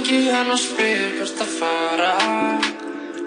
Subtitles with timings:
[0.00, 2.12] Ringi hann og spyr hvert að fara.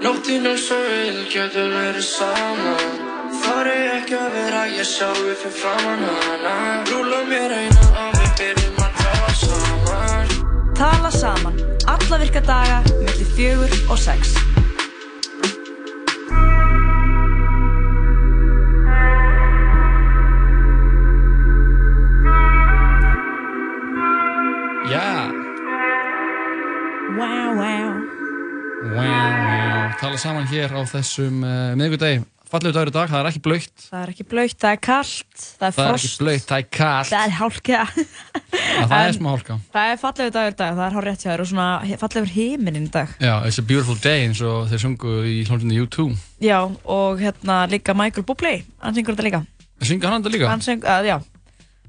[0.02, 2.96] Nóttinn er svo vil, getur verið saman
[3.44, 6.56] Þar er ekki að vera ég sjálfi fyrir framann hana.
[6.90, 10.34] Rúla mér einan og við byrjum að tala saman.
[10.82, 11.62] Tala saman,
[11.94, 14.34] alla virka daga, mellir fjögur og sex.
[30.14, 33.86] Tala saman hér á þessum uh, miðvikudegi Fallegu dagur í dag, það er ekki blöytt
[33.88, 36.60] Það er ekki blöytt, það er kallt, það er Það er ekki frost, blöytt, það
[36.62, 37.80] er kallt það er hálka.
[38.54, 41.26] Það er En- smá hálka það er fallegu dagur í dag, það er hár rétt
[41.26, 43.18] hjá þér og svona fallegur heiminn í dag.
[43.26, 46.08] Já, it's a beautiful day eins og þeir sungu í hljómsveitinni U2
[46.46, 49.42] Já, og hérna líka Michael Bublé, hann syngur þetta líka.
[49.82, 50.54] Synga hann þetta líka?
[50.54, 51.18] Hann syng, að, já.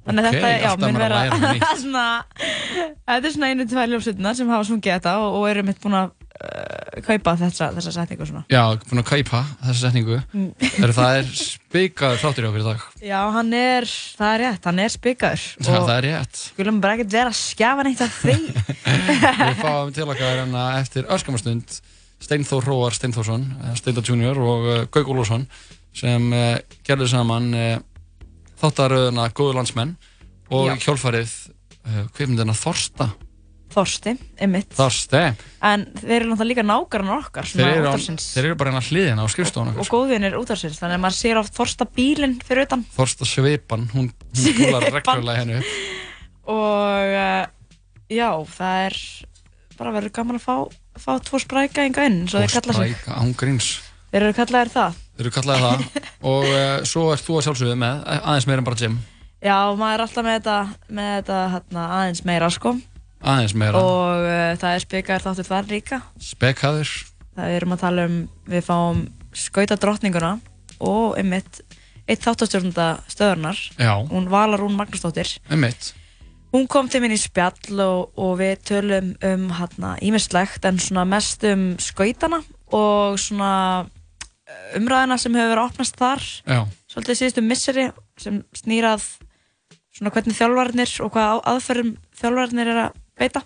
[0.04, 1.70] Þannig að Ok, þetta, já, eitthvað nýtt.
[1.84, 2.08] svona,
[3.04, 6.00] þetta er svona einu, tvær ljósutnar sem hafa sungið þetta og, og eru mitt búin
[6.00, 6.23] að uh,
[7.04, 8.42] kaupa þessa, þessa setningu svona.
[8.52, 10.50] Já, búin að kaupa þessa setningu Mm.
[10.84, 13.86] er, Það er spikaður þáttur í okkur í dag Já, hann er,
[14.18, 15.44] það er rétt, hann er spikaður.
[15.64, 18.36] Já, það er rétt Skulum bara ekkert vera að skjafa neitt af því.
[19.44, 21.78] Við fáum til okkar hérna eftir öskamastund
[22.24, 25.46] Steinþór Hróar Steinþórsson eh, Steindar Junior og uh, Gauk Ólafsson
[25.94, 27.74] sem uh, gerðu saman uh,
[28.62, 29.94] þáttaröðuna Góðu landsmenn
[30.54, 30.76] og Já.
[30.88, 31.32] hjálfarið
[31.84, 33.10] uh, kveimundina Þorsta
[33.74, 34.70] Þorsti, einmitt.
[34.78, 35.20] Þorste
[35.64, 38.26] En þeir eru náttúrulega líka nágrannar okkar, þeir svona eru, á, útvarsins.
[38.36, 41.56] þeir eru bara hérna hliðina á skrifstofan Og góðvinir útvarsins, þannig að maður sér oft
[41.58, 42.84] Þorsta bílinn fyrir utan.
[42.96, 44.86] Þorsta Sveipan, hún, Svipan.
[44.94, 47.46] reglulega henni upp Og uh,
[48.12, 48.98] já, það er
[49.78, 50.56] bara verið gaman að fá,
[51.02, 52.94] fá tvo spræka enga inn, svo þeir kalla sig.
[52.94, 53.70] spræka ángríns
[54.14, 54.98] Þeir eru kallaðir það.
[55.16, 58.68] þeir eru kallaði það og uh, svo ert þú að sjálfsögðu með aðeins meira en
[58.68, 59.00] bara gym
[59.44, 60.58] Já, maður er alltaf með þetta,
[61.00, 62.70] með þetta hérna, aðeins meira sko.
[63.24, 66.00] Aðeins meira, Og uh, það er spikaður þáttur þar líka.
[66.20, 66.92] spekkaður
[67.34, 69.00] Það erum að tala um, við fáum
[69.34, 70.36] skauta drottninguna
[70.84, 71.62] og einmitt
[72.06, 73.58] eitt þáttastjórnunda stöðurnar.
[73.80, 75.38] já, Hún Vala Rún Magnúsdóttir.
[75.50, 75.94] um mitt
[76.54, 81.02] Hún kom til minn í spjall og, og við tölum um hérna ímislegt en svona
[81.08, 82.38] mest um skautana
[82.70, 83.86] og svona
[84.46, 86.60] eh, umræðina sem hefur verið að opnast þar já,
[86.92, 87.88] svolítið síðustu misseri
[88.22, 89.02] sem snýrað
[89.94, 91.90] svona hvernig þjálfarnir og hvað aðferðum
[92.20, 93.44] þjálfarnir er að beita.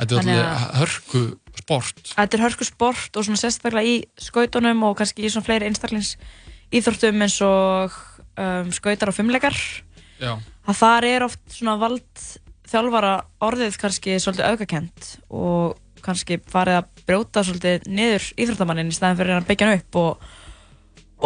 [0.00, 1.24] Þetta er alltaf hörku
[1.60, 5.68] sport Þetta er hörku sport og svona sérstaklega í skautunum og kannski í svona fleiri
[5.68, 6.14] einstaklings
[6.74, 7.96] íþórtum eins og
[8.38, 9.56] um, skautar og fimmleikar
[10.20, 12.26] að þar er oft svona vald
[12.70, 19.18] þjálfara orðið kannski svolítið aukakent og kannski farið að brjóta svolítið niður íþróttamannin í staðin
[19.20, 20.28] fyrir að byggja hann upp og,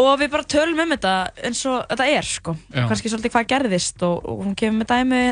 [0.03, 1.15] og við bara tölum um þetta
[1.45, 2.57] eins og þetta er sko.
[2.73, 2.87] Já.
[2.91, 5.23] kannski svolítið hvað gerðist og, og hún kemur með dæmi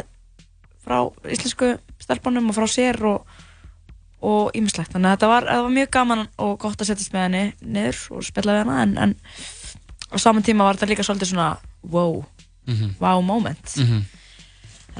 [0.82, 0.98] frá
[1.30, 1.72] íslensku
[2.02, 3.26] stelpunum og frá sér og
[4.22, 7.24] og ímislegt, þannig að þetta var, þetta var mjög gaman og gott að setjast með
[7.26, 9.14] henni niður og spilla við hana en, en
[10.14, 11.48] á saman tíma var þetta líka svolítið svona
[11.90, 12.20] wow,
[12.70, 13.74] mhm, wow moment.
[13.82, 14.04] Mhm.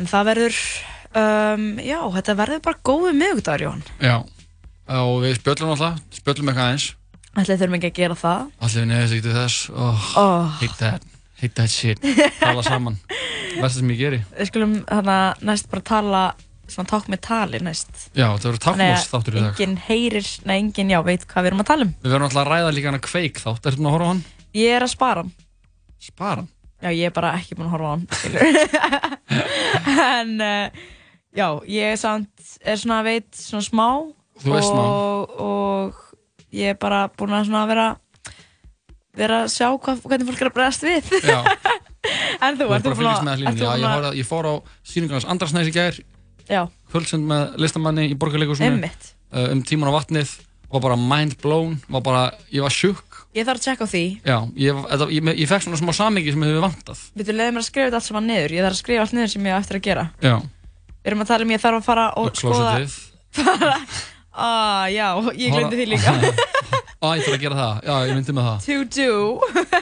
[0.00, 0.59] En það verður,
[1.22, 3.87] um, já, þetta verður bara góðu miðugdagur, Jón.
[4.03, 4.16] Já,
[4.99, 6.88] og við spjöllum alltaf, spjöllum eitthvað eins
[7.32, 8.41] Ætli þurfum ekki að gera það.
[8.60, 9.60] Allir við nefnist til þess.
[9.72, 11.06] Oh, Oh, Hate that,
[11.42, 12.00] hate that shit
[12.41, 12.97] Tala saman,
[13.58, 15.19] versta sem ég geri við skulum þarna
[15.50, 16.22] næst bara tala,
[16.70, 17.91] svona takk með tali næst.
[18.16, 21.52] Já, það verður takkmós þáttur í dag enginn heyrir, nei, enginn, já, veit hvað við
[21.52, 21.92] erum að tala um.
[22.02, 24.25] Við verðum alltaf að ræða líka hana kveik þátt Ertu búin að horfa á hann?
[24.56, 25.32] Ég er að spara hann.
[26.02, 26.50] Spara hann
[26.82, 28.06] Já, ég er bara ekki búin að horfa á hann,
[30.19, 30.82] en, uh,
[31.38, 32.32] já, ég er samt,
[32.64, 33.86] er svona, veit, svona smá.
[34.42, 34.82] Þú veist smá.
[34.82, 37.86] og, og ég er bara búin að svona vera,
[39.18, 41.12] vera að sjá hvað, hvernig fólk er að bregðast við.
[42.42, 44.54] En þú, þú ert ert bara að búin ég, horfði, ég fór á
[44.90, 45.98] sýningarnas Andrasnæs í gær
[46.90, 49.12] Kvöldsend með listamanni í borgarleikusinu einmitt.
[49.30, 50.32] uh, Um tíman á vatnið
[50.72, 54.02] Var bara mind blown Var bara, ég var sjukk Ég þarf að tjekka á því.
[54.26, 57.60] Já, ég, þetta, ég, ég fekk svona smá samingi sem hefur vantað Við þú leiðum
[57.62, 58.56] að skrifa þetta allt saman niður.
[58.58, 60.04] Ég þarf að skrifa allt niður sem ég á eftir að gera.
[60.20, 60.34] Já,
[60.98, 62.74] Við erum að tala um ég þarf að fara og skoða...
[62.82, 62.98] klósetið
[64.32, 65.06] Ah, já,
[65.37, 66.12] ég glemdi því líka.
[67.02, 69.14] Á, ég þarf að gera það, já, ég myndi með það to do.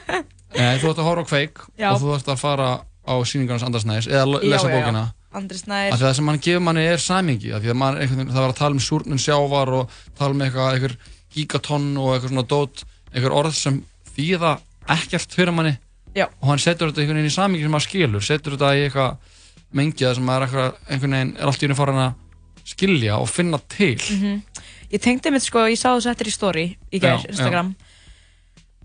[0.57, 1.89] Nei, þú ætti að horfa á kveik Já.
[1.93, 2.69] og þú ætti að fara
[3.07, 8.33] á sýningarnas Andrasnæs eða lesa já, bókina að það sem hann gefur manni er einhvern,
[8.33, 10.97] það var að tala um súrnun sjávar og tala um eitthvað, eitthvað
[11.37, 12.83] gigatonn og eitthvað svona dót
[13.15, 13.79] eitthvað orð sem
[14.17, 14.57] þýða
[14.97, 15.77] ekkert fyrir manni
[16.19, 16.27] Já.
[16.27, 19.37] og hann setur þetta einhvern veginn í samingi sem maður skilur setur þetta í eitthvað
[19.79, 20.59] mengiða sem maður
[20.91, 24.43] einhvern veginn er allt í unni farin að skilja og finna til Mhm.
[24.91, 27.75] Ég tengdi mitt sko, ég sá þú settir í story í Já, Instagram.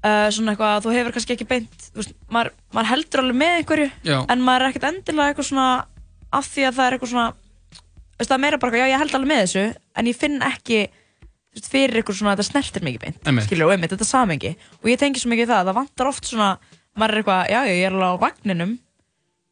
[0.05, 3.55] Uh, svona eitthvað, þú hefur kannski ekki beint, þú veist, maður, maður heldur alveg með
[3.61, 5.69] einhverju, Já, en maður er ekkert endilega eitthvað svona,
[6.29, 7.25] af því að það er eitthvað svona,
[8.19, 9.65] veist, það er meira bara, eitthvað, já ég held alveg með þessu
[9.97, 13.19] en ég finn ekki þú veist, fyrir ykkur svona að þetta snertir mikið beint.
[13.25, 13.49] Einmitt.
[13.49, 16.49] skilur, og einmitt, þetta samengi og ég tengi svo mikið það, það vantar oft svona
[16.95, 18.73] maður er eitthvað, já ég er alveg á vagninum.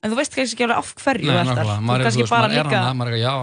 [0.04, 1.70] En þú veist kannski ekki alveg af hverju Nei, þú ert þar.
[1.74, 3.34] Þú er, þú kannski bara maður er líka hana, maður er ekki, já,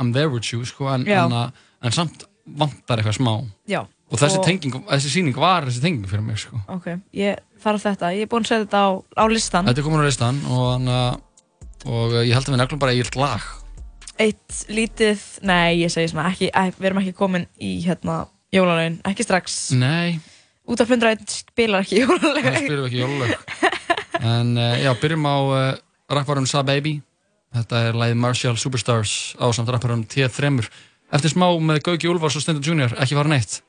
[0.00, 1.36] I'm, there with you, sko, en, en,
[1.84, 3.32] en samt vantar eitthvað smá.
[3.68, 6.60] já, Og þessi tenging, þessi síning var þessi tenging fyrir mig, sko.
[6.70, 6.84] ok,
[7.18, 10.02] ég þarf þetta, ég er búinn að setja þetta á, á listan Þetta er komin
[10.02, 10.90] á listan og, hann,
[11.90, 13.42] og ég held að við neglum bara eigilt lag.
[14.18, 19.00] eitt lítið, nei ég segi svona ekki, ek, við erum ekki komin í hérna jólalögin,
[19.04, 20.20] ekki strax Nei,
[20.70, 23.34] út af 101 spilar ekki það jólalögin spyrum við ekki jólalög.
[24.22, 25.58] En uh, já, byrjum á uh,
[26.08, 27.00] rapparum Sa Baby.
[27.52, 30.64] Þetta er lagið Martial Superstars á samt rapparum T3.
[31.14, 33.60] Eftir smá með Gauki Úlfars og Stendur Junior, ekki fara neitt.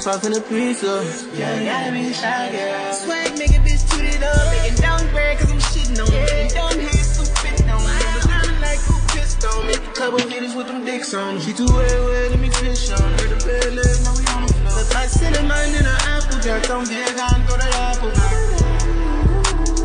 [0.00, 1.04] I got more sauce in the pizza.
[1.36, 2.92] Yeah, you gotta be shy, girl.
[2.94, 4.48] Swag, make a bitch toot it up.
[4.48, 6.24] Make it downgrade, cause I'm shitting on it.
[6.24, 8.22] Making dumb heads, some fit on it.
[8.24, 9.74] Sounding like who pissed on me.
[9.92, 11.44] Couple hitters with them dicks on them.
[11.44, 13.28] She too wet, wet, let me fish on her.
[13.28, 14.72] The bed last now we on the floor.
[14.80, 16.64] Look like cinnamon in an apple jack.
[16.64, 18.12] Don't get on, go to apple.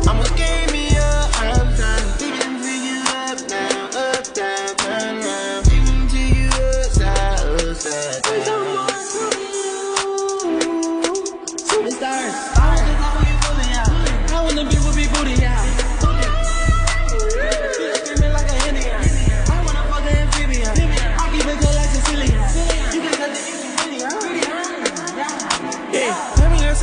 [0.08, 2.40] I'ma give me up, I'm trying to dig
[2.88, 4.65] you up, now, up, down,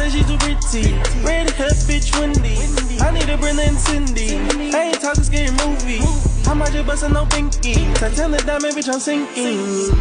[0.03, 0.93] me she too pretty.
[1.23, 2.57] Red hair, bitch, windy.
[3.01, 4.37] I need a Brenda and Cindy.
[4.75, 6.01] I ain't talking scary movie.
[6.49, 7.73] I might just bust a no pinky.
[7.95, 9.95] Titanic diamond, bitch, I'm sinking.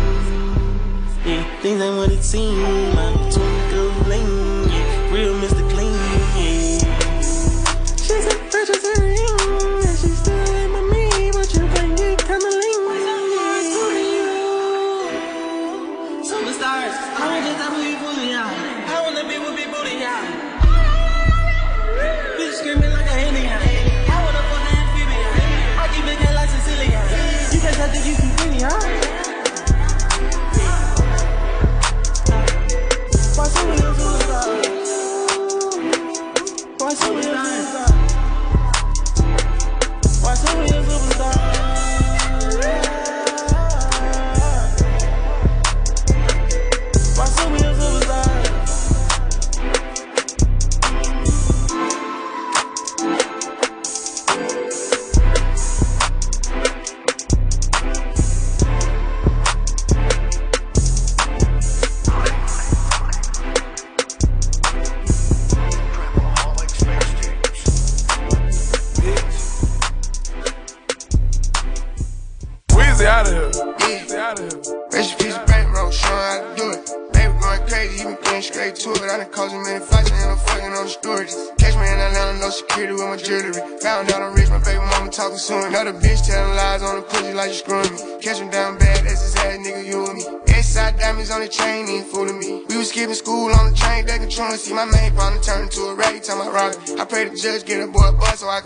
[1.25, 2.59] Yeah, things ain't what it seems.
[2.99, 4.71] I'm twinkle bling.
[4.71, 5.62] Yeah, real Mr.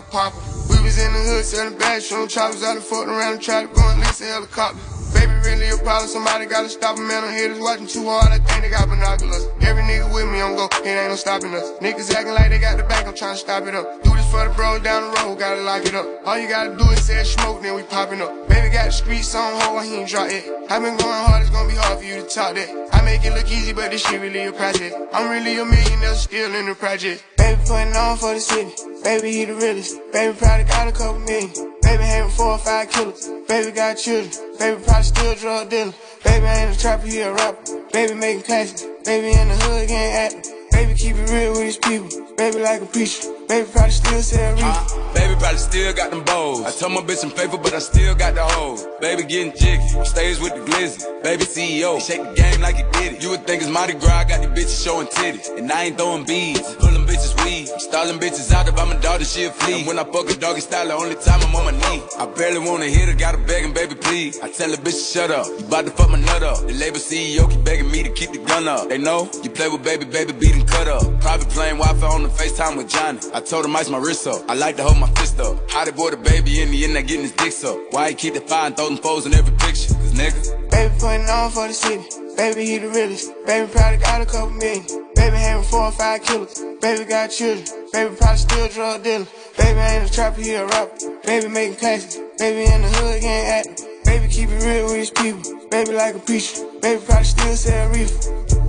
[0.07, 0.69] a bus so I can pop it.
[0.69, 3.67] We was in the hood selling bags, bathroom choppers out and fucking around and tried
[3.67, 4.79] to go and listen helicopter.
[5.13, 6.09] Baby, really a problem.
[6.09, 7.07] Somebody gotta stop him.
[7.07, 8.31] Man, I'm haters watching too hard.
[8.31, 9.47] I think they got binoculars.
[9.61, 10.67] Every nigga with me, I'm go.
[10.83, 11.71] It ain't no stopping us.
[11.79, 13.07] Niggas acting like they got the back.
[13.07, 14.03] I'm trying to stop it up.
[14.03, 15.39] Do this for the bros down the road.
[15.39, 16.05] Gotta lock it up.
[16.27, 18.49] All you gotta do is say smoke, then we popping up.
[18.49, 19.83] Baby got the streets on hold.
[19.83, 20.43] He ain't drop it.
[20.69, 21.41] I been going hard.
[21.41, 22.69] It's gonna be hard for you to talk that.
[22.93, 24.95] I make it look easy, but this shit really a project.
[25.13, 27.23] I'm really a millionaire, still in the project.
[27.37, 28.71] Baby putting on for the city.
[29.03, 29.99] Baby, he the realest.
[30.11, 31.51] Baby probably got a couple million.
[31.81, 33.29] Baby having four or five killers.
[33.47, 34.31] Baby got children.
[34.59, 35.93] Baby probably still a drug dealer.
[36.23, 37.81] Baby ain't a trapper, he a rapper.
[37.93, 38.83] Baby making classics.
[39.05, 40.56] Baby in the hood, getting active.
[40.77, 42.07] Baby keep it real with his people.
[42.37, 43.25] baby like a peach.
[43.47, 45.15] Baby probably still sell reef.
[45.15, 46.65] Baby probably still got them bows.
[46.65, 48.85] I told my bitch I'm faithful, but I still got the hoes.
[49.01, 51.01] Baby getting jiggy, stays with the glizzy.
[51.23, 53.23] Baby CEO, shake the game like he did it.
[53.23, 55.57] You would think it's Mardi Gras, I got these bitches showing titties.
[55.57, 57.69] And I ain't throwing beads, pulling bitches weed.
[57.73, 59.79] I'm stalling bitches out if I'm a daughter, she a flea.
[59.79, 62.03] And when I fuck a doggy style, the only time I'm on my knee.
[62.19, 64.39] I barely wanna hit her, gotta begging, baby, please.
[64.41, 66.67] I tell the bitch shut up, you bout to fuck my nut up.
[66.67, 68.89] The label CEO keep begging me to keep the gun up.
[68.89, 71.03] They know you play with baby, baby, beat and cut up.
[71.21, 73.19] Private plane, Wi-Fi on the FaceTime with Johnny.
[73.33, 74.43] I told him ice my wrist up.
[74.49, 75.57] I like to hold my fist up.
[75.71, 77.77] How they boy the baby in the end, not getting his dicks up.
[77.91, 79.93] Why he keep the and throw them foes in every picture?
[79.93, 80.69] Cause nigga.
[80.69, 82.03] Baby putting on for the city.
[82.37, 83.33] Baby, he the realest.
[83.45, 84.85] Baby probably got a couple million.
[85.15, 86.63] Baby having four or five killers.
[86.81, 87.65] Baby got children.
[87.91, 89.25] Baby probably still drug dealer.
[89.57, 90.95] Baby ain't a trapper, he a rapper.
[91.25, 92.21] Baby making classes.
[92.37, 93.87] Baby in the hood getting active.
[94.05, 95.69] Baby keep it real with his people.
[95.69, 96.63] Baby like a preacher.
[96.79, 98.66] Baby probably still sell reefer.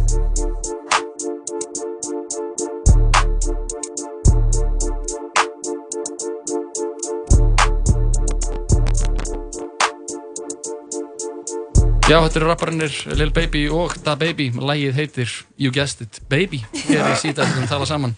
[12.08, 14.46] Já, þetta eru rapparinnir Lil Baby og Da Baby.
[14.56, 16.62] Lægið heitir You Guessed It Baby.
[16.86, 18.14] Hér í síta eftir að tala saman.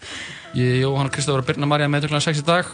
[0.55, 2.69] Ég, Jóhann Kristofur og Birna Marja með töklan 6 í dag.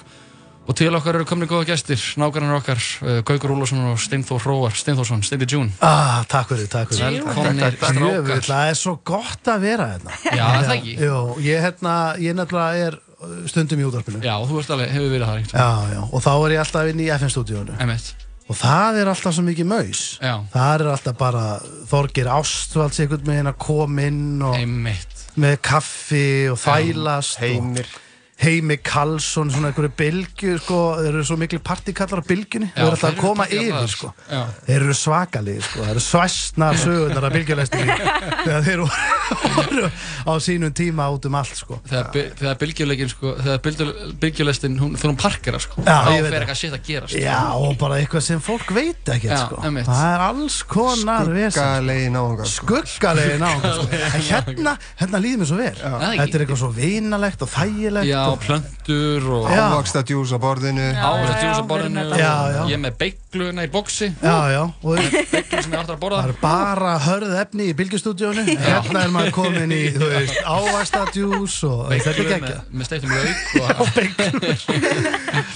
[0.70, 4.78] Og til okkar eru komni góða gestir Nágrannar okkar, uh, Gaukur Úlfarsson og Steinþór Hróar
[4.78, 5.74] Steinþórsson, Steindi June.
[5.82, 7.18] Ah, takk fyrir, takk fyrir.
[7.26, 8.46] Velkomnir Jöfull, strákar.
[8.52, 10.20] Það er svo gott að vera hérna.
[10.28, 10.96] Já, er það ekki?
[11.02, 13.02] Jú, ég, hérna, ég nefnilega er
[13.50, 14.22] stundum í útvarpinu.
[14.22, 16.94] Já, þú veist alveg, hefur verið það einhvern Já, já, og þá er ég alltaf
[16.94, 20.02] inn í FN-stúdíónu Emmett og það er alltaf svo mikið maus.
[20.24, 20.34] Já.
[20.54, 21.46] það er alltaf bara
[21.92, 28.07] Þorgir Ástvalds einhvern veginn að koma inn og Emmett með kaffi og þælast Heimir og
[28.38, 32.94] Heimi Karlsson, svona einhverju bylgju sko, þeir eru svo miklu partíkallar á bylgjunni þeir eru
[32.94, 34.10] alltaf þeir að koma eru yfir sko.
[34.30, 34.42] já.
[34.68, 35.80] þeir eru svakalegi sko.
[35.82, 37.96] það eru svæstnar sögurnar af bylgjuleistinni
[38.46, 39.90] þegar þeir voru
[40.30, 41.80] á sínum tíma út um allt sko.
[41.90, 46.86] Þegar, bylgjuleikin sko, þegar bylgjulestin, hún, hún parkera sko Já, Þá fer eitthvað shit að
[46.92, 49.64] gera sko já og bara eitthvað sem fólk veit ekkert Já, sko.
[49.90, 53.90] það er alls konar vesen Skuggalegi náungar skuggalegi náungar sko.
[53.98, 56.22] en hérna, hérna líður mér svo vel ekki?
[56.22, 59.48] þetta er eitthvað svo vinalegt og þægilegt Já, og, plöntur og.
[59.52, 60.88] Ávaksta djús á borðinu.
[60.94, 61.10] Já,
[61.42, 62.04] djús á borðinu.
[62.18, 64.98] ég er með beigluna í boksi já, já, og
[65.32, 66.22] beiglu sem ég að borða.
[66.24, 71.58] Það er bara hörð efni í bylgjustúdíónu Hérna er maður komin í, þú veist, ávastadjús
[71.68, 73.88] og þetta er geggja með, lauk og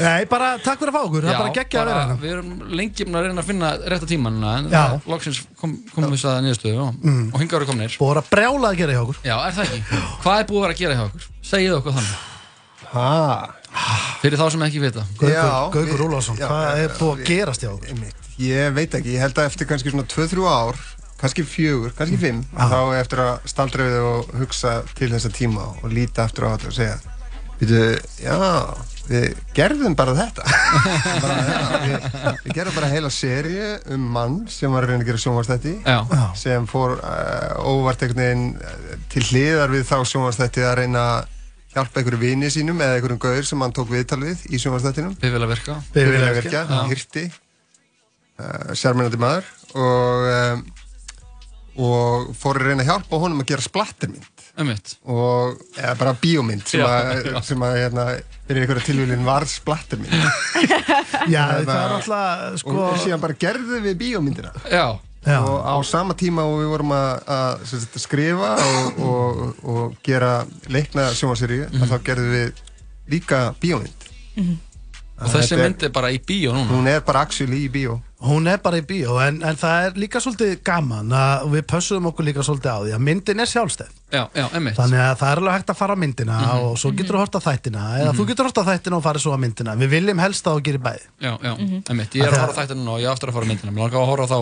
[0.02, 2.18] Nei, bara takk fyrir að fá okkur, það er bara geggja að vera hérna.
[2.22, 4.82] Við erum lengi búin að reyna að finna rétta tíman en Já.
[4.82, 7.34] það- loksins kom, komum við að niðurstöðu og, Mm.
[7.34, 7.96] og hinga eru komnir.
[8.00, 9.18] Búið að brjála að gera hjá okkur.
[9.24, 9.82] Já, er það ekki?
[10.24, 11.24] Hvað er búið að vera að gera hjá okkur?
[11.52, 12.16] Segið okkur þannig
[12.92, 13.12] Ha,
[14.22, 15.04] Fyrir þá sem ekki vita.
[15.24, 18.18] Úlfarsson, já, hvað er búið að gerast hjá einmitt.
[18.42, 20.82] Ég veit ekki, ég held að eftir kannski svona 2-3 ár
[21.22, 25.68] kannski fjögur, kannski fimm þá er eftir að staldra við og hugsa til þessa tíma
[25.84, 27.18] og líta eftir á þetta og segja
[27.62, 27.76] Við
[28.18, 28.38] já,
[29.06, 30.46] við gerðum bara þetta.
[31.22, 32.08] Bara, já, við,
[32.48, 35.74] við gerðum bara heila seríu um mann sem var að reyna að gera sjónvarsþætti
[36.42, 41.30] sem fór uh, óvart einhvern veginn uh, til hliðar við þá sjónvarsþætti að reyna að
[41.72, 44.60] hjálpa einhverju vini sínum eða einhverjum gaur sem hann tók viðtal við í
[45.22, 49.50] Bifreiðaverkja, Bifreiðaverkja, hann hirti uh, sérmennandi maður
[49.80, 50.64] og um,
[51.82, 54.26] og fór að reyna að hjálpa honum að gera splattermynd.
[54.60, 57.38] Um mitt og eða bara bíómynd sem Já, að, já.
[57.48, 58.04] sem að hérna,
[58.50, 60.12] fyrir einhverja tilvílin var splattermynd.
[61.32, 64.52] Já, Það það var- alltaf, sko og síðan bara gerðu við bíómyndina.
[64.68, 64.84] Já,
[65.22, 69.96] Já, og á sama tíma og við vorum að, að sagt, skrifa og, og, og
[70.04, 71.86] gera leikna sjónvarsýri Mhm.
[71.92, 72.52] þá gerðum við
[73.12, 74.08] líka bíómynd.
[75.22, 76.72] Og þessi Þetta er- mynd er bara í bíó núna?
[76.74, 78.00] Hún er bara actually í bíó.
[78.26, 82.08] Hún er bara í bíó en, en það er líka svolítið gaman að við pössum
[82.10, 85.40] okkur líka svolítið á því að myndin er sjálfstæð Já, já, Þannig að það er
[85.42, 86.64] alveg hægt að fara á myndina Mhm.
[86.66, 89.22] og svo getur þú hort á þættina eða þú getur hort á þættina og farið
[89.24, 89.76] svo á myndina.
[89.80, 91.04] Við viljum helst að þú gerir bæði.
[91.22, 91.54] Já, já,
[91.90, 93.72] emmitt Ég er að horfa á þættinu og ég á aftur að fara á myndina.
[93.72, 94.40] Mér langar að horfa þá,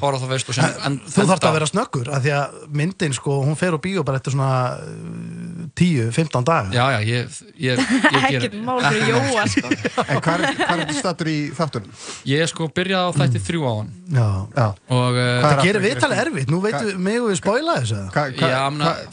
[0.00, 2.46] horfa þá veist og sem en, Þú þarft enda- að vera snöggur af því að
[2.80, 6.70] myndin sko, hún fer á bíó bara eftir svona uh, 10-15 daga.
[6.72, 9.68] Já, já, ég, ég, ég ger Ekkert mál fyrir Jóa sko.
[10.06, 11.90] en hvað er, er þetta stattur í þáttunum?
[12.30, 13.90] Ég sko byrjaði á þætti þrjú á hann.
[14.10, 14.28] Já.
[14.56, 14.66] Já.
[14.90, 16.50] Og uh, Það er gerir viðtalið erfitt,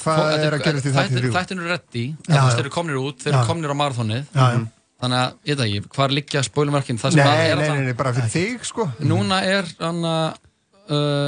[0.04, 1.30] hvað er að gerast í þætti þrjú?
[1.30, 1.36] Er
[2.18, 2.42] Þú veist, já.
[2.58, 3.78] þeir eru komnir út, þeir eru komnir á
[4.34, 4.48] já.
[4.98, 8.14] Þannig að, ég veit ekki, hvar liggja spólumarkin Það sem Nei, nei, er nei, bara
[8.18, 10.40] fyrir þig sko Núna er hann að
[10.90, 11.28] uh,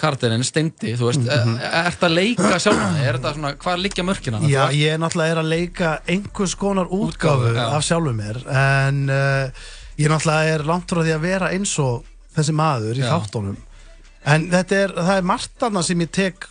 [0.00, 4.04] Karterinn, Steindi, þú veist mm Er þetta að leika sjálf Er þetta svona, hvar liggja
[4.06, 4.42] mörkina?
[4.46, 7.64] Já, ég er náttúrulega er að leika einhvers konar útgáfu já.
[7.66, 9.66] af sjálfum mér en uh,
[9.98, 13.10] ég náttúrulega er langt frá því að vera eins og þessi maður í Já.
[14.28, 16.46] En þetta er, það er margt annað sem ég tek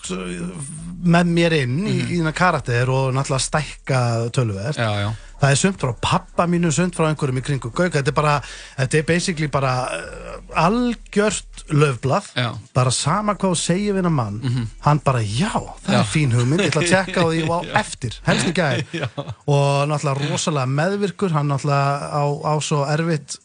[0.99, 3.99] með mér inn í, í þennan karakter og náttúrulega stækka
[4.35, 4.79] tölverð.
[4.79, 5.09] Já, já.
[5.39, 7.93] Það er sumt frá pappa mínu, sumt frá einhverjum í kringu Gauk.
[7.93, 8.33] Þetta er bara,
[8.75, 10.33] þetta er basically bara uh,
[10.65, 12.27] algjört löfblað.
[12.35, 12.49] Já.
[12.75, 14.41] Bara sama hvað þú segir við hennar mann.
[14.83, 15.53] Hann bara, já,
[15.85, 15.99] það Já.
[16.01, 19.05] er fín hugmynd, ég ætla að tjekka á því og á eftir, helst ekki gæði.
[19.55, 23.39] Og náttúrulega rosalega meðvirkur, hann náttúrulega á, á svo erfitt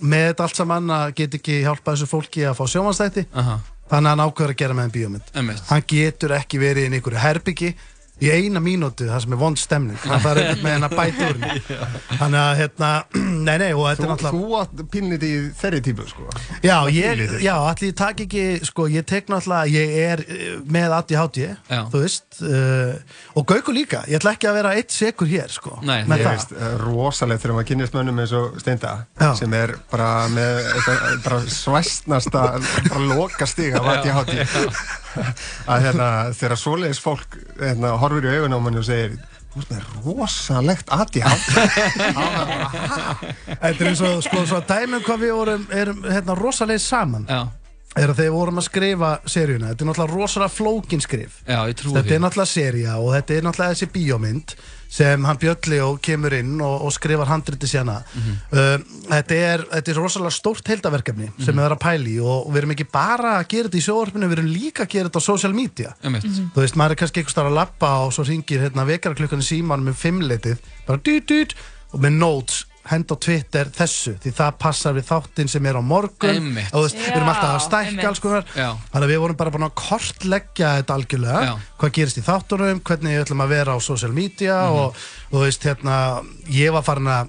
[0.00, 3.26] með þetta allt saman að get ekki hjálpa þessu fólki að fá sjómanstætti.
[3.36, 3.58] Aha.
[3.90, 5.62] Þannig að hann ákveður að gera með þeim bíómynd Einmitt.
[5.66, 7.70] Hann getur ekki verið í einhverju herbyggi
[8.20, 11.38] í eina mínútu, það sem er vond stemning hann þarf einhvern með hennar bæta úr
[11.40, 11.78] henni.
[12.20, 12.90] Þannig að hérna,
[13.48, 16.26] nei nei og þetta Þú, er náttúrulega þú pinnit í þeirri típu sko
[16.64, 20.96] Já, ég, já, allir ég tak ekki, sko, ég tek náttúrulega, ég er eh, með
[20.98, 21.80] ADHD, Já.
[21.92, 25.78] þú veist, uh, og Gauku líka, ég ætla ekki að vera eitt sekur hér, sko,
[25.86, 26.26] Nei, Ég það.
[26.28, 29.30] veist, eh, rosalegt þegar maður kynnist mönnum eins og Steinda Já.
[29.38, 32.44] sem er bara með eitthvað, bara svæstnasta
[32.90, 34.36] bara loka stig af ADHD
[35.70, 36.08] að hérna
[36.38, 39.14] þegar svoleiðis fólk hérna, horfir í augun á manni og segir
[39.50, 41.54] þú veist með rosalegt ADHD.
[43.60, 47.24] Þetta er eins og, sko, svo að dæmum hvað við vorum, erum, hérna, rosalega saman,
[47.30, 47.40] Já,
[47.98, 51.40] er að þegar vorum að skrifa seríuna, þetta er náttúrulega rosalega flókin skrif.
[51.46, 54.54] já, ég trúi Þetta er náttúrulega seria og þetta er náttúrulega þessi bíómynd
[54.90, 59.92] sem hann Bjölli og kemur inn og, og skrifar handriti sérna uh, þetta, er, þetta
[59.92, 63.36] er rosalega stórt heildaverkefni sem við erum að pæli og, og við erum ekki bara
[63.38, 65.94] að gera þetta í sjóorfinu, við erum líka að gera þetta á social media.
[66.02, 66.26] Einmitt.
[66.54, 69.46] þú veist, maður er kannski einhvers þar að lappa og svo ringir hérna vekaraklukkan í
[69.46, 71.54] símanum um fimmleitið, bara dýt dýt
[71.94, 75.82] og með notes, hend á Twitter þessu, því það passar við þáttinn sem er á
[75.84, 76.70] morgun Einmitt.
[76.72, 78.04] og þú veist, við erum alltaf að einmitt.
[78.08, 81.52] alls konar þannig að við vorum bara búin að kortleggja þetta algjörlega Já.
[81.78, 84.72] hvað gerist í þáttunum, hvernig við ætlum að vera á social media Mhm.
[84.80, 84.96] og,
[85.30, 87.28] og þú veist, hérna ég var farin að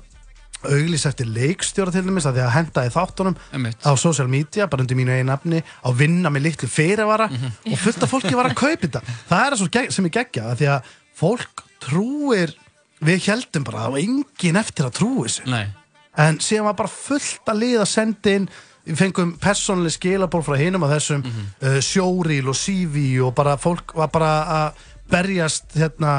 [0.61, 3.81] auglýsa eftir leikstjóra til dæmis að því að henda í þáttunum Einmitt.
[3.81, 7.73] á social media, bara undir mínu einu nafni á vinna með litlu fyrirvara Mhm.
[7.73, 10.11] og fullt af fólki var að kaupa þetta það er það svo gegg- sem ég
[10.11, 10.81] geggja að því að
[11.17, 12.53] fólk trúir
[13.01, 15.47] við heldum bara var engin eftir að trúi þessu.
[15.51, 15.65] Nei,
[16.21, 18.51] en síðan var bara fullt að liða sendi inn.
[18.81, 23.93] Við fengum persónuleg skilaból frá hinum að þessum uh, sjóríl og sífi og bara fólk
[23.93, 26.13] var bara að berjast hérna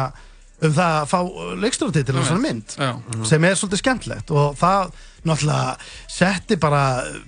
[0.63, 1.19] um það að fá
[1.59, 2.91] leikstóratitil og svona mynd já,
[3.27, 4.93] sem er svolítið skemmtlegt og það
[5.27, 5.73] náttúrulega
[6.07, 6.83] setti bara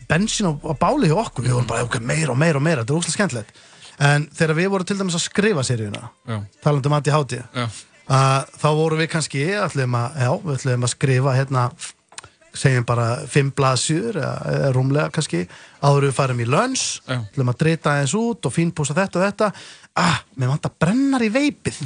[0.06, 1.48] bensín á, á báli hjá okkur.
[1.48, 3.64] Við vorum bara okay, meira og meira og meira, þetta er óslega skemmtlegt
[4.06, 6.96] en þegar við vorum til dæmis að skrifa seríuna já, talandi um
[8.04, 11.68] Að þá vorum við kannski ætlum að, já, við ætlum að skrifa hérna
[12.54, 15.44] segjum bara fimm eða rúmlega kannski.
[15.82, 19.50] Áður við farum í lönns ætlum að drita aðeins út og fínpúsa þetta og þetta.
[19.94, 21.80] Ah, mér vant að brennar í veipið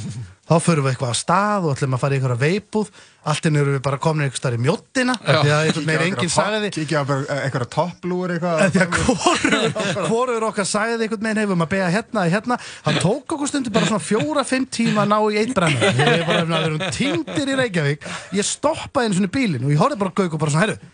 [0.49, 2.91] þá förum við eitthvað að stað og ætlum að fara í einhverja veipúð
[3.29, 6.31] allt inn eru við bara komin einhver starf í mjóttina því að einhvern veginn enginn
[6.33, 8.63] sagði því Kíkja á bara eh, einhverja topplúur eitthvað?
[8.73, 12.59] Því að hvorur, okkar sagði einhvern veginn hefum að beða hérna eða hérna.
[12.87, 15.91] Hann tók okkur stundu bara svona fjóra-fimm tíma að ná í eitt brenna.
[15.99, 18.07] Ég er bara að vera týndir í Reykjavík.
[18.39, 20.93] Ég stoppaði einu svona bílinn og ég horfði bara á Gauk og bara svona, herru,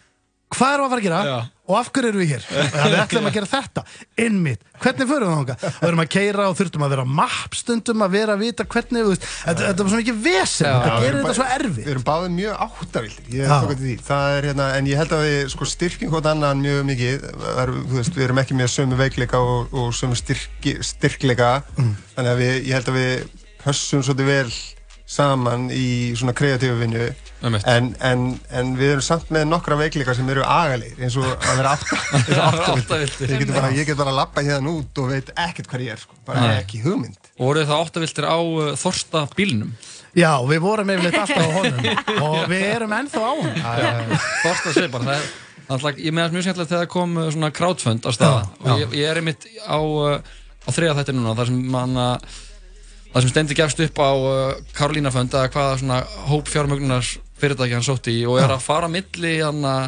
[0.54, 1.20] hvað erum við að fara að gera?
[1.26, 1.52] Já.
[1.66, 2.44] og af hverju erum við hér?
[2.76, 3.84] Ja, við ætlum að gera þetta,
[4.26, 8.04] innmitt hvernig förum við þangað, við erum að keira og þurftum að vera mapp stundum
[8.06, 10.68] að vera að vita hvernig við, þetta, þetta var svona mikið vesen.
[10.68, 11.80] Þetta gerir þetta svo erfitt.
[11.80, 12.60] Við erum báðið mjög
[14.36, 17.28] er hérna, en ég held að við sko styrkjum hvort annan mjög mikið.
[17.56, 21.52] Er, veist, Við erum ekki með sömu veikleika og, og sömu styrki, styrkleika.
[21.80, 21.92] Mm.
[22.14, 24.50] Þannig að við, ég held að við hössum svolítið vel
[25.16, 25.86] saman í
[26.18, 27.08] svona kreatífu vinnu.
[27.46, 28.22] En, en,
[28.58, 31.98] en við erum samt með nokkra veikleika sem eru agalegir eins og að vera átta,
[32.18, 33.34] eins og áttavildir áttavildir.
[33.36, 35.94] Ég get bara, ég get bara að lappa hérna út og veit ekkert hvað ég
[35.98, 36.18] er sko.
[36.26, 36.56] bara Nei.
[36.64, 37.30] ekki hugmynd.
[37.38, 39.76] Og voruð það áttaviltir á uh, Þorsta bílnum?
[40.16, 41.90] Já, við vorum yfirleitt alltaf á honum.
[42.24, 44.16] Og við erum ennþá á honum.
[44.46, 45.30] Þorsta Svipar það er
[45.76, 48.98] alltaf, ég meðast mjög skemmtilegt þegar kom uh, svona crowdfund á staða Já, og ég,
[49.04, 50.18] ég er einmitt á, uh,
[50.66, 52.42] á þriða þetta núna þar sem mann að
[53.16, 57.08] það sem stendi gefst upp á uh, Karolína fund eða hvaða svona hóp fjármögnunar
[57.40, 59.34] fyrirtæki hann sótti í og er að fara milli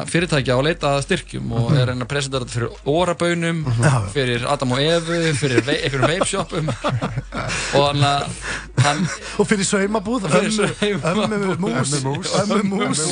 [0.08, 3.92] fyrirtækja og leita styrkjum og er að presentera þetta fyrir órabaunum Já.
[4.12, 6.68] fyrir Adam og Evu fyrir einhverjum veipshoppum
[7.78, 9.04] og hann að
[9.40, 11.94] og fyrir saumabúð Fyrir ömmu, ömmu mús.
[11.96, 12.34] Ömmu mús.
[12.42, 13.04] ömmu mús.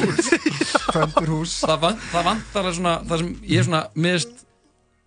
[0.93, 4.45] Föndurhús það, van, það vantar svona það sem ég er svona miðist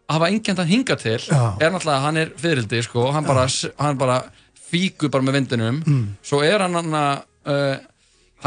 [0.09, 4.23] að hafa engjant að hinga til er náttúrulega að hann er fyririldi sko, hann bara,
[4.71, 6.03] hann bara með vindinum Mm.
[6.23, 7.88] svo er hann hann að uh, hann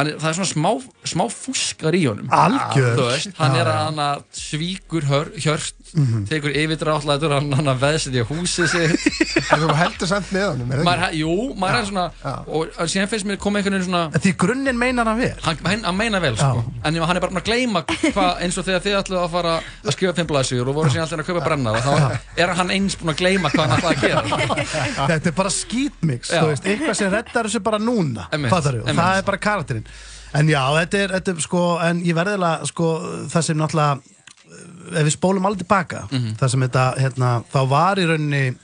[0.09, 0.71] er, það er svona smá,
[1.13, 2.95] smá fúskar í honum Algjör.
[2.97, 3.85] Þú veist, hann Já, er að já.
[3.85, 6.23] hann að svíkur hör, hjört Mhm.
[6.25, 8.71] tekur yfirdráttlætur hann, hann að veðsetja húsið
[9.53, 12.05] En þú heldur samt með honum, maður, jú, maður er svona
[12.49, 15.59] og og síðan finnst mér koma einhvern veginn svona Því grunninn meinar hann vel hann,
[15.67, 16.63] hann, hann meina vel sko.
[16.89, 19.93] en hann er bara að gleyma hvað eins og þegar þið ætluðu að fara að
[19.99, 21.93] skrifa fimm blaðsjur og voru síðan alltaf að kaupa brennar þá
[22.41, 24.23] er hann eins búinn að gleyma hvað hann ætlaði að gera
[25.13, 25.53] Þetta er bara
[26.33, 26.41] Já.
[26.49, 29.82] veist, eitthvað sem reddar þessu bara núna, það er bara karakterinn.
[30.35, 32.87] En já, þetta er, þetta er sko, en ég verðilega, sko,
[33.29, 34.01] það sem náttúrulega,
[34.97, 36.37] ef við spólum alveg tilbaka, Mhm.
[36.41, 38.57] það sem þetta, hérna, þá var í rauninni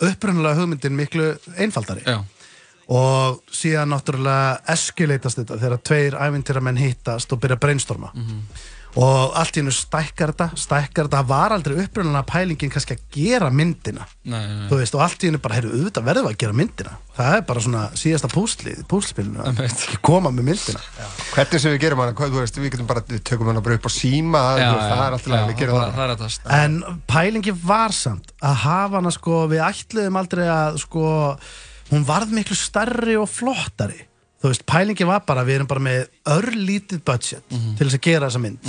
[0.00, 2.02] upprunalega hugmyndin miklu einfaldari.
[2.04, 2.22] Já.
[2.88, 8.10] Og síðan náttúrulega eskileitast þetta þegar tveir ævintýramenn hittast og byrja að brainstorma.
[8.14, 8.42] Mhm.
[8.96, 13.02] Og allt í hennu stækkar þetta, stækkar þetta, það var aldrei upprunalega pælingin kannski að
[13.12, 14.06] gera myndina.
[14.24, 16.56] Nei, nei, þú veist, og allt í hennu bara, heyrðu, auðvitað verðum við að gera
[16.56, 16.94] myndina.
[17.18, 20.82] Það er bara svona síðasta púslið púslspilinu, að koma með myndina.
[21.34, 23.78] Hvernig sem við gerum hana, hvað, þú veist, við getum bara, við tökum hana bara
[23.80, 25.94] upp á síma, Já, já, það er alltaf leið, við gerum það.
[26.00, 26.80] það þetta en
[27.12, 31.08] pælingi var samt að hafa hana sko, við ætluðum aldrei að sko,
[31.92, 34.06] hún varð miklu starri og flottari
[34.46, 36.04] þú veist, pælingi var bara, við erum bara með
[36.36, 38.68] örlítið budget til þess að gera þessa mynd.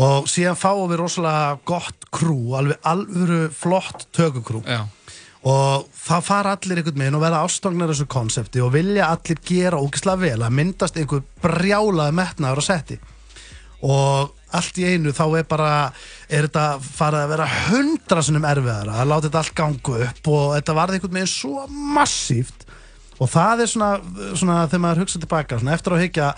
[0.00, 4.84] Og síðan fáum við rosalega gott krú, alveg alvöru flott tökukrú Já.
[5.42, 9.80] og það fara allir einhvern veginn og vera ástofnar þessu konsepti og vilja allir gera
[9.82, 13.00] ógislega vel að myndast einhver brjálaði metnaður á setti.
[13.82, 15.70] Og allt í einu þá er bara
[16.28, 20.44] er þetta farið að vera hundra sinnum erfiðara að láta þetta allt gangu upp og
[20.58, 22.66] þetta varði einhvern veginn svo massíft
[23.20, 23.90] og það er svona,
[24.34, 26.30] svona þegar maður hugsa tilbaka svona, eftir að higgja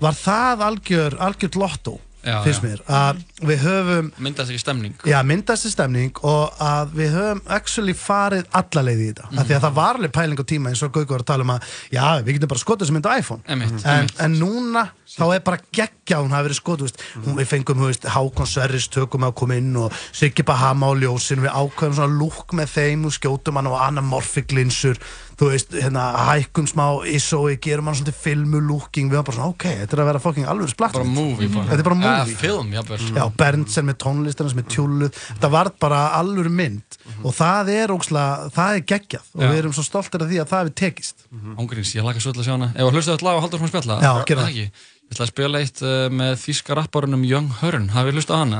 [0.00, 1.96] var það algjör, algjör lotto
[2.26, 2.58] Já, já.
[2.64, 7.40] mér að við höfum myndast ekki stemning Já, myndast í stemning og að við höfum
[7.56, 9.46] actually farið alla leið í þetta mm Mhm.
[9.48, 11.52] því að það var alveg pæling á tíma eins og Gaukur var að tala um
[11.54, 11.62] að
[11.94, 14.20] já, við getum bara skotið þessu mynd á iPhone Einmitt, en, einmitt.
[14.20, 14.82] en núna
[15.16, 19.26] þá er bara geggja hún hafi verið veist, hún, við fengum veist, Hákon Sverris tökum
[19.28, 23.16] að koma inn og Siggi Bahama og Ljósin, við ákveðum svona lúk með þeim og
[23.16, 25.00] skjótum hann og anamorphic linsur.
[25.38, 29.52] Þú veist, hérna, hækkum smá ISO-i, gerum hann svona filmu looking, við varum bara svona,
[29.54, 31.68] ok, þetta er að vera fucking alveg splatt bara movie bara.
[31.68, 32.38] þetta er bara movie.
[32.40, 32.98] film, jafnvel.
[33.14, 36.98] Já, Berntsen með tónlistarnas, með tjúluð þetta var bara allur mynd.
[37.22, 39.30] Og það er óksla, það er geggjað.
[39.38, 39.48] Og Já.
[39.52, 41.26] við erum svo stoltir af því að það hefur tekist.
[41.54, 42.72] Ángríns, ég hlaka svo til að sjá hana.
[42.74, 44.06] Ef að hlusta lag og haldur frá spjalla það.
[44.48, 44.70] ekki.
[45.08, 47.86] Ég ætla að spila eitt uh, með þýska rapparunum Young Hörn.
[47.94, 48.58] Hafið hlusta á hana?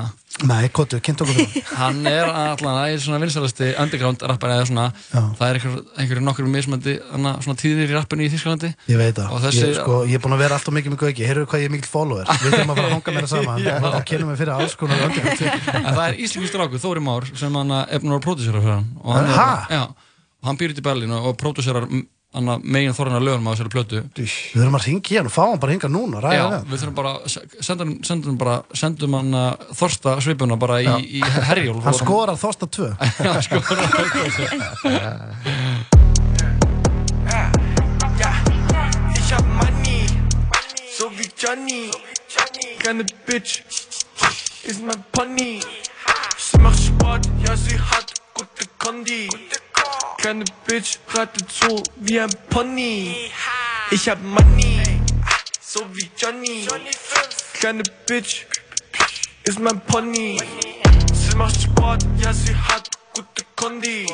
[0.49, 4.85] Nei, kottu, kynnt okkur fyrir Hann er allan að svona vinsalasti underground rappar eða svona
[5.11, 5.21] Já.
[5.37, 8.71] Það er einhver, einhverju nokkur mismandi svona tíðir í rappinu í Þýskalandi.
[8.89, 11.49] Ég veit það, ég, sko, ég er búin að vera alltaf mikið með Gauki, heyrðu
[11.53, 12.31] hvað ég er mikill follower?
[12.31, 13.67] Við þurfum að fara að hanga meira saman.
[13.69, 17.75] Þá kynum við fyrir alls konar En það er íslenski stráku, Þóri Már sem hann
[17.83, 18.89] er búin að vera pródúsera fyrir hann.
[19.03, 19.49] Og hann, Ha?
[19.67, 20.15] er, já,
[20.49, 21.37] hann býr út í Berlín og, og
[22.33, 25.43] pródúserar megin þorðan lögum á þessari plötu Við þurfum að ringa í hann og fá
[25.49, 26.67] hann bara hinga núna Já, við hann.
[26.69, 30.81] við þurfum bara að se- senda hann- sendum bara, sendum hann uh, Þorsta svipuna bara
[30.83, 30.89] í,
[31.19, 34.99] í herjól Hann skorar þosta tvö Hann skorar
[39.17, 40.07] Ich hab Money,
[40.97, 41.91] so wie Johnny.
[42.79, 43.63] Keine Bitch,
[44.65, 45.61] ist mein Pony.
[46.39, 49.29] Sie macht Sport, ja, sie hat gute Kondi.
[50.21, 53.31] Keine Bitch, reitet so wie ein Pony.
[53.93, 55.01] Ich hab Money,
[55.61, 56.67] so wie Johnny.
[57.61, 58.47] Keine Bitch,
[59.45, 60.41] ist mein Pony.
[61.15, 64.07] Sie macht Sport, ja, sie hat gute Kondi.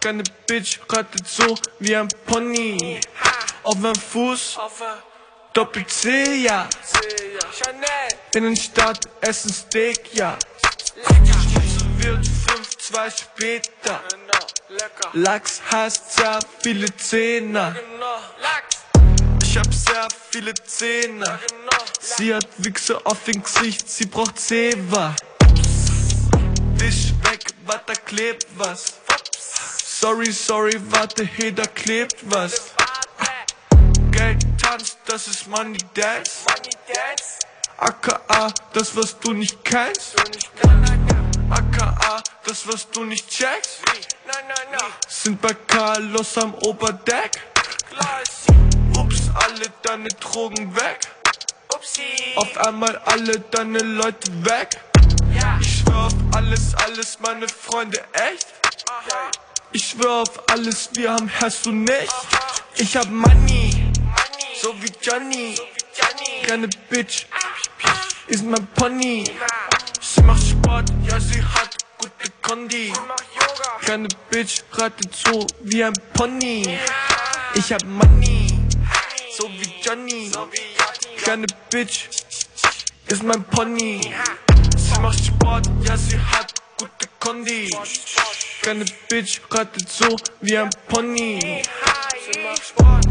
[0.00, 2.98] Keine Bitch reitet so wie ein Pony.
[3.62, 4.58] Auf einem Fuß,
[5.52, 6.66] Doppel C, ja.
[8.34, 10.38] Innenstadt, essen Steak, ja.
[11.06, 14.00] Schnitzel wird 5-2 später.
[15.12, 17.76] Lachs heißt sehr viele Zähne.
[19.42, 21.38] Ich hab sehr viele Zähne.
[22.00, 25.14] Sie hat Wichse auf dem Gesicht, sie braucht Zewa.
[26.74, 28.94] Wisch weg, warte, da klebt was.
[30.00, 32.72] Sorry, sorry, warte, hey, da klebt was.
[34.12, 36.46] Geld tanzt, das ist Money Dance.
[37.76, 40.14] AKA, das was du nicht kennst.
[41.50, 43.80] AKA, das was du nicht checkst.
[45.08, 47.40] Sind bei Carlos am Oberdeck.
[48.96, 51.00] Ups, alle deine Drogen weg.
[52.36, 54.80] Auf einmal alle deine Leute weg.
[55.60, 58.46] Ich schwör auf alles, alles, meine Freunde, echt.
[59.72, 62.12] Ich schwör auf alles, wir haben hast du nicht.
[62.76, 63.92] Ich hab Money,
[64.60, 65.56] so wie Johnny.
[66.46, 67.26] Keine Bitch,
[68.28, 69.24] ist mein Pony.
[70.02, 72.92] Sie macht Sport, ja, sie hat gute Kondi.
[73.84, 76.78] Keine Bitch reitet so wie ein Pony.
[77.54, 78.48] Ich hab Money,
[79.36, 80.32] så vi Johnny.
[81.24, 82.08] Gerne bitch
[83.08, 84.00] Ist mein Pony.
[84.76, 87.68] Sie macht Sport, ja sie hat gute Kondi
[88.62, 91.62] Gerne Bitch, reitet so wie ein Pony.
[92.32, 93.06] Sie macht Sport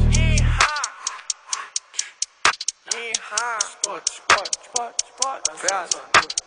[3.82, 6.02] Sport, Sport, Sport, Sport Pferd,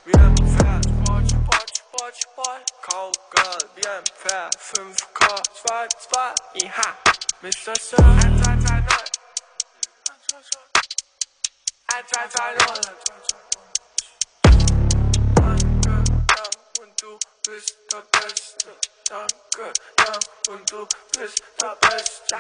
[0.07, 6.81] wie ein Pferd Sport, Sport, Sport, Sport Cowgirl, wie ein Pferd 5K, 2, 2, IH
[7.43, 7.77] Mr.
[7.79, 8.97] Sir 1, 2, 3, 0
[11.93, 12.81] 1, 2, 3, 0
[16.81, 18.71] Und du bist der Beste
[19.05, 20.19] Danke, ja,
[20.51, 20.87] und du
[21.19, 22.37] bist der Beste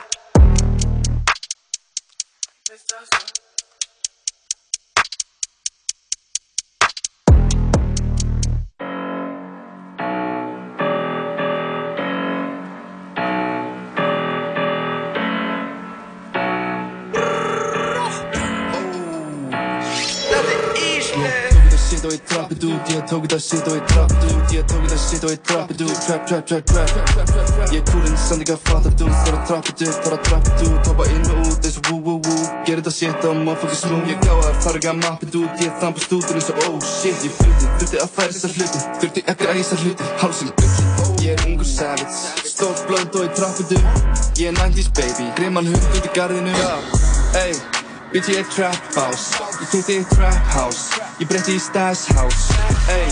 [2.70, 3.04] Mr.
[3.04, 3.42] Sir
[22.12, 24.98] og ég trappið út Ég tók þetta shit og ég trappið út Ég tók þetta
[25.00, 28.62] shit og ég trappið út Trap, trap, trap, trap Ég er coolinn, samt ekki að
[28.68, 31.78] fatta þú Þar að trappið upp, þar að trappið út Hoppa inn og út eins
[31.80, 34.98] og woo woo woo Ger þetta shit á motherfucking smooth Ég gáðar, þar ekki að
[35.02, 38.56] mappið út Ég þampast út eins og oh shit Ég fluti, þurfti að færa þessar
[38.58, 40.52] hluti Þurfti ekki að æsa hluti Hálsinn
[41.22, 45.70] Ég er ungur savage Stórt blönd og ég trappið upp Ég er 90's baby Grimman
[45.72, 46.58] hund út í garðinu
[47.40, 47.81] Ey
[48.12, 52.52] Bitch ég er trap house Ég keypti eitt trap house Ég breytti í stash house.
[52.92, 53.08] Ey,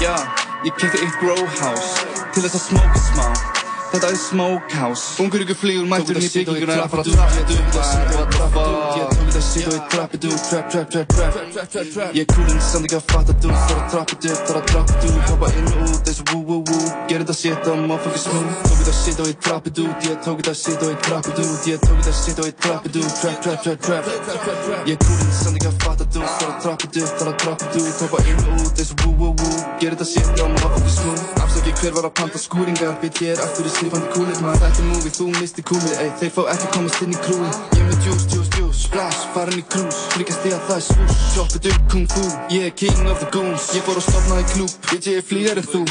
[0.00, 0.16] já
[0.64, 3.59] Ég keypti eitt grow house Til þess að smoka smá
[3.90, 7.48] Þetta er smoke house Ungur ykkur flýgur mættur inn í bygginguna Er að fara að
[7.56, 10.68] upp Það sem þú að trappa Ég tók þetta shit og ég trappið upp Trap,
[10.70, 14.44] trap, trap, trap Ég er coolinn samt ekki að fatta þú Þar að trappið upp,
[14.46, 17.36] þar að trappið upp Hoppa inn og út eins og woo woo woo Ger þetta
[17.40, 20.86] shit á motherfucking smooth Tók þetta shit og ég trappið út Ég tók þetta shit
[20.86, 23.80] og ég trappið út Ég tók þetta shit og ég trappið út Trap, trap, trap,
[23.90, 27.38] trap Ég er coolinn samt ekki að fatta þú Þar að trappið upp, þar að
[27.42, 30.46] trappið upp Hoppa inn og út eins og woo woo woo Ger þetta shit á
[30.46, 34.40] motherfucking smooth Afsaki hver var að panta skúringar Bitch ég er aftur í snifandi kúlir
[34.44, 37.48] maður Þetta er movie, þú misti kúlir Ey, þeir fá ekki komast inn í krúi
[37.78, 38.82] Ég með juice, juice, juice.
[38.84, 42.26] Splash, farin í cruise Fríkast ég að það er swoosh Choppið upp kung fu.
[42.52, 43.70] Ég er king of the goons.
[43.76, 45.84] Ég fór að stopna í klúb Bitch ég er flýjar en þú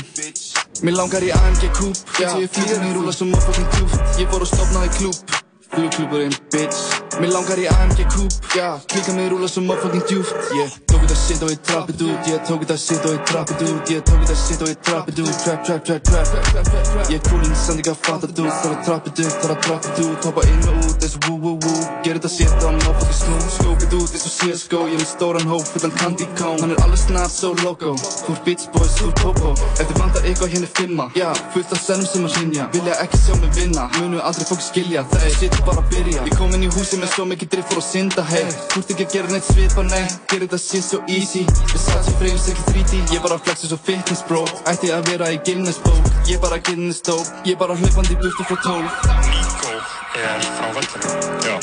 [0.85, 4.33] Mér langar í AMG kúp Bitch ég er flýjar en rúla sem motherfucking djúft Ég
[4.33, 6.99] fór að stopna í klúb Flugklúburinn, bitch.
[7.19, 8.79] Mér langar í AMG kúp, já.
[8.87, 12.43] Klíka mig rúla sem motherfucking djúft Ég tók þetta shit og ég trappið út Ég
[12.47, 15.41] tók þetta shit og ég trappið út Ég tók þetta shit og ég trappið út
[15.43, 17.11] Trap, trap, trap, trap.
[17.11, 19.99] Ég er coolinn, samt ekki að fatta þú Þar að trappið upp, þar að trappið
[20.05, 20.27] út.
[20.29, 21.83] Hoppa inn og út eins og woo woo woo.
[22.05, 25.51] Ger þetta shit á motherfucking smooth Skópið út eins og CSGO Ég er með stóran
[25.51, 26.61] hóp, fullan candy cone.
[26.63, 27.97] Hann er alveg snart so loco.
[27.99, 29.53] Þú er bitch boys, þú er popo.
[29.75, 32.97] Ef þið vantar eitthvað hérna er fimma Já, fullt af sennum sem að hrynja Vilja
[33.03, 33.89] ekki sjá mig vinna.
[33.99, 35.05] Munu aldrei fólk skilja.
[35.11, 36.25] Það er shit bara að byrja.
[36.29, 38.93] Ég kom inn í húsi með svo mikið drift fór að synda Hey, þú ert
[38.95, 40.03] ekki að gera neitt svipa, nei.
[40.29, 41.45] Ger þetta shit so easy.
[41.73, 44.45] Versace frames, ekki 3D Ég bara flexi svo fitness bro.
[44.69, 46.09] Ætti að vera í Guinness bók.
[46.29, 49.71] Ég bara Guinness dope Ég bara hlaupandi í burtu frá tól Nico
[50.19, 51.13] er frá völlunum
[51.45, 51.55] Já,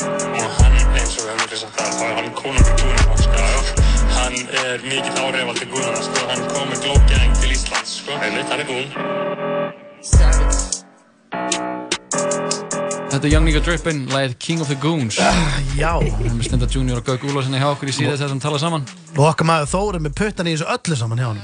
[0.43, 3.41] og hann eins og við höfum ekki sagt það þá er hann konungur Guðnum sko.
[4.17, 6.19] hann er mikill áhrifaldi Guðnum sko.
[6.31, 6.79] hann kom með
[7.13, 8.11] Gang til Íslands sko.
[8.23, 8.91] er Guðn
[13.17, 16.67] Þetta er Young Nigga Drippin, lagið King of the Goons Já Við erum með Stenda
[16.69, 18.83] Junior og Gaug Úlarssoni hjá okkur í síðast þetta að tala saman
[19.15, 21.39] Og okkar maður Þór er með puttan í þessu öllu saman hjá hann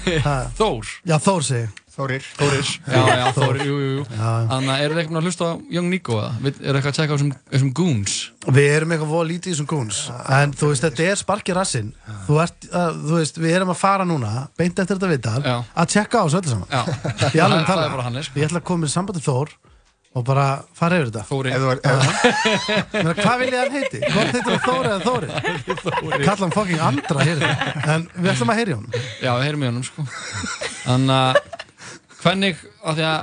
[0.60, 0.88] Þór?
[1.10, 1.66] Já, Þór segi.
[1.92, 5.44] Þórir Þórir Já, já, Þórir, jú, jú, jú Þannig að eru þið eitthvað að hlusta
[5.44, 6.30] á Young Nico eða?
[6.46, 8.14] Við- Eru eitthvað að tjekka á þessum- þessum Goons?
[8.56, 10.00] Við erum eitthvað voða lítið í þessum kúns
[10.40, 11.90] En þú veist, þetta er sparki rassinn
[12.30, 15.42] þú, ert, uh, þú veist, við erum að fara núna Beint eftir þetta viðtal.
[15.76, 16.80] Að tjekka á þessu öllu saman Já.
[17.34, 17.84] Í alveg Það- það tala.
[17.90, 18.38] er bara hann, sko.
[18.40, 19.52] Ég ætla að koma með sambandi Þór
[20.18, 20.44] Og bara
[20.74, 21.22] fara yfir þetta?
[21.28, 21.50] Þóri
[23.20, 24.00] Hvað vil ég að heiti?
[24.10, 25.28] Hvort heitir hann Þóri eða Þóri?
[26.24, 27.44] Kalla hann fucking andra hér
[27.94, 28.96] En við ætlum að heyri honum.
[29.22, 30.06] Já, við heyrum í honum sko.
[30.82, 31.36] Þannig að
[32.20, 33.20] Hvernig, af því að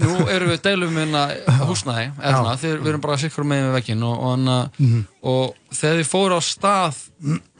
[0.00, 1.22] Nú erum við deilum um hérna
[1.68, 5.02] húsnæði eða svona, þegar við erum bara sikkur með við vekkinn og, og, mm Mhm.
[5.32, 7.00] og þegar þið fóru á stað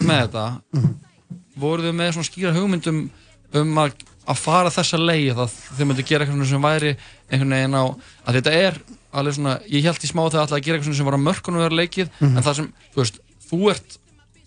[0.00, 0.44] með þetta
[1.60, 3.02] voruð þið með svona skýra hugmyndum
[3.60, 3.92] um að,
[4.26, 6.96] að fara þessa leið að þið myndu gera eitthvað sem væri
[7.30, 7.84] einhvern veginn á,
[8.26, 8.80] að þetta er
[9.16, 11.62] alveg svona, ég held í smá þegar alltaf að gera eitthvað sem var að mörkunum
[11.64, 12.36] vera leikið, Mhm.
[12.36, 13.18] en það sem, þú veist,
[13.50, 13.98] þú ert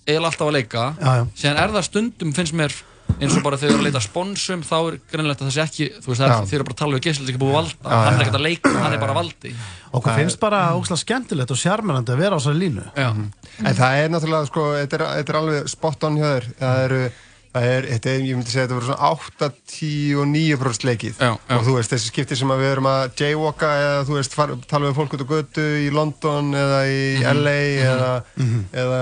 [0.08, 1.26] eiginlega alltaf að leika Já, já.
[1.36, 2.74] síðan er það stundum, finnst mér
[3.20, 5.62] eins og bara þegar þið eru að leita sponsum þá er greinlegt að það sé
[5.66, 6.36] ekki, þú veist, það Já.
[6.38, 8.20] er, þið eru bara að tala við geysilega ekki búið að valda, Já, hann já.
[8.20, 9.56] er ekkert að leika, hann er bara valdi
[9.90, 13.76] Og hvað finnst bara ógslag skemmtilegt og sjarmerandi að vera á þessari línu Já En
[13.76, 17.02] það er náttúrulega, sko, þetta er, þetta er alveg spot on hjá þér Það eru
[17.02, 17.18] Það
[17.56, 21.16] er, þetta er, ég myndi segja að þetta verður svona 8, 10 og 9% leikið.
[21.20, 21.56] Já, já.
[21.58, 24.54] og þú veist, þessi skipti sem að við erum að jaywalka eða þú veist, far,
[24.70, 27.42] tala við fólk út á götu í London eða í Mhm.
[27.42, 27.58] LA
[27.90, 28.60] eða, Mhm.
[28.74, 29.02] eða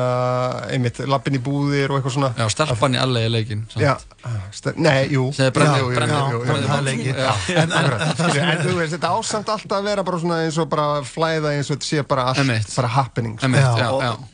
[0.72, 2.32] einmitt, lappin í búðir og eitthvað svona.
[2.38, 3.84] Já, stelpan í LA er leikinn samt.
[3.84, 3.98] Já,
[4.78, 5.28] nei, jú.
[7.58, 11.70] En- þú veist, þetta ásamt alltaf að vera bara svona eins og bara flæða eins
[11.72, 13.48] og þetta sé bara allt, bara happening sko.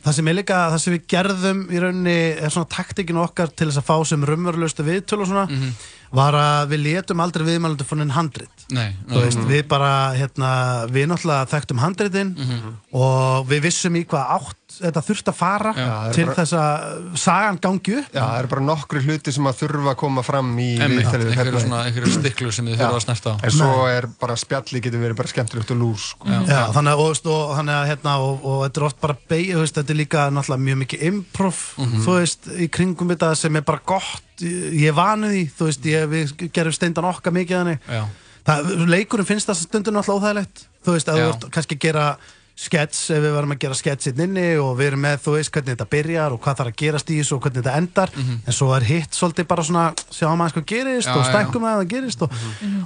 [0.04, 3.68] það sem er líka, það sem við gerðum í rauninni er svona taktikin okkar til
[3.70, 5.70] þess að fá sem raunverulegustu viðtöl og svona Mhm.
[6.14, 9.48] var að við letum aldrei viðmælundu fann en handrit Mhm.
[9.50, 10.50] við bara, hérna,
[10.88, 12.74] við náttúrulega þekktum handritin Mhm.
[12.92, 17.18] og við vissum í hvað átt þetta þurft að fara Já, til bara- þess að
[17.22, 20.50] sagan gangi upp Já, það eru bara nokkru hluti sem að þurfa að koma fram
[20.58, 23.34] í Einmitt, viðtalið við einhverju stiklur sem þið þurfa að snerta á.
[23.44, 26.26] En svo er bara spjalli getur verið bara skemmtilegt og lús sko.
[26.28, 29.74] Já, þannig að, og, þannig að hérna, og, og þetta er oft bara beig, veist,
[29.78, 32.02] þetta er líka náttúrulega mjög mikið improv, Mhm.
[32.04, 35.82] þú veist, í kringum þetta sem er bara gott, ég er vanið því, þú veist,
[35.84, 38.04] ég, við gerum steindan okkar mikið þannig, Já.
[38.44, 41.24] það, leikurinn finnst það stundum náttúrulega óþægilegt, þú veist, að Já.
[41.24, 42.16] þú ert kannski að gera
[42.54, 45.50] skets, ef við varum að gera skets inn inni og við erum með, þú veist,
[45.54, 48.12] hvernig þetta byrjar og hvað þarf að gerast í þessu og hvernig þetta endar.
[48.46, 51.14] En svo er hitt svolítið bara svona sjáum aðeins hvað gerist Mhm.
[51.14, 51.32] Já, og já, já.
[51.34, 52.30] stækkum að það gerist og,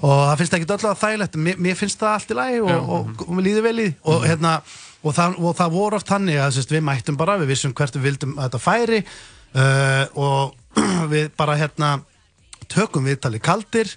[0.02, 1.36] og það finnst ekki öllu að þægilegt.
[1.36, 4.24] Mér, mér finnst það allt í lagi og, og, og, mér líður vel í og,
[4.24, 4.54] hérna,
[5.02, 7.96] og, það, og það voru oft þannig að sérst, við mættum bara, við vissum hvert
[8.00, 9.02] við vildum að þetta færi
[9.54, 10.54] uh, og
[11.12, 11.92] við bara hérna
[12.68, 13.92] tökum viðtalið kaldir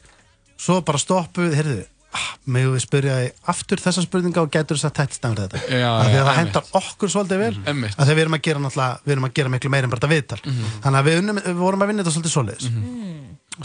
[0.61, 1.79] svo bara stoppum við, heyrðu
[2.17, 5.61] ah, megum við spyrja í aftur þessa spurninga og getur þess að tætt stæmur þetta?
[5.71, 7.51] Já, Af því já, að það hendar okkur svolítið vel.
[7.71, 7.97] Einmitt.
[7.97, 10.01] að því við erum að gera náttúrulega við erum að gera miklu meira en bara
[10.01, 10.39] þetta viðtal.
[10.45, 10.71] Mhm.
[10.85, 12.71] þannig að við, unnum, við vorum að vinna þetta svolítið svoleiðis.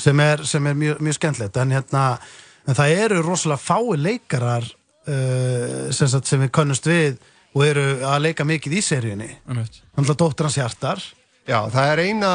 [0.06, 1.56] Sem er, sem er mjög, mjög skemmtilegt.
[1.62, 2.02] En hérna
[2.66, 7.20] en það eru rosalega fái leikarar uh, sem, sagt, sem við könnumst við
[7.56, 9.30] og eru að leika mikið í seríunni.
[9.46, 11.04] Þannig að dóttir hans hjartar
[11.46, 12.30] Já, það er eina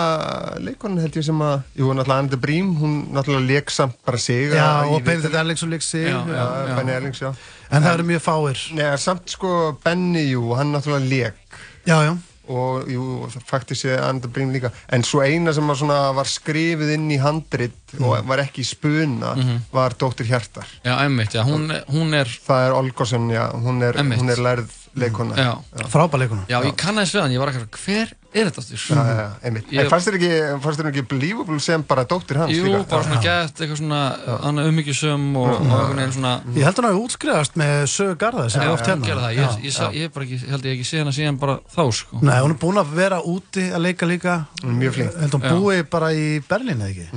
[0.63, 4.53] leikonin held ég sem að, jú, náttúrulega Anita Brím, hún náttúrulega leik samt bara sig
[4.53, 5.35] Já, að- og Benedikt.
[5.35, 6.75] Erlingsson leik sig, Já, já, já.
[6.77, 7.33] Benny Erlings, já.
[7.71, 8.57] En það eru mjög fáir.
[8.75, 11.59] Nei, samt sko Benny, jú, hann náttúrulega leik.
[11.85, 12.17] Já, já.
[12.51, 14.71] Og, jú, faktiskt sé Anita Brím líka.
[14.91, 17.71] En svo eina sem var, svona, var skrifið inn í handrit
[18.01, 19.59] og var ekki í spuna Mhm.
[19.71, 20.65] var Dóttir Hjartar.
[20.83, 24.69] Já, einmitt, já, hún, hún er Það er Olgosson, já, hún er, hún er lærð
[24.95, 25.35] leikona.
[25.35, 25.57] Já.
[25.87, 26.45] Frábær leikona.
[26.49, 28.81] Já, ég kannaðist við hann, ég var ekki hver er þetta aftur?
[28.81, 29.65] Já, já, já, einmitt.
[29.71, 30.31] Ég- En fannst þér ekki,
[30.63, 32.87] fannst þér ekki believable sem bara dóttir hans Jú, líka?
[32.89, 33.23] bara svona Já.
[33.27, 34.01] gett, eitthvað svona
[34.47, 38.15] annað ummyggjusum og, og einhvern veginn svona Ég held hann að við útskrifast með sögu
[38.21, 39.05] garða sem Já, er oft hérna.
[39.05, 41.83] það, ég, ég, ég, ég, bara ekki, held ég ekki sé hana síðan bara þá,
[41.91, 44.37] sko Nei, hún er búin að vera úti að leika líka.
[44.63, 45.15] Mjög flink.
[45.19, 45.51] Held hún Já.
[45.55, 47.07] búi bara í Berlín eða ekki?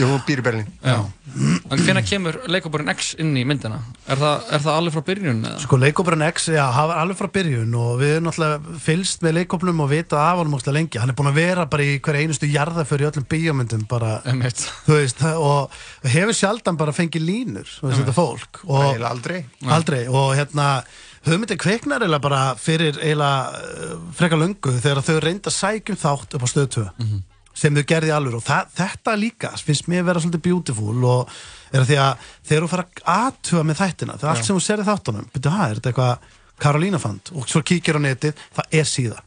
[0.00, 0.66] Jú, hún býr í Berlín.
[0.84, 1.04] Já.
[1.70, 3.78] En hvenær kemur leikóparinn X inn í myndina?
[4.10, 5.42] Er það, er það alveg frá byrjun?
[5.46, 5.60] Eða?
[5.62, 9.80] Sko leikóparinn X, já, það alveg frá byrjun og við erum náttúrulega fylst með leikóplum
[9.84, 11.00] og vita af honum óslega lengi.
[11.02, 14.20] Hann er búin að vera bara í hverja einustu jarða fyrir öllum bíómyndum bara,
[14.86, 18.62] veist, það- og hefur sjaldan bara fengið línur, þetta fólk.
[18.68, 19.40] Og, Eiginlega aldrei.
[19.66, 20.68] Aldrei, og hérna
[21.26, 26.36] hugmyndin kveiknar eiginlega bara fyrir eiginlega uh, frekar löngu þegar þau reynda að sækjum þátt
[26.38, 27.18] upp á stöð 2 Mhm.
[27.60, 31.28] sem þau gerði alveg og það, þetta líka finnst mér vera svolítið beautiful og
[31.74, 34.46] er að því að þegar þú fara að aðtuga með þættina, þegar allt Já.
[34.46, 36.18] sem þú serið þáttunum byrju, hæ, er þetta eitthvað
[36.60, 39.18] Karolína fand og svo kíkir á netið, það er síða.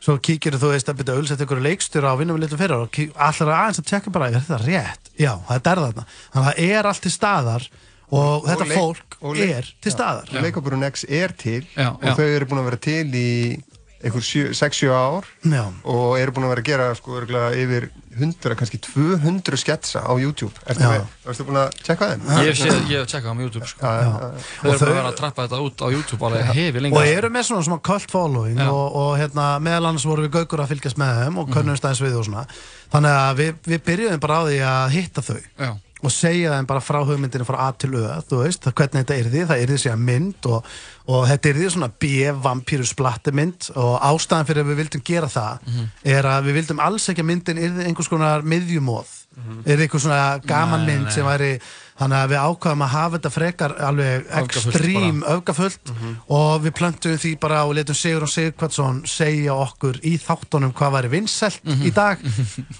[0.00, 2.98] Svo kíkir þú veist að byrja auðvitað ykkur leikstjóra á vinnum við litur fyrir og
[3.16, 5.10] allir að aðeins að tjekka bara, er þetta rétt?
[5.16, 7.68] Já, þetta er þarna þannig að það er allt til staðar
[8.06, 12.04] og, þetta leik- fólk og er til staðar og leikópurinn X er til Já, og
[12.04, 12.12] já.
[12.18, 13.30] þau eru búin að vera til í
[14.04, 15.64] einhver 6-7 ár Já.
[15.84, 20.52] og eru búin að vera að gera sko yfir 100, kannski 200 sketsa á YouTube
[21.26, 22.26] varstu búin að checka þeim?
[22.40, 23.80] Ég hef séð, ég hef tjekkað á YouTube, sko.
[23.82, 24.44] Já, já, já.
[24.60, 26.96] Þau eru bara að vera að trappa þetta út á YouTube alveg hefi lengi.
[26.96, 28.68] Og eru með svona, svona cult following Já.
[28.70, 32.04] og, og hérna, meðal annars voru við gaukur að fylgjast með þeim og könnumst aðeins
[32.06, 32.46] við og svona.
[32.94, 35.38] Þannig að við, við byrjuðum bara á því að hitta þau.
[35.66, 35.72] Já.
[36.06, 39.30] Og segja þeim bara frá hugmyndinu frá A til Ö þú veist, hvernig þetta er
[39.32, 40.70] því, það er því segja mynd og,
[41.10, 45.58] og þetta er því svona B-vampíru splattemynd og ástæðan fyrir að við vildum gera það
[45.66, 45.88] Mhm.
[46.16, 49.14] er að við vildum alls ekki að myndin er einhvers konar miðjumóð
[49.68, 51.12] er einhvers svona gaman Nei, mynd nei.
[51.12, 51.50] sem væri
[51.96, 55.92] þannig að við ákvaðum að hafa þetta frekar alveg Öfgafullt ekstrím öfgafullt
[56.28, 60.94] og við plöntum því bara og letum Sigur og Sigurkvartsson segja okkur í þáttunum hvað
[60.96, 62.20] væri vinsælt í dag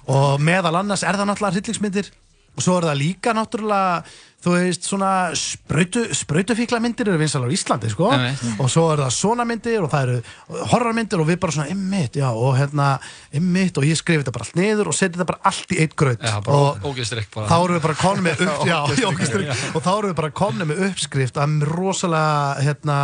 [0.08, 2.10] og meðal annars er það náttúrulega hryllingsmyndir
[2.56, 4.02] og svo er það líka náttúrulega
[4.46, 8.60] þú veist svona sprautu, sprautufíkla myndir eru vinsælar á Íslandi sko Einmitt.
[8.62, 12.18] og svo er það svona myndir og það eru horrormyndir og við bara svona ymmit
[12.20, 12.90] já og hérna
[13.34, 15.96] ymmit og ég skrifi þetta bara allt niður og seti þetta bara allt í eitt
[15.98, 16.92] graut Já, bara og
[17.34, 18.76] bara þá erum við bara konum með upp, já,
[19.10, 19.48] Ógeðstrykk.
[19.50, 22.98] já, og þá erum við bara konum með uppskrift af rosalega hérna,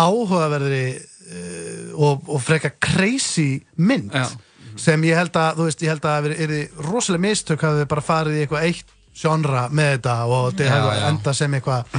[0.00, 4.28] áhugaverðri uh, og, og freka crazy mynd Já.
[4.80, 6.56] Sem ég held að, þú veist, ég held að það er
[6.88, 11.08] rosalega mistök hafði bara farið í eitthvað eitt genre með þetta og þetta hefði já.
[11.10, 11.96] enda sem eitthvað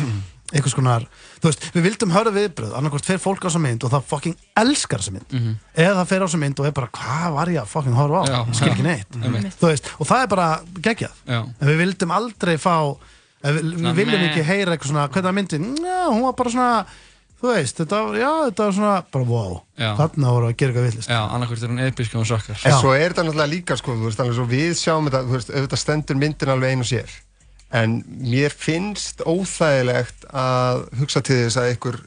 [0.51, 1.03] einhvers konar,
[1.39, 4.35] þú veist, við vildum höra viðbröð annarkvort fer fólk á þessa mynd og það fucking
[4.59, 5.53] elskar þessa mynd Mhm.
[5.79, 8.19] eða það fer á þessa mynd og er bara, hvað var ég að fucking horfa
[8.19, 8.39] á, Já.
[8.57, 9.55] skil ekki neitt Einmitt.
[9.61, 10.49] þú veist, og það er bara
[10.89, 11.39] geggjað Já.
[11.61, 12.75] en við vildum aldrei fá
[13.43, 16.85] við, við viljum ekki heyra eitthvað svona, hvernig var myndin, já, hún var bara svona
[17.41, 19.89] þú veist, þetta var, já, þetta var svona bara, wow, Já.
[19.97, 22.61] þarna voru að gera eitthvað villist Já, annarkvort er hún episk og hún sökkar.
[22.69, 25.37] En svo er þetta náttúrulega líka sko, þú veist, alveg svo við sjáum þetta, þú
[25.37, 27.17] veist, auðvitað stendur myndin alveg einu sér.
[27.81, 32.01] En mér finnst óþægilegt að hugsa til þess að ykkur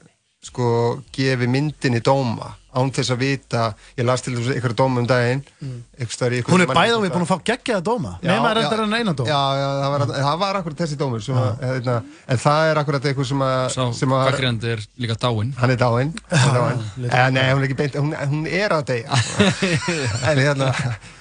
[0.45, 0.69] sko
[1.17, 3.63] gefi myndinni dóma án þess að vita,
[3.99, 5.81] ég las til þess að ykkur dóma um daginn Mm.
[5.95, 8.11] í ykkur hún er bæða og við búin að fá geggjaða dóma.
[8.23, 9.29] Nema er þetta en einan dóma.
[9.31, 11.95] Já, já, það var, það var akkurat þessi dómur sem að, hérna,
[12.35, 15.55] en það er akkurat eitthvað sem að Sá sem að gagnrýnandi er líka dáinn.
[15.61, 16.13] Hann er dáinn.
[16.35, 19.23] Eh, Nei, hún er ekki beint, hún, hún er að deyja.
[20.31, 20.71] En hérna,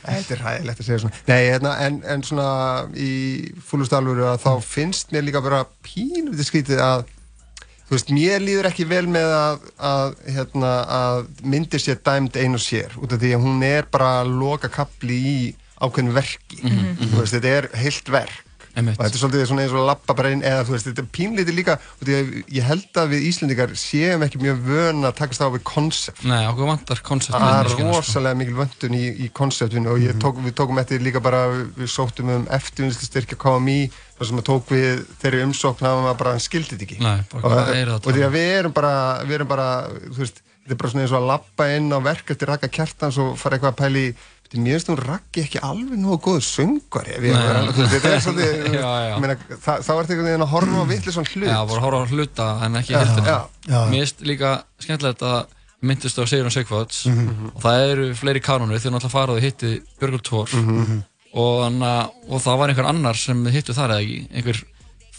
[0.04, 1.22] þetta er hægilegt að segja svona.
[1.30, 2.48] Nei, hérna, en, en svona
[2.98, 3.12] í
[3.70, 7.06] fúlustalvuru að þá finnst mér líka bara pínur skrítið að
[7.94, 12.58] þú veist, mér líður ekki vel með að, að, hérna, að myndir sér dæmd ein
[12.58, 15.36] og sér út af því að hún er bara loka kapli í
[15.84, 16.58] ákveðinu verki.
[16.64, 18.42] Mhm, þú veist, þetta er heilt verk
[18.74, 18.98] Einmitt.
[18.98, 21.10] og þetta er svolítið svona eins og lappa bara inn eða þú veist, þetta er
[21.14, 25.44] pínlítið líka því að ég held að við Íslendingar séum ekki mjög vön að takast
[25.46, 27.90] á við konsept Nei, okkur vantar koncept það er sko.
[27.92, 31.68] rosalega mikil vöndun í, í konseptinu og ég tók, við tókum eftir líka bara við,
[31.84, 33.78] við sóttum um eftirvinnslu styrkja KMI
[34.18, 37.54] þar sem að tók við þeirri umsókn að maður bara skildi þetta ekki Nei, bara
[37.54, 39.70] og, er og því að við erum bara, við erum bara
[40.10, 42.70] þú veist, þetta er bara svona eins og að lappa inn á verk eftir Raka
[42.72, 44.06] Kjartans og fara eitthvað að pæli
[44.62, 45.98] mér finnst hún Raki ekki alveg
[47.48, 48.78] var alveg, þú veist, þetta er svolítið
[49.24, 51.50] meina, það, þá ertu einhvern veginn að horfa á vitli svona hlut.
[51.50, 53.38] Já, bara að horfa á hluta en ekki hildina.
[53.90, 54.52] Mér finnst líka
[54.84, 55.40] skemmtilegt að
[55.84, 57.50] myndist á Sigrun Sigvarts Mhm.
[57.56, 60.48] og það eru fleiri kanonir þegar náttúrulega farið og hitti Björgul Thor.
[60.54, 61.02] Mhm.
[61.34, 61.64] og,
[62.30, 64.28] og það var einhver annar sem hittu þar eða ekki?
[64.38, 64.64] Einhver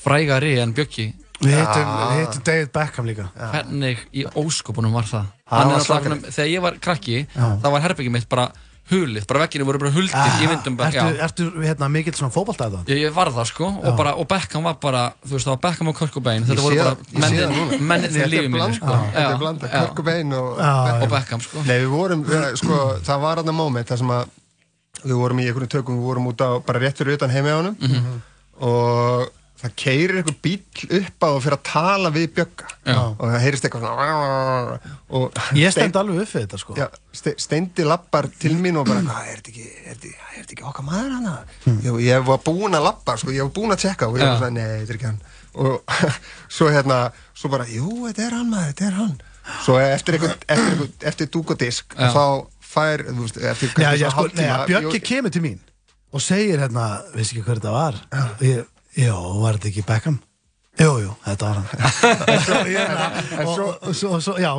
[0.04, 1.12] frægari en Bjöggi.
[1.42, 3.24] Við hittum, við hittum David Beckham líka.
[3.36, 5.26] Hvernig í óskopunum var það?
[5.50, 7.48] Hann er var þegar ég var krakki Já.
[7.60, 8.46] það var herbyggi mitt bara
[8.90, 12.82] hulið bara vegginu voru bara huldir í myndum bara, ertu, ertu hérna, mikill svona fótballtæða
[12.90, 13.78] Ég, ég var það sko Já.
[13.88, 15.96] og, bara, og Beckham var bara þú veist það var Beckham og
[16.44, 17.78] Ég þetta voru það- bara ég sé það núna.
[17.80, 18.98] mennin mennin í lífið mínu sko.
[19.14, 21.62] þetta er blanda, Cobain og, og Beckham sko.
[21.64, 24.28] Nei, við vorum, við, sko, það var þarna moment þar sem að
[25.04, 28.20] við vorum í einhvern tökum, við vorum út á, bara rétt fyrir utan honum Mhm.
[28.60, 29.28] og
[29.62, 30.60] það keirir einhver bíl
[30.98, 32.96] upp á og fyrir að tala við Bjögga Já.
[33.14, 34.78] og það heyrist eitthvað svona
[35.14, 36.86] og ég stend alveg upp við þetta sko Já,
[37.16, 41.36] ste, steindi lappar til mín og bara, hvað, er þetta ekki, ekki okkar maður hana?
[41.86, 44.42] Ég, ég var búinn að lappa, sko, ég var búinn að tjekka og ég var
[44.42, 45.22] svona, nei, þetta er ekki hann.
[45.54, 45.96] Og
[46.58, 46.98] svo hérna,
[47.38, 49.14] svo bara, jú, þetta er hann maður, þetta er hann.
[49.64, 52.24] Svo eftir eitthvað, eftir, eitthvað, eftir dúk og disk, þá
[52.74, 55.60] fær, þú veist, eftir Já, sko, nei, Bjöggi jú- kemur til mín
[56.14, 57.96] og segir hérna, veist ekki hver þetta var
[58.42, 58.64] ég,
[58.94, 60.20] Jó, var þetta ekki Beckham?
[60.78, 61.68] Jú, jú, þetta var hann
[62.74, 63.08] hérna,
[63.44, 64.50] og, svo- og, svo, svo, já,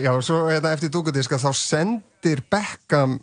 [0.00, 3.18] Já, svo hérna, eftir dúk og disk, þá sendir Beckham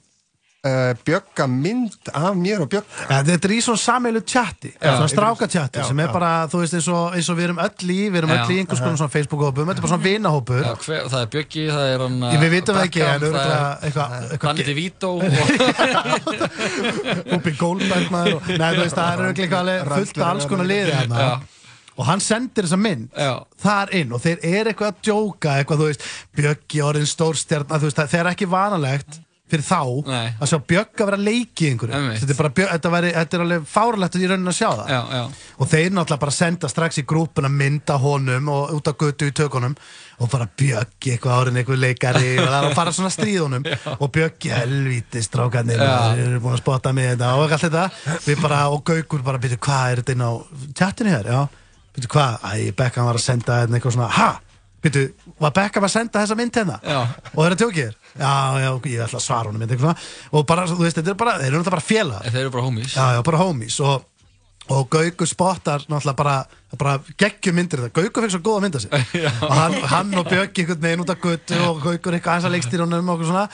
[0.66, 2.86] uh, Bjögga mynd af mér og Bjögga.
[3.10, 4.78] Ja, þetta er í svona sameilu chatti Já.
[4.98, 6.14] svona stráka chatti Já, sem er já.
[6.16, 8.38] bara, þú veist, eins og, eins og við erum öll í við erum Já.
[8.44, 11.86] öll í einhvers konar svona Facebook-hópum þetta er bara svona vinahópur það er Bjöggi, það
[11.94, 15.22] er hann við vitum það ekki, Beckham, en örugglega eitthvað- eitthvað- Danny DeVito og
[17.32, 18.32] Húpi Goldberg Nei,
[18.76, 19.50] þú veist, það er alveg
[19.92, 21.30] fullt af alls konar liði Já.
[21.96, 23.34] og hann sendir þessa mynd Já.
[23.62, 26.04] þar inn og þeir eru eitthvað að djóka eitthvað, þú veist,
[26.36, 29.12] Bjöggi orðin stórstjarn þú veist, það það er ekki vanalegt
[29.46, 29.80] fyrir þá
[30.10, 30.30] Nei.
[30.42, 31.98] að sjá Bjögg að vera að leiki í einhverju.
[32.18, 34.88] Þetta er, bara, Bjögg, þetta, væri, þetta er alveg fáralegt ég raunin að sjá það.
[34.90, 35.50] Já, já.
[35.62, 39.36] Og þeir náttúrulega bara senda strax í grúpuna mynda honum og út á götu í
[39.38, 39.76] tökunum
[40.18, 43.68] og bara Bjöggi eitthvað árin eitthvað leikari og það er að fara svona stríðunum
[44.02, 45.94] og Bjöggi helvíti strákarnir Já.
[46.16, 47.86] þeir eru búin að spotta mig þetta og allt þetta.
[48.26, 50.32] Við bara og Gaukur bara byrju hvað er þetta inn á
[50.82, 51.30] tjattinu hér?
[51.36, 51.44] Já.
[51.96, 52.50] Byrju hvað?
[52.50, 54.32] Æ Beckham var að senda hérna eitthvað svona ha?
[54.86, 55.06] Byrju
[55.42, 56.80] var Beckham að senda þessa mynd hérna?
[56.82, 57.00] Já.
[57.06, 59.96] og það er að tjókið þér já já ég ætla að svara honum
[60.32, 62.32] og bara þú veist þetta er bara þeir eru náttúrulega bara félagar.
[62.32, 62.96] Þeir eru bara homies.
[62.96, 63.80] Já, já, bara homies.
[63.80, 64.06] Og,
[64.76, 66.36] og Gaukur spottar náttúrulega bara,
[66.80, 68.94] bara geggjum myndir þetta Gaukur fekk svo góða mynda sig
[69.50, 72.56] og hann, hann og Björk einhvern veginn út af guttu og Gaukur eitthvað aðeins að
[72.56, 73.46] leikstýrunum og, svona,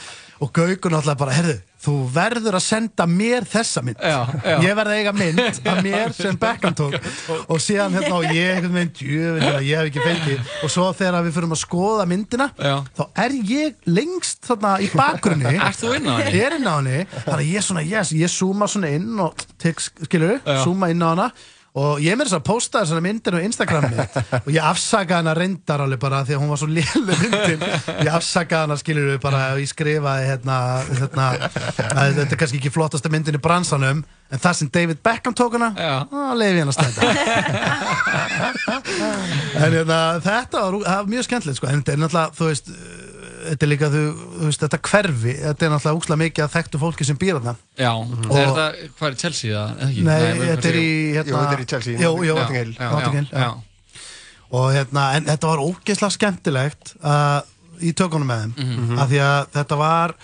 [0.42, 4.02] og Gaukur náttúrulega bara, herðu þú verður að senda mér þessa mynd.
[4.02, 4.56] Já, já.
[4.62, 6.98] ég verði að eiga mynd af mér sem Beckham tók
[7.42, 10.52] og síðan hérna og ég djöfinn hérna, ég hef ekki fengið.
[10.62, 12.76] Og svo þegar við fyrir að skoða myndina Já.
[12.98, 15.56] þá er ég lengst þarna í bakgrunni.
[15.82, 16.18] Henni?
[16.36, 17.02] Ég er inn á henni.
[17.16, 21.10] Þannig að ég svona, yes, ég zooma svona inn og tek, skilur, zooma inn á
[21.16, 21.32] hana
[21.72, 24.16] og ég með þess að posta þessari myndin á Instagram mitt.
[24.46, 27.62] Og ég afsakaði hana reyndar alveg bara því að hún var svo lélu myndin.
[28.04, 30.58] Ég afsakaði hana skilur við bara og ég skrifaði hérna,
[30.90, 31.38] hérna að
[32.20, 34.00] þetta er kannski ekki flottasta myndin í bransanum
[34.32, 37.02] en það sem David Beckham tók hana þá leiði ég hann að stenda
[39.62, 41.68] en hérna, þetta var, mjög skemmtilegt sko.
[41.68, 42.68] en þetta er náttúrulega, þú veist
[43.50, 44.02] þetta er líka, þú,
[44.38, 47.56] þú veist, þetta hverfi þetta er náttúrulega úkslega mikið að þekktu fólki sem býr þarna
[47.78, 48.68] Já, Og- er þetta,
[49.00, 49.96] hvað er Chelsea það?
[50.10, 52.74] Nei, við- þetta er í hérna, Jú, þetta er í Chelsea, Jú, jú, Notting Hill.
[52.80, 53.52] Já, Notting Hill, já, já.
[54.52, 57.42] Og hérna, en þetta var ógeðslega skemmtilegt uh,
[57.82, 59.00] í tökunum með þeim Mhm.
[59.00, 60.16] af því að þetta var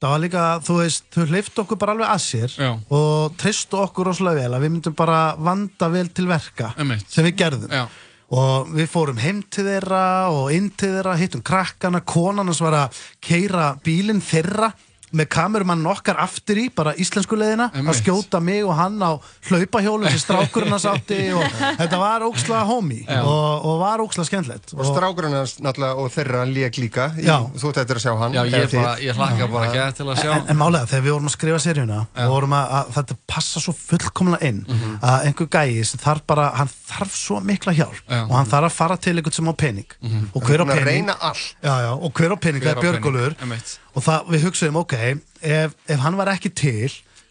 [0.00, 2.70] það var líka, þú veist, þau hleyftu okkur bara alveg að sér Já.
[2.90, 7.04] og tristu okkur rosalega vel að við myndum bara vanda vel til verka Einmitt.
[7.12, 7.82] sem við gerðum Já.
[8.30, 12.76] Og við fórum heim til þeirra og inn til þeirra, hittum krakkana konan hans var
[12.84, 14.70] að keira bílinn þeirra
[15.16, 20.06] með kamerumann okkar aftur í, bara íslensku leiðina að skjóta mig og hann á hlaupahjólu
[20.10, 21.42] sem strákurinn hans átti og
[21.80, 23.20] þetta var ókslega homey Já.
[23.26, 27.40] og, og var ókslega skemmtilegt Og strákurinn hans náttúrulega og þeirra lék líka í, Já.
[27.58, 30.20] Þú þetta er að sjá hann Já, ég, bara, ég hlakka bara ekki til að
[30.22, 33.18] sjá En, en málega, þegar við vorum að skrifa seríuna og vorum að, að þetta
[33.34, 34.98] passa svo fullkomlega inn Mhm.
[35.02, 38.20] að einhver gæi sem þarf bara, hann þarf svo mikla hjálp Já.
[38.28, 39.90] og hann þarf að fara til einhvern sem á pening
[40.34, 41.46] og hver á að pening reyna allt.
[41.64, 43.78] já, já, og hver á pening, Hver það á er einmitt.
[43.94, 44.94] Og það, við hugsaðum, ok,
[45.42, 46.90] ef, ef hann var ekki til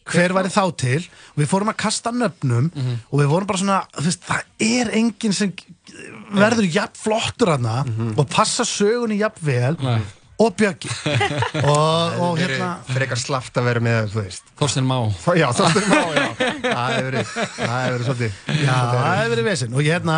[0.09, 1.01] hver væri þá til
[1.37, 2.95] við fórum að kasta nöfnum Mhm.
[3.11, 5.51] og við vorum bara svona, veist, það er enginn sem
[6.33, 7.83] verður jafn flottur hana
[8.17, 10.01] og passa sögunni jafn vel Nei.
[10.39, 10.91] Og Björgi
[11.73, 14.53] og, og hérna frekar slaft að vera með, þú veist.
[14.59, 14.97] Þorstein Má.
[15.35, 16.27] Já, Þorstein Má, já.
[16.69, 20.17] Það hefur verið, það hefur verið svolítið Já, það hefur verið vesinn og hérna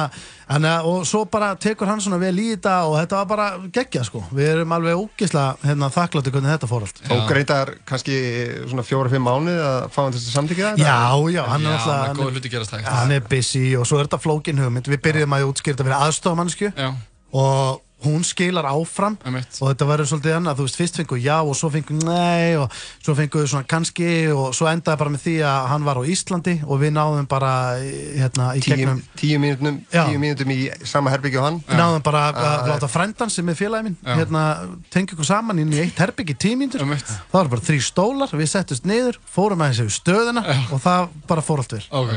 [0.52, 4.04] hana, og svo bara tekur hann svona vel í þetta og þetta var bara geggja
[4.08, 4.24] sko.
[4.36, 7.02] Við erum alveg ógislega hérna, þakkláttu hvernig þetta fór allt.
[7.16, 8.18] Og reyndar kannski
[8.66, 10.98] svona fjóra-fimm mánuði að fá hann til þess að samtíkja Já,
[11.32, 12.90] já, hann er alltaf hann er góð hluti gerast hægt.
[12.92, 14.92] Hann er busy og svo er þetta flókin hugmynd.
[14.92, 16.92] Við byrjuðum að útskýra þetta fyrir aðstofamannsku Já.
[17.32, 19.58] og hún skilar áfram Einmitt.
[19.62, 22.72] og þetta verður svolítið annað, þú veist, fyrst fengu já og svo fengu nei og
[23.04, 26.56] svo fengu svona kannski og svo endaði bara með því að hann var á Íslandi
[26.66, 30.06] og við náðum bara í- hérna í Tíu, gegnum tíu mínútum, Já.
[30.10, 32.50] tíu mínútum í sama herbyggju og hann Við náðum bara að Já.
[32.52, 34.16] að láta frændan sem er félagi minn Já.
[34.18, 34.44] hérna,
[34.90, 38.86] tengja ykkur saman inn í eitt herbyggi tímíndur það var bara þrý stólar, við settust
[38.86, 42.12] niður fórum aðeins yfir stöðuna og það bara fór allt vel Ok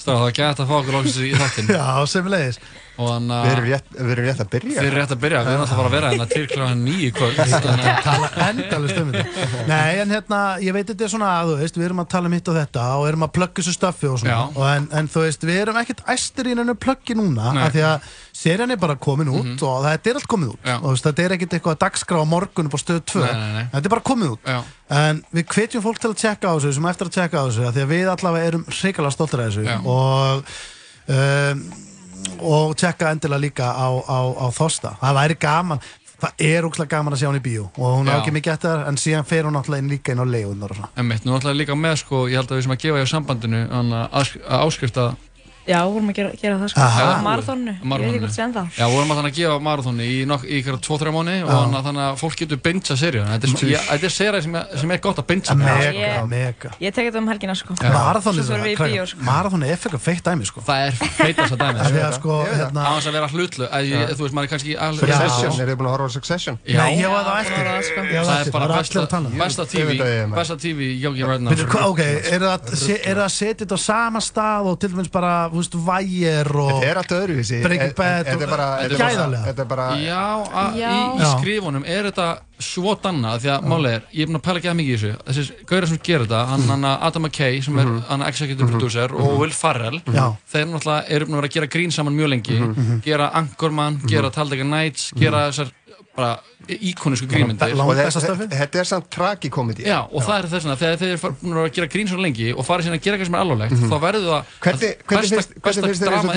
[0.00, 2.60] Stráð, það er gæt að fá okkur lóksins í þáttinn Já, sem leiðis
[2.96, 4.74] Við erum rétt, við erum rétt að byrja.
[4.80, 7.10] Við erum rétt að byrja, við erum alltaf bara að vera hérna til kláðan nýju
[7.18, 7.40] kvöld.
[7.44, 9.48] Að- tala endalist um þetta.
[9.68, 12.30] Nei, en hérna, ég veit þetta er svona að þú veist, við erum að tala
[12.30, 14.70] um hitt og þetta og erum að plugga þessu stöffi og svona.
[14.72, 18.08] En, en þú veist, við erum ekkert æstir í hennu pluggi núna, af því að
[18.36, 20.68] serían er bara komin út og þetta er allt komið út.
[20.82, 23.32] Og veist, þetta er ekkert eitthvað að dagskrá á morgun upp á stöð 2, Nei,
[23.40, 23.66] nei, nei.
[23.72, 24.46] þetta er bara komið út.
[24.52, 24.58] Já.
[25.00, 27.66] en við hvetjum fólk til að tjekka á þessu sem eftir að tjekka á þessu,
[27.74, 29.78] því að við allavega erum hrikalega stoltir af þessu.
[29.96, 30.56] Og
[31.16, 31.66] um,
[32.42, 35.80] og tjekka endilega líka á, á, á Þosta það væri gaman
[36.16, 37.66] það er ógslag gaman að sjá hann í bíó.
[37.76, 38.14] Og hún Já.
[38.16, 40.78] ekki mikið eftir það en síðan fer hún náttúrulega inn líka inn á leiðunar og
[40.78, 40.88] svona.
[40.96, 43.60] Einmitt, nú ætlaði líka með sko, ég held að við sem að gefa í sambandinu
[43.68, 43.92] að
[44.64, 45.04] áskrifta
[45.66, 46.80] Já, vorum að gera, gera það sko.
[46.86, 47.04] Aha.
[47.06, 48.62] Á marathónu, ég veit ekki hvort sé ennþá.
[48.78, 51.78] Já, vorum að þannig að gefa marathóni í, nokk- í ykkur 2-3 mánu og þannig
[51.80, 53.26] að, þannig að fólk getur bingja seríuna.
[53.34, 56.70] Þetta er, er seríu sem, er- sem er gott að bingja mega, mega.
[56.80, 57.74] Ég tek þetta um helgina sko.
[57.82, 59.18] Marathóni Svo fyrir við í bíó sko.
[59.26, 60.60] marathóni er fyrir feitt dæmi sko.
[60.66, 63.64] Það er feitast að dæmi Af því að sko, hérna Á þess að vera hlutlu
[63.66, 66.54] Þú veist, maður er kannski Succession, er þið búin að horfa á Succession?
[66.66, 66.82] Já.
[66.94, 67.74] Ég var það á eftir á
[75.26, 77.60] það, veist, vægir og Þetta er allt öðruvísi.
[77.62, 79.44] Breaking Bad Þetta er bara og- þetta er bara- Gæðarlega.
[79.46, 80.24] Þetta er bara Já,
[80.62, 80.90] a, Já.
[80.90, 82.28] Í, í skrifunum er þetta
[82.58, 84.96] svo danna því að málega er, ég er búin að pæla ekki að mikið í
[84.96, 85.16] þessu.
[85.26, 89.38] Þessi gauðar sem gerir þetta, hann, hann Adam McKay sem er hann executive producer og
[89.40, 90.36] Will Farrell Já.
[90.52, 93.02] þeir náttúrulega eru búin að vera að gera grín saman mjög lengi.
[93.04, 95.70] Gera Anchorman, gera Talladega Nights gera þessar
[96.16, 96.30] bara
[96.66, 101.32] íkonisku grínmyndir þetta- er samt tragikomedi Já, og það er þess vegna, þegar þeir eru
[101.42, 103.44] búin að að gera grín svo lengi og fara síðan að gera eitthvað sem er
[103.44, 104.44] alvarlegt þá verður það að
[105.06, 106.36] finnst, finnst eins drama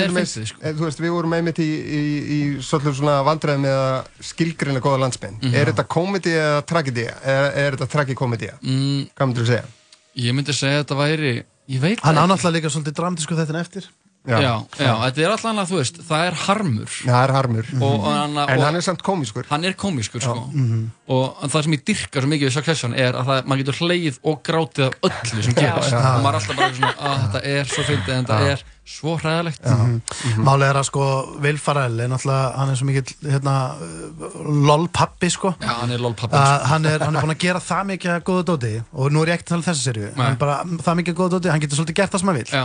[0.60, 2.02] eh, þú veist, við vorum einmitt í, í,
[2.36, 5.38] í svolítið svona vandræði með að skilgrina góða landsmenn.
[5.40, 5.54] Mhm.
[5.54, 7.06] Er þetta komedi eða tragedi?
[7.08, 8.52] Er, er þetta tragikomedi?
[8.60, 9.64] mm, Hvað myndir þú segja?
[10.20, 11.32] Ég myndi segja að þetta væri
[11.70, 13.84] ég veit hann ánáttúrulega líka svolítið dramatísku þetta en eftir
[14.28, 14.36] Já,
[14.76, 16.96] já, þetta er alltaf annað, þú veist, það er harmur.
[17.06, 17.68] Það er harmur.
[17.80, 19.46] og, og, hann, En og hann er samt komískur.
[19.48, 20.42] hann er komískur sko.
[21.08, 24.18] og það sem ég dyrka svo mikið við Succession er að það, maður getur hleið
[24.28, 25.94] og grátið af öllu sem gerist.
[25.96, 29.14] Og maður er alltaf bara svona að þetta er svo fyndið en þetta er svo
[29.22, 29.66] hræðilegt.
[30.44, 31.06] Málega er að sko
[31.40, 33.54] Will Farrell er náttúrulega, hann er svo mikill hérna,
[34.68, 35.54] lol pappi sko.
[35.62, 38.14] Já, hann er lol pappi að hann er, hann er búin að gera það mikið
[38.18, 38.72] að góða dóti.
[38.92, 41.20] Og nú er ég ekki að tala um þessa serju hann bara það mikið að
[41.22, 42.64] góða dóti, hann getur svolítið gert það sem hann vil Já,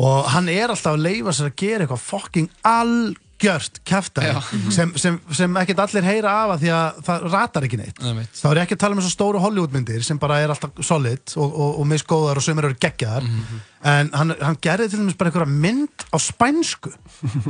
[0.00, 2.48] og hann er alltaf að leifa sér að gera eitthvað fucking
[3.40, 7.80] algjört kæftæði sem, sem, sem ekkert allir heyra af að því að það ratar ekki
[7.80, 8.02] neitt.
[8.02, 8.36] Einmitt.
[8.36, 11.48] þá er ekki að tala um þessu stóru Hollywoodmyndir sem bara er alltaf solid og,
[11.48, 13.28] og, og misgóðar og sömur eru geggjaðar.
[13.90, 16.90] En hann, hann gerði til dæmis bara einhverja mynd á spænsku.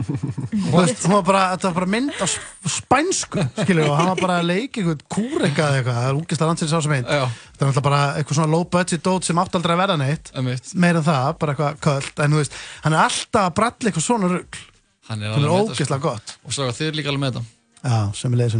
[0.70, 2.26] Veist, var bara, þetta var bara mynd á
[2.70, 6.44] spænsku skilur og hann var bara að leika einhvern kúreka eða eitthvað, það er úgist
[6.44, 9.42] að landsins á sem mynd þetta er alltaf bara eitthvað svona low budget dót sem
[9.42, 10.30] átt aldrei að verða neitt.
[10.78, 14.06] Meira en það, bara eitthvað köld en þú veist, hann er alltaf að bralla eitthvað
[14.06, 14.69] svona rugl
[15.10, 16.36] Hann er, er ógeðslega gott.
[16.46, 17.56] Og svo þið er líka alveg með þetta.
[17.80, 18.54] Já, sömulegis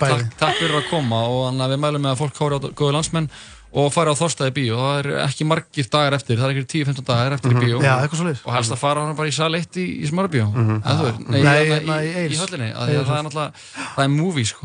[0.00, 1.40] takk, takk fyrir að koma og
[1.74, 3.26] við mælum með að fólk hóri á góðu landsmenn
[3.70, 4.78] og fara á Þorstaði bíó.
[4.80, 7.60] Það er ekki margir dagar eftir, það er ekki 10-15 dagar eftir Mhm.
[7.60, 7.76] í bíó.
[7.84, 7.92] Já,
[8.48, 10.06] og helst að fara hann bara í sal 1 í, í
[10.80, 12.70] eða þú veist, nei, Nei, nei, hérna í, í í, höllinni
[13.06, 13.52] það er náttúrulega,
[13.94, 14.64] það er movie sko.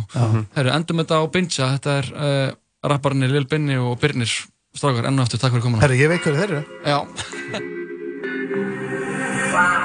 [0.55, 2.49] Herru, endum þetta á Binja, þetta er uh,
[2.89, 4.31] rapparnir Lil Binni og Birnir.
[4.75, 5.83] Strákar, enn og aftur, takk fyrir komuna.
[5.83, 6.63] Herru, ég veit hverju þeir eru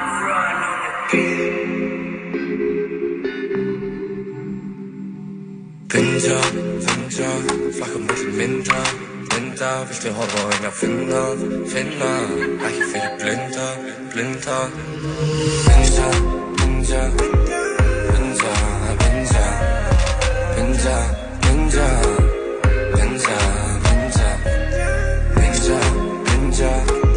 [1.11, 1.27] Vindja,
[6.87, 7.29] vindja,
[7.75, 8.79] flakkum allir um vinda
[9.31, 11.23] Vinda, viltu horfa á einhver finna?
[11.67, 12.11] Finna,
[12.67, 13.67] ekki fyrir blinda,
[14.13, 14.57] blinda
[15.67, 16.07] Vindja,
[16.61, 17.01] vindja,
[18.15, 18.53] vindja,
[19.03, 19.45] vindja
[20.55, 20.97] Vindja,
[21.43, 21.87] vindja,
[22.95, 23.37] vindja,
[23.83, 24.29] vindja
[25.35, 25.79] Vindja,
[26.31, 27.10] vindja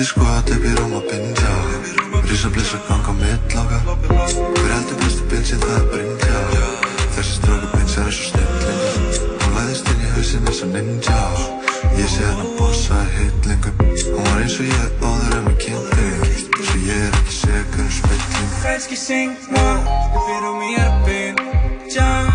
[0.00, 1.54] Lítið skot upp í rúm og bindja.
[2.24, 6.38] Rísa blissa ganga á millága Hver heldur bestu bilsinn það er brindja?
[7.18, 11.18] Þessi stróku pinsar eins og snillin Hún læðist inn í hausinn eins og ninja.
[12.00, 15.62] Ég sé hann að bossa í hitlingum Hún var eins og ég áður en við
[15.66, 16.26] kynntum
[16.64, 18.58] Svo ég er ekki segur um spilling.
[18.64, 22.29] Kannski syngna Ég fyrir mig að byrja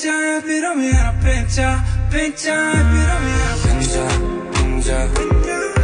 [0.00, 4.06] pencha e però mi era pencha, pencha e però mi era pencha,
[4.52, 5.79] pencha, pencha.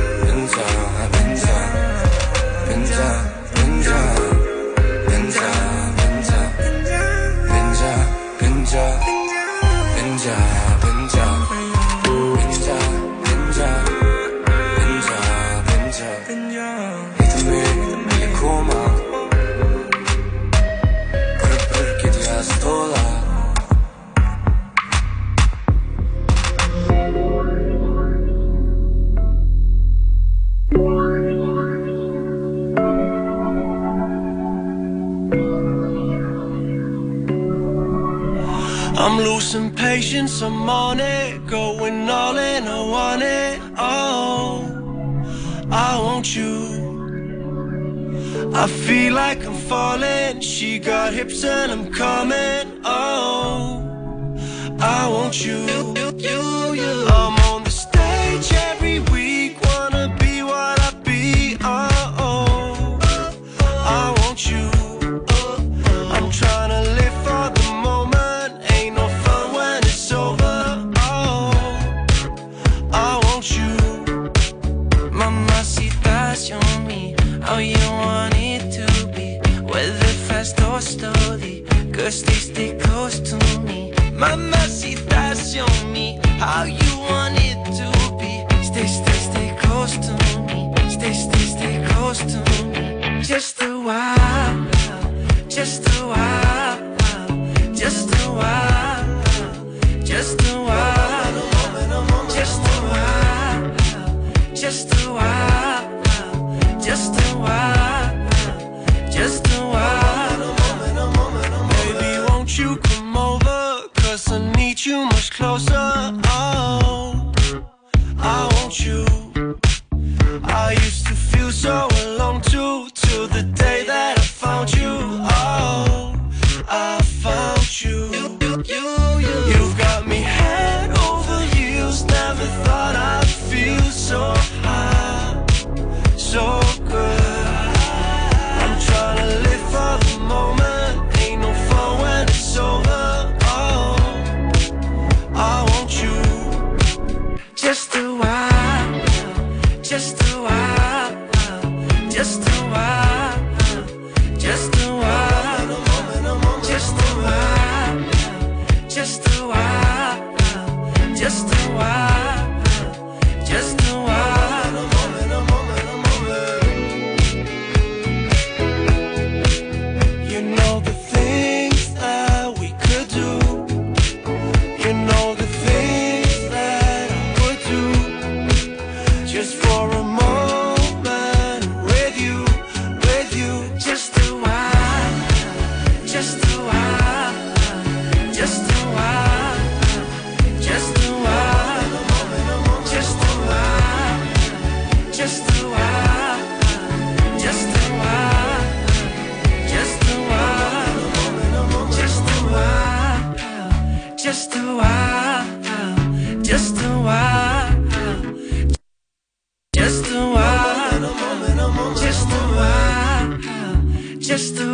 [40.43, 44.65] I'm on it, going all in, I want it, oh,
[45.71, 46.77] I want you.
[48.55, 52.56] I feel like I'm falling, she got hips and I'm coming,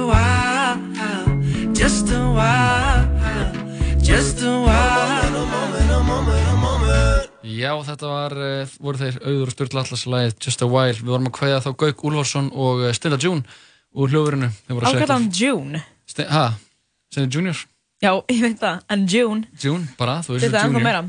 [0.02, 3.06] a while, just a while,
[4.02, 5.36] just a while.
[5.36, 7.30] A moment, a moment, a moment.
[7.42, 10.98] Já, þetta var, eh, voru þeir auður og styrla allars lagið Just a While.
[10.98, 13.44] Við vorum að hvaða þá Gaug Úlfarsson og eh, Stilla June
[13.94, 14.48] úr hljóðurinu.
[14.68, 15.82] Ákvæðan June?
[16.16, 16.44] Hæ?
[17.12, 17.58] Senni Junior?
[18.02, 18.80] Já, ég veit það.
[18.90, 19.46] En June?
[19.62, 20.22] June, bara.
[20.26, 21.04] Þú veist það, ennþá meira.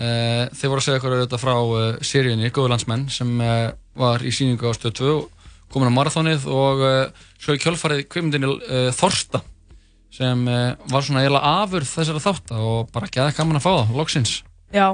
[0.00, 4.30] Uh, þeir voru að segja eitthvað auðvitað frá uh, seríunni Góðlandsmenn sem uh, var í
[4.32, 5.39] síningu á stöð 2 og
[5.72, 9.42] komin á marathónið og uh, svo í kjölfarið kvimdini uh, Þorsta
[10.14, 13.94] sem uh, var svona eiginlega afurð þessara þátta og bara gæði gaman að fá það,
[14.00, 14.34] loksins.
[14.74, 14.88] Já,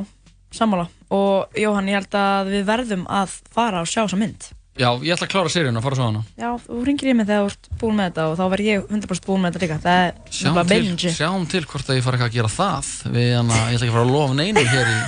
[0.55, 0.91] sammála.
[1.15, 4.51] Og Jóhann, ég held að við verðum að fara og sjá þessa mynd.
[4.77, 6.23] Já, ég ætla að klára seríunni og fara svo hana.
[6.37, 8.91] Já, þú ringir í mig þegar þú ert búin með þetta og þá verð ég
[8.91, 9.79] 100% búin með þetta líka.
[9.87, 12.51] Það er Sjáum bara til, binge sjáum til hvort að ég fara eitthvað að gera
[12.53, 14.99] það við hann að ég ætla ekki að fara að lofa neinu hér í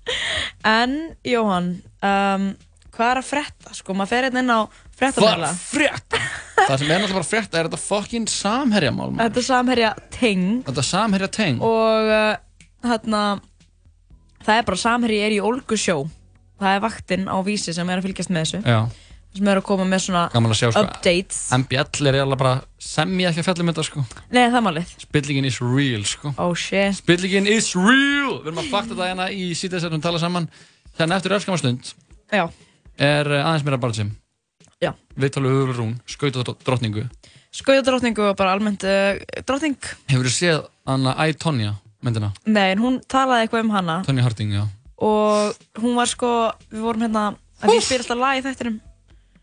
[0.70, 0.94] En,
[1.26, 1.68] Jóhann,
[2.06, 2.46] um,
[3.00, 3.74] hvað er að frétta?
[3.80, 4.60] Sko, maður fer hérna inn á
[5.00, 5.50] fréttamæla.
[5.56, 6.22] Frétta?
[6.60, 9.10] Það sem er náttúrulega bara frétta er þetta fokkin samherjamál.
[9.16, 10.48] Þetta er samherja teng.
[10.68, 11.62] Þetta er samherja teng.
[11.64, 12.10] Og
[12.86, 13.22] hérna
[14.44, 16.02] það er bara samherji er í Olgusjó
[16.60, 18.60] það er vaktinn á vísi sem er að fylgjast með þessu.
[18.68, 18.80] Já,
[19.36, 20.82] sem er að koma með svona gaman að sjá sko.
[20.84, 21.38] updates.
[21.56, 24.04] MBL er eiginlega bara sem ég ekki að fjalla um þetta sko.
[24.28, 24.94] Nei, það er málið.
[25.06, 26.34] Spillingin is real sko.
[26.36, 26.98] Oh shit.
[27.00, 28.40] Spillingin is real!
[28.42, 30.50] Við erum að fakta það hérna í síðan sem við tala saman.
[30.98, 31.94] Hérna eftir öskamastund
[32.30, 32.44] Já
[33.00, 34.10] er uh, aðeins meira bara sem
[34.80, 34.94] Já.
[35.20, 37.04] Við talum við Rún, skauta drottningu
[37.52, 39.74] Skauða drottningu og bara almennt uh, drottning.
[40.08, 41.74] Hefur þú séð Anna I, Tonja
[42.04, 42.30] myndina?
[42.46, 43.96] Nei, en hún talaði eitthvað um hana.
[44.06, 44.62] Tonja Harding, já.
[45.02, 46.30] Og hún var sko
[46.70, 47.24] við vorum hérna
[47.60, 48.78] að ég spila alltaf lag í þættinum.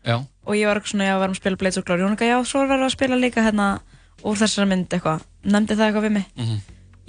[0.08, 2.02] Já, og ég var svona, já, við varum að spila Blades of Glory.
[2.02, 3.68] Og hún eitthvað, já, svo verðum við að spila líka hérna
[4.24, 6.28] úr þessari mynd eitthvað, nefndi það eitthvað við mig?
[6.38, 6.58] Mhm.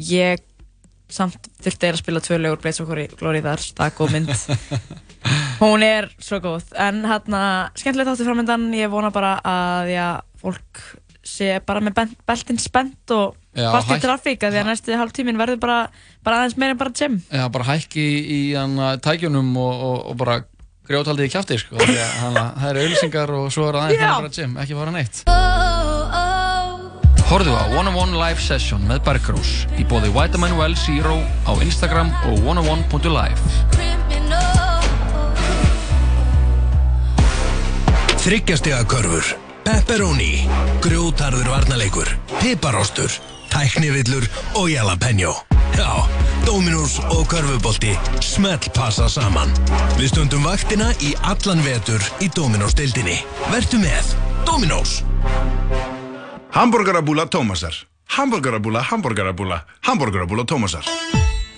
[0.09, 0.43] ég
[1.09, 4.29] samt þurfti að spila tvö lögur Blades of Glory þar, það er góð mynd
[5.59, 6.69] hún er svo góð.
[6.79, 7.43] En hérna,
[7.77, 10.07] skemmtilegt áttu framöndan ég vona bara að, já,
[10.41, 10.83] fólk
[11.29, 14.95] sé bara með bent, beltin spennt og fast í hætt- trafík að því að næstu
[14.97, 15.79] hálf tímin verður bara,
[16.25, 17.19] bara aðeins meira en bara gym.
[17.29, 18.55] Já bara hækki í, í
[19.03, 20.39] tækjunum og, og, og bara
[20.89, 24.79] grjótaldið í kjátti sko það eru auðlýsingar og svo er aðeins meira bara gym, ekki
[24.79, 25.23] fara neitt.
[27.29, 31.53] Horðu á One on One Live Session með Bergrós í bóði Vitamin Well Zero á
[31.61, 33.37] Instagram og oneonone.live
[38.19, 39.23] Þryggjastega körfur,
[39.63, 40.41] pepperoni,
[40.83, 42.09] grjótarður varnarleikur,
[42.41, 43.13] piparostur,
[43.53, 44.25] tæknivillur
[44.59, 45.31] og jalapeno.
[45.77, 45.87] Já,
[46.43, 49.53] Dominos og körfubolti smelt passa saman.
[49.95, 53.21] Við stundum vaktina í allan vetur í Dominos-deildinni.
[53.53, 54.11] Vertu með
[54.43, 54.99] Dominos.
[56.51, 57.75] Hamburgerabúla Tómasar
[58.17, 60.83] Hamburgerabúla, hamburgerabúla, hamburgerabúla Tómasar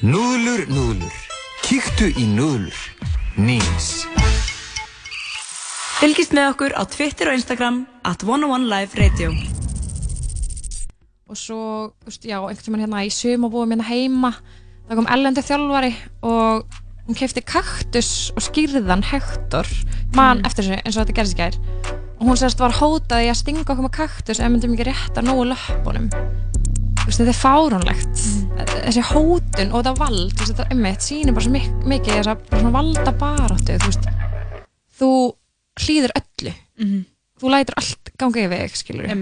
[0.02, 1.22] Núðlur, núðlur.
[1.66, 2.78] Kíktu í núðlur.
[3.38, 4.04] Nýms.
[6.02, 7.76] Fylgist með okkur á Twitter og Instagram
[8.10, 9.30] at 101 Live Radio.
[11.30, 11.58] Og svo,
[12.26, 14.32] já, einhvern tímann hérna í sumabúum hérna heima
[14.88, 15.92] það kom ellendi þjálfari
[16.26, 19.70] og hún kefti kaktus og skýrðan Hector,
[20.18, 20.48] mann Mm.
[20.50, 21.60] eftir þessu eins og þetta gerðist í gær.
[22.18, 25.46] Og hún sérst var hótaði að stinga okkur með kaktus ef myndum ekki rétta nógu
[27.06, 28.16] veist, þetta er fáránlegt.
[28.88, 33.14] Þessi hótun og þetta vald þetta emmitt sýnir bara svo mik mikið þess að valda
[33.22, 33.78] baráttu
[34.98, 35.12] þú
[35.80, 36.54] hlýðir öllu.
[36.78, 37.06] Mhm.
[37.42, 39.22] þú lætur allt ganga yfir þig, skilur En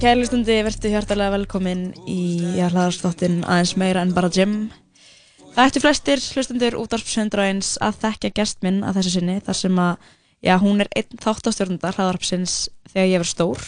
[0.00, 4.70] kærlustundi verður hjartalega velkomin í hlaðarsþáttin aðeins meira en bara gym.
[5.56, 9.96] Það ættu flestir hlustundur útvarpsöndraðins að þekkja gest minn að þessu sinni þar sem að,
[10.44, 13.66] já, hún er einn þáttastjórnunda hlaðvarpsins þegar ég verð stór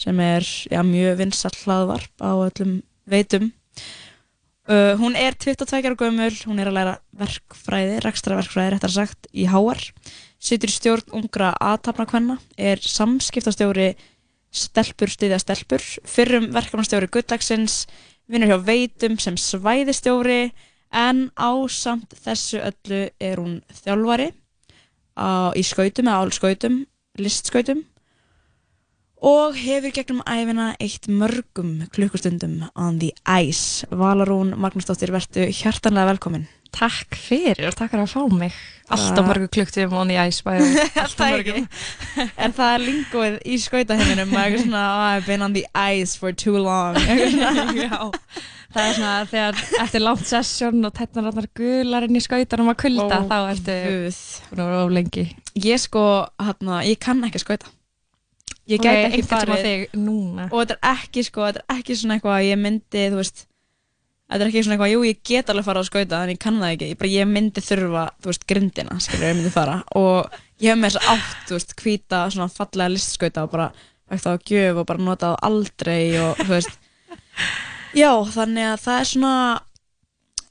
[0.00, 2.78] sem er, já, mjög vinsall hlaðvarp á öllum
[3.10, 3.50] veitum.
[4.70, 9.48] Uh, hún er 22 ára gömul, hún er að læra verkfræði, rekstraverkfræði réttar sagt, í
[9.50, 9.80] HR,
[10.40, 13.92] situr í stjórn ungra aðtapnakvenna, er samskiptastjóri
[14.54, 17.84] stelpur stiðja stelpur, fyrrum verkefnastjóri gullagsins,
[18.30, 20.52] vinnur hjá veitum sem svæðistjóri,
[20.94, 24.30] en ásamt þessu öllu er hún þjálfari
[25.18, 26.80] á, í skautum eða álskautum,
[27.18, 27.84] listskautum
[29.20, 33.84] og hefur gegnum æfina eitt mörgum klukkustundum on the ice.
[33.90, 36.46] Valarún Magnúsdóttir, verðu hjartanlega velkomin.
[36.70, 38.54] Takk fyrir og takk fyrir að fá mig
[38.90, 40.42] Alltaf Það- mörgu klukktíðum on the ice
[41.02, 41.64] Alltaf ekki.
[42.38, 46.32] En það er lingóið í skautaheiminum eitthvað svona, oh, I've been on the ice for
[46.32, 46.94] too long.
[47.84, 48.10] Já,
[48.70, 52.80] það er svona þegar eftir langt session og tætnar allar gular inn í skautanum að
[52.84, 55.26] kulda Ó, þá ertu lengi
[55.58, 56.06] Ég sko,
[56.38, 57.66] hérna, ég kann ekki skauta.
[58.70, 59.86] Ég gæti ekki einhvern tímann farið.
[60.50, 63.42] Og þetta er ekki, sko, þetta er ekki svona eitthvað að ég myndi, þú veist,
[64.30, 66.60] þetta er ekki svona eitthvað, jú, ég get alveg fara að skauta en ég kann
[66.62, 69.80] það ekki, ég, bara, ég myndi þurfa þú veist, grindina, skilur, ég myndi fara.
[69.98, 73.70] Og ég hef með þess átt, þú veist, hvíta svona fallega listskauta og bara
[74.10, 76.78] það á gjöf og bara notað aldrei og þú veist.
[77.98, 79.34] Já, þannig að það er svona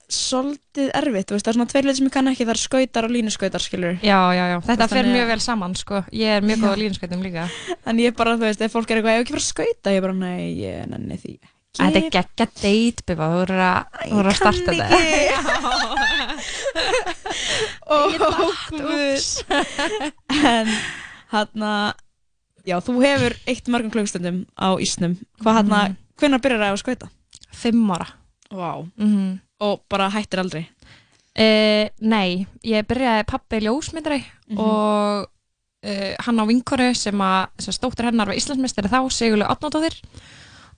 [0.09, 2.61] svolítið erfitt, þú veist, það er svona tveir hluti sem ég kann ekki, það er
[2.63, 5.95] skautar og línuskautar, skilur Já, já, já, þetta fer Þannig að- mjög vel saman sko
[6.11, 6.81] Ég er mjög góð á Já.
[6.83, 7.43] línskautum líka
[7.85, 9.93] En ég bara, þú veist, ef fólk er eitthvað, ég hef ekki fara að skauta,
[9.93, 11.49] ég bara, nei, ég nenni því ekki.
[11.79, 14.89] Þetta er geggja date, Biba, þú voru að, þú voru að starta kann þetta
[17.89, 17.97] Ó,
[18.73, 19.25] guð.
[20.49, 20.67] En
[21.33, 21.63] hann
[22.67, 25.13] já, þú hefur eitt mörgum klukkstundum á ísnum.
[25.41, 25.95] Hvað hann að, Mhm.
[26.19, 27.09] hvenær byrjar það að skauta?
[27.53, 28.07] Fimm ára
[28.51, 28.71] Vá.
[28.97, 29.39] Mhm.
[29.59, 30.65] Og bara hættir aldrei?
[31.39, 34.57] Uh, nei, ég byrjaði pappi ljósmyndari Mhm.
[34.57, 35.27] og
[35.85, 39.95] uh, hann á vinkonu sem að sem stóttir hennar var Íslandsmeistari þá, Sigurlu Átnáttóðir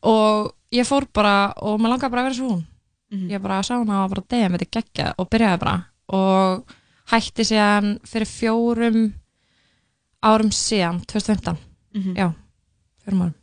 [0.03, 2.65] og ég fór bara og maður langaði bara að vera svo hún
[3.11, 3.29] Mhm.
[3.31, 6.65] ég bara sá hana og bara deyja með þetta geggja og byrjaði bara og
[7.11, 9.13] hætti síðan fyrir fjórum
[10.23, 11.57] árum síðan 2015
[11.95, 12.15] Mhm.
[12.15, 12.33] já,
[13.03, 13.33] fjórum árum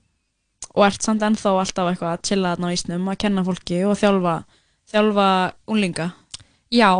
[0.76, 3.96] Og ert samt ennþá alltaf eitthvað að chilla þarna á ísnum, að kenna fólki og
[3.98, 4.44] þjálfa,
[4.92, 6.10] þjálfa unlinga.
[6.70, 6.90] Já,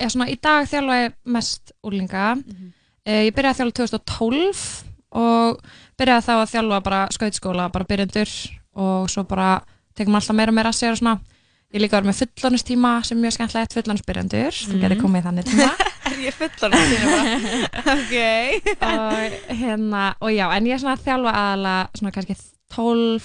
[0.00, 2.72] já svona, í dag þjálfa ég mest úrlinga Mhm.
[3.06, 5.60] ég byrjaði að þjálfa 2012 og
[5.98, 8.30] byrjaði þá að þjálfa bara skautskóla, bara byrjendur
[8.76, 9.62] og svo bara
[9.96, 11.20] tekum alltaf meira og meira að sér og svona
[11.74, 14.80] ég líka var með fullónustíma sem mjög skemmtilegt fullónusbyrjendur, þú Mhm.
[14.80, 15.70] getur komið í þannig tíma
[16.04, 17.24] Er ég fullan þínu bara?
[17.96, 18.14] ok.
[18.82, 22.36] og hérna, og já, en ég er svona að þjálfa aðalega svona kannski
[22.68, 23.22] 12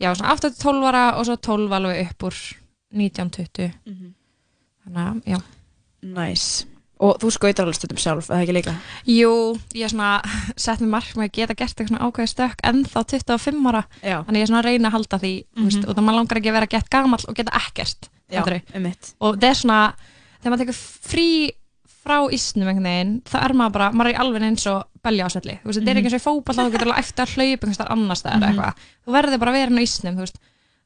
[0.00, 2.36] já, svona 8-12 ára og svo 12 alveg upp úr
[2.96, 4.14] 19-20 Mhm.
[4.86, 5.38] þannig að, já
[6.06, 6.66] Næs.
[7.00, 8.72] Og þú skautar alveg stundum sjálf, eða ekki líka?
[9.04, 10.20] Jú, ég er svona
[10.56, 14.22] sett með markmið að geta gert eitthvað ákveði stökk ennþá 25 ára Já.
[14.24, 15.64] þannig ég er svona að reyna að halda því mm Mhm.
[15.68, 18.40] veist, og það maður langar ekki að vera gett gamall og geta ekkert Já,
[19.20, 19.94] og það er svona,
[20.42, 21.28] þegar maður tekur frí
[22.06, 25.58] frá ísnum einhvern veginn þá er maður bara, maður er alveg eins og belja ásvelli,
[25.62, 25.98] þú veist, þetta er Mhm.
[26.00, 28.40] ekki eins og í fótball þú getur alveg eftir að hlaupa einhvers þar annars staðar
[28.40, 28.48] Mhm.
[28.56, 28.74] eitthvað,
[29.06, 30.36] þú verður bara að vera inn á ísnum þú veist,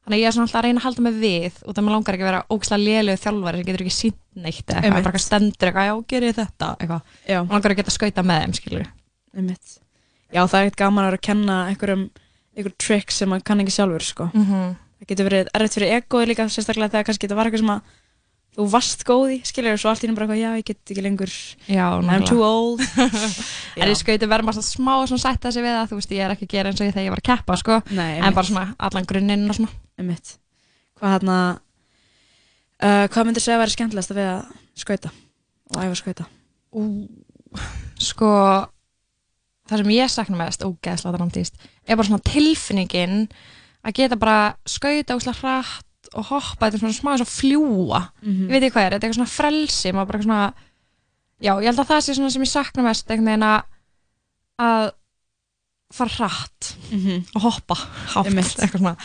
[0.01, 1.95] þannig að ég er svona alltaf að reyna að halda mig við og það maður
[1.97, 5.11] langar ekki að vera ógislega lélegu þjálfari sem getur ekki sínt neitt eða eitthvað, bara
[5.11, 7.01] eitthvað stendur eitthvað, já, gerir þetta eitthvað,
[7.45, 8.87] maður langar að geta skauta með þeim, skilur.
[10.31, 12.05] Já, það er eitt gaman að vera að kenna einhverjum,
[12.55, 14.29] einhver tricks sem maður kann ekki sjálfur, sko.
[14.33, 14.69] Mhm.
[15.01, 17.81] Það getur verið erfitt fyrir egoði líka, sérstaklega þegar kannski þetta var eitthvað sem að
[18.51, 21.03] þú varst góð í, skilur, svo allt í henni bara eitthvað, já, ég get ekki
[21.05, 21.31] lengur,
[21.71, 22.81] Já, I'm too old.
[23.79, 26.25] en ég skauti verður maður svona smá svona sætta sig við það, þú veist, ég
[26.25, 28.35] er ekki að gera eins og ég þegar ég var að keppa, sko, Nei, en
[28.35, 29.71] bara svona allan grunninn og svona.
[30.01, 30.35] Einmitt.
[30.99, 31.37] Hvað hérna,
[32.81, 34.41] uh, hvað myndir segja að vera skemmtilegast við að
[34.83, 35.11] skauta
[35.71, 36.27] og æfa að skauta?
[36.71, 36.83] Ú,
[38.01, 38.29] sko,
[39.69, 43.17] það sem ég sakna mest, ógeðslega það náttúrst, er bara svona tilfinningin
[43.87, 44.37] að geta bara
[44.69, 45.87] skauta óslega hratt
[46.17, 48.47] og hoppa, þetta er svona smá eins og fljúa, Mhm.
[48.47, 50.53] ég veit ekki hvað er, þetta er eitthvað svona frelsi, maður bara svona,
[51.41, 53.63] já, ég held að það sé svona sem ég sakna mest, einhvern veginn að,
[54.59, 54.91] að
[55.91, 57.25] fara hratt Mhm.
[57.35, 58.25] og hoppa hátt,
[58.59, 58.97] eitthvað svona,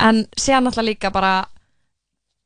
[0.00, 1.34] en síðan alltaf líka bara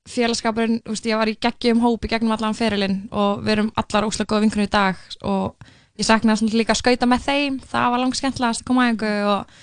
[0.09, 4.05] félagskapurinn, þú veist, ég var í geggjum hópi gegnum allan ferilinn og við erum allar
[4.09, 8.02] óslega góða vinkunni í dag og ég saknaði líka að skauta með þeim það var
[8.02, 9.55] langt skemmtilegast að koma að einhver og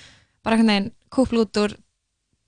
[0.42, 1.76] bara einhvern veginn kúpla út úr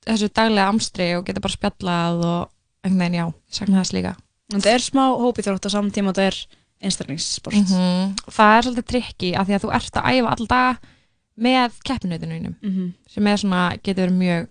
[0.08, 2.50] þessu daglega amstri og geta bara spjallað og
[2.84, 4.14] einhvern veginn, já, ég saknaði þess líka
[4.54, 6.36] En það er smá hópi þrótt á saman tíma og það er
[6.84, 7.54] einstaklingssport.
[7.56, 8.10] Mhm.
[8.28, 10.90] það er svolítið trikki af því að þú ert að æfa all dag
[11.40, 12.90] með keppinautunum Mhm.
[13.08, 14.48] sem er svona, getur verið mjög.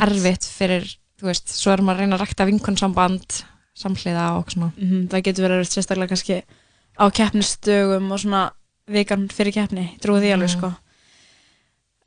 [0.00, 0.84] Erfitt fyrir,
[1.20, 3.42] þú veist, svo erum maður að reyna að rækta vinkunsamband
[3.74, 6.42] samhliða og svona Mhm, Það getur verið erfitt sérstaklega kannski
[7.00, 8.50] á keppnistugum og svona
[8.88, 10.58] vikan fyrir keppni, trúið því alveg Mhm.
[10.58, 10.74] sko.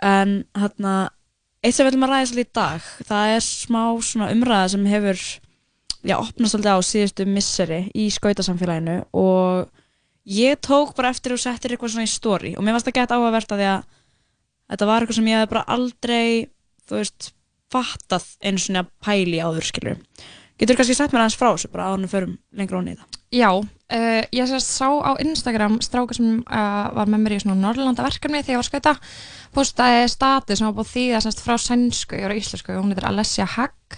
[0.04, 1.10] En hérna,
[1.64, 4.86] eitt sem við viljum að ræða svolítið í dag, það er smá svona umræða sem
[4.92, 5.22] hefur,
[6.04, 9.70] já, opnast svolítið á síðustu misseri í skautasamfélaginu og
[10.28, 13.10] ég tók bara eftir og settir eitthvað svona í story og mér varst það gett
[13.16, 13.84] áhugavert að því að
[14.74, 16.48] þetta var eitthvað sem ég hef bara aldrei,
[16.90, 17.32] þú veist,
[17.74, 20.00] fattað einu svona pæli áður, skilur.
[20.62, 23.20] Getur kannski sagt mér aðeins frá þessu, bara en við förum lengra onni í það?
[23.34, 27.58] Já, uh, ég sérst sá á Instagram stráka sem uh, var með mér í svona
[27.58, 28.94] Norrlanda verkefni þegar ég var að skauta
[29.56, 33.08] postaði status sem var búið þýða sérst frá sænsku, ég var íslensku og hún heitir
[33.10, 33.98] Alessia Hagg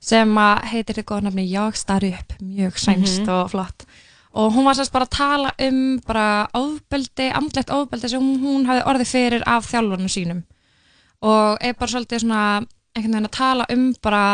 [0.00, 3.28] sem að heitir þetta góða nafni Jag starri upp mjög sænst Mhm.
[3.36, 3.84] og flott
[4.32, 8.66] og hún var sérst bara að tala um bara ofbeldi, andlegt ofbeldi sem hún, hún
[8.66, 10.42] hafði orðið fyrir af þjálfarnu sínum
[11.20, 12.66] og er bara svolítið svona
[12.96, 14.24] einhvern veginn að tala um bara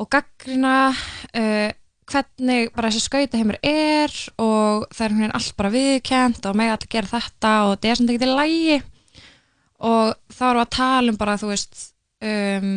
[0.00, 1.70] og gaggrina uh,
[2.10, 6.76] hvernig bara þessi skautaheimur er og það er einhvern veginn allt bara viðkjent og mega
[6.78, 8.80] allir gera þetta og þetta er samt ekki til lægi
[9.80, 11.84] og þá erum við að tala um bara þú veist
[12.20, 12.72] um,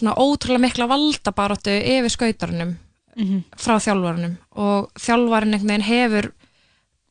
[0.00, 2.76] svona ótrúlega mikla valdabaróttu yfir skautarunum
[3.20, 3.40] Mhm.
[3.58, 6.28] frá þjálfarunum og þjálfarinn einhvern veginn hefur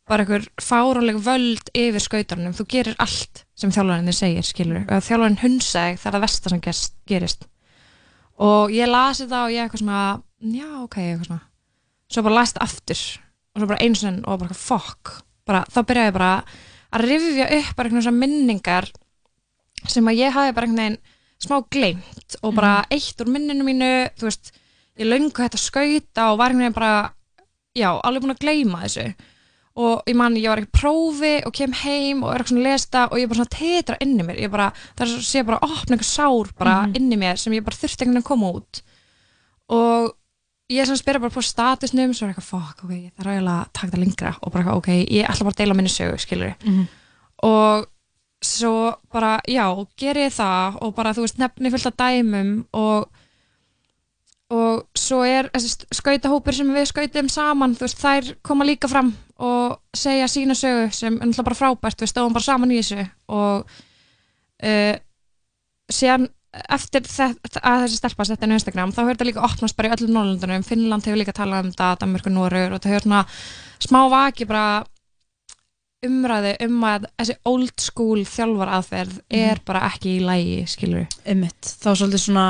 [0.09, 5.05] bara einhver fárónleg völd yfir skautarunum, þú gerir allt sem þjálfarinn þið segir, skilur og
[5.05, 7.45] þjálfarinn hunsa þig, það er það versta sem gerst, gerist.
[8.39, 10.01] Og ég lasi það og ég eitthvað svona,
[10.39, 11.43] já ok eitthvað svona,
[12.09, 13.03] svo bara lasi þetta aftur.
[13.49, 15.13] Og svo bara eins og enn og bara fuck,
[15.49, 16.33] bara, þá byrjaði ég bara
[16.89, 18.89] að rifja upp bara einhvern svona minningar
[19.87, 20.99] sem að ég hafi bara einhvern veginn
[21.39, 24.51] smá gleymt og bara eitt úr minninu mínu, þú veist
[24.99, 27.13] ég hægt að skauta og var einhvern veginn bara
[27.77, 29.05] já, alveg búin að gleyma þessu
[29.75, 32.71] og ég man, ég var ekki prófi og kem heim og er eitthvað svona að
[32.71, 35.59] lesta og ég bara svona tetra inni mér, ég bara, það er svo sé bara
[35.59, 36.95] að opna einhver sár bara Mhm.
[36.95, 38.81] inni mér sem ég bara þurfti einhvern veginn að koma út
[39.69, 40.15] og
[40.71, 43.71] ég sem spyrir bara på statusnum svo er eitthvað, fuck, ok, ég þarf eiginlega að
[43.73, 46.87] taka það lengra og bara, ok, ég ætla bara að deila minni sögu, skilur Mhm.
[47.43, 47.87] og
[48.41, 53.09] svo bara, já, ger ég það og bara, þú veist, nefni fullt af dæmum og
[54.49, 59.11] og svo er þessi skautahópur sem við skautum saman, þú veist, þær koma líka fram
[59.39, 63.69] og segja sína sögu sem er bara frábært, við stóðum bara saman í þessu og
[64.65, 64.95] uh,
[65.89, 69.77] síðan eftir þetta, að þessi stelpa sett inn á Instagram, þá hefur þetta líka opnast
[69.77, 73.05] bara í öllum Norrlundunum, Finnland hefur líka talað um þetta Danmörku, Norur og þetta hefur
[73.05, 73.21] svona
[73.85, 74.63] smá vaki bara
[76.05, 81.75] umræði um að þessi old school þjálfar aðferð er bara ekki í lægi, skilur Einmitt,
[81.83, 82.47] þá svolítið svona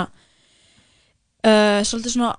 [1.45, 2.33] uh, svolítið svona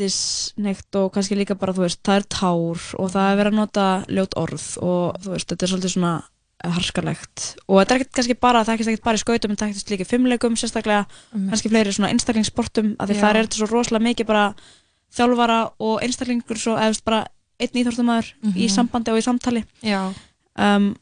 [0.00, 3.58] ofbeldisneitt og kannski líka bara, þú veist, það er tár og það er verið að
[3.60, 6.12] nota ljót orð og þú veist, þetta er svolítið svona
[6.60, 9.66] harskalegt og þetta er ekkert kannski bara, það er ekkert bara í skautum en það
[9.70, 11.50] er ekkert líka í fimmleikum sérstaklega, Einmitt.
[11.54, 13.20] kannski fleiri svona einstaklingssportum af því Já.
[13.22, 14.42] það er þetta svo rosalega mikið bara
[15.16, 17.22] þjálfara og einstaklingur svo, eða bara
[17.60, 18.74] einn íþórtumæður í Mhm.
[18.76, 19.64] sambandi og í samtali
[20.56, 20.94] um,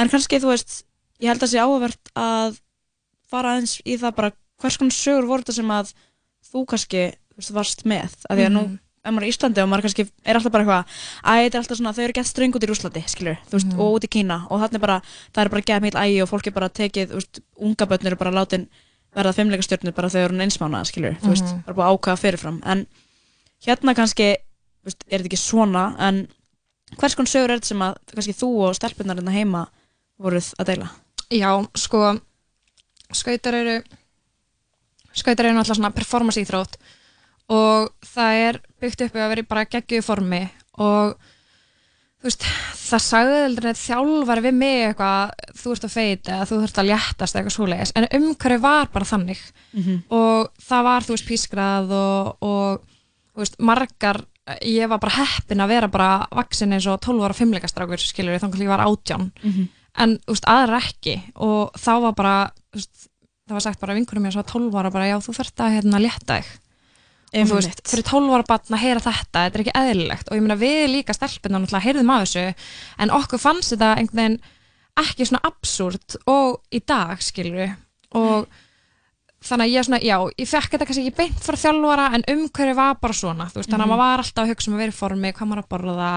[0.00, 0.82] en kannski þú veist
[1.20, 2.56] ég held að sé áhugavert að
[3.28, 5.92] fara aðeins í það bara hvers konar sögur voru þetta sem að
[6.52, 7.12] þú kannski
[7.52, 8.78] varst með að því að nú Mhm.
[9.04, 10.84] ef maður er í Íslandi og maður kannski er alltaf bara eitthvað
[11.24, 13.66] að þetta er alltaf svona, þau eru gett ströng út í Rúslandi skilur, þú veist,
[13.72, 13.80] Mhm.
[13.80, 15.02] og út í Kína og þannig bara,
[15.34, 18.06] það er bara gett mikil ægi og fólk er bara tekið, þú veist, unga börn
[18.06, 18.68] eru bara látin
[19.16, 21.64] verða fimmleika stjórnir bara þegar hún einsmána skilur, þú veist, Mhm.
[21.64, 22.86] bara búið að ákvaða fyrirfram en
[23.66, 24.36] hérna kannski
[24.84, 26.28] veist, er þetta ekki svona en
[26.96, 29.66] hvers konar sögur er þetta sem að kannski þú og stelpunar hérna heima
[30.20, 30.90] voruð að deila?
[31.30, 32.20] Já, sko
[33.12, 33.82] skautar eru
[35.12, 36.76] skautar eru náttúrulega svona performance íþrótt
[37.52, 40.42] og það er byggt upp að vera bara geggjuðu formi
[40.80, 41.16] og
[42.22, 42.44] þú veist,
[42.78, 47.36] það sagði aldrei þjálfari við mig eitthvað þú ert að feita þú ert að léttast
[47.38, 49.40] eitthvað svoleiðis en umhverju var bara þannig
[49.72, 50.02] Mhm.
[50.10, 52.80] og það var, þú veist, pískrað og, og
[53.34, 54.20] þú veist, margar
[54.62, 58.58] ég var bara heppin að vera bara vaksin eins og 12 ára fimmleikastrákur skilur þannig
[58.60, 59.68] að ég var átján Mhm.
[59.98, 63.08] en þú veist, aðra ekki og þá var bara þú veist,
[63.48, 66.00] það var sagt bara vinkunum mér svo 12 ára bara já þú þurft að hérna
[66.02, 66.50] létta þig.
[67.32, 70.26] Og þú veist, fyrir 12 ára batn að heyra þetta þetta er ekki eðlilegt.
[70.28, 72.44] Og ég meina við líka stelpina náttúrulega heyrðum af þessu
[73.00, 74.38] en okkur fannst þetta einhvern veginn
[75.02, 77.72] ekki svona absúrt og í dag skilur
[78.12, 78.44] og
[79.42, 82.74] þannig að ég svona, já, ég fekk þetta kannski ekki beint frá þjálfara en umhverju
[82.78, 83.48] var bara svona.
[83.50, 83.94] Veist, þannig að Mhm.
[83.96, 86.10] maður var alltaf að hugsa um að vera í formi hvað maður að borða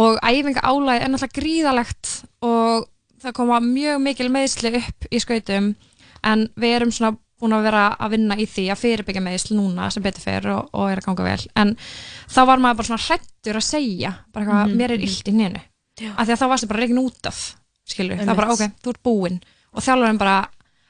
[0.00, 2.10] og æfinga álæði er náttúrulega gríðalegt
[2.42, 2.88] og
[3.22, 5.74] það koma mjög mikil meðsli upp í skautum
[6.24, 9.86] en við erum svona búin að vera að vinna í því að fyrirbyggja meðsli núna
[9.92, 11.44] sem betur fer og, og er að ganga vel.
[11.56, 11.70] En
[12.28, 15.32] þá var maður bara svona hrættur að segja bara eitthvað, Mhm, mér er illt í
[16.00, 16.10] Já.
[16.16, 17.38] af því að þá varstu bara reikin út af
[17.88, 18.26] skilur, það Einmitt.
[18.26, 19.40] var bara ok, þú ert búinn.
[19.74, 20.48] Og þjálfarinn bara,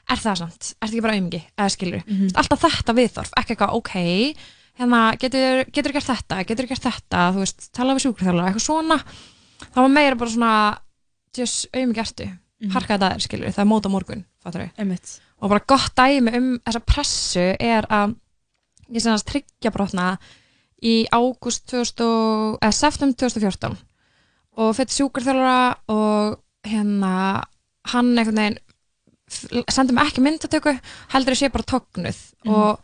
[0.09, 2.29] er það sant er ekki bara aumingi, eða skilur Mhm.
[2.35, 4.35] alltaf þetta viðþorf, ekki eitthvað, ok
[4.79, 6.45] hérna, getur, getur gert þetta?
[6.47, 8.97] Getur gert þetta, þú veist, tala við sjúkurþjálfara eitthvað svona,
[9.71, 10.77] það var meira bara svona
[11.35, 12.27] tjus, aumingi ertu
[12.61, 12.71] Mhm.
[12.75, 15.19] harkaði það er, skilur, það er mót á morgun við, Einmitt.
[15.41, 18.15] og bara gott dæmi um þessa pressu er að
[18.91, 20.17] ég sem að tryggja brotna
[20.83, 23.77] í ágúst 2000 og- eða septum 2014
[24.57, 27.43] og fyrir sjúkarþjálfara og hérna
[27.85, 28.59] hann einhvern veginn
[29.31, 30.79] f- sendi mig ekki myndatöku
[31.13, 32.53] heldur ég sé bara tognuð Mhm.
[32.53, 32.79] og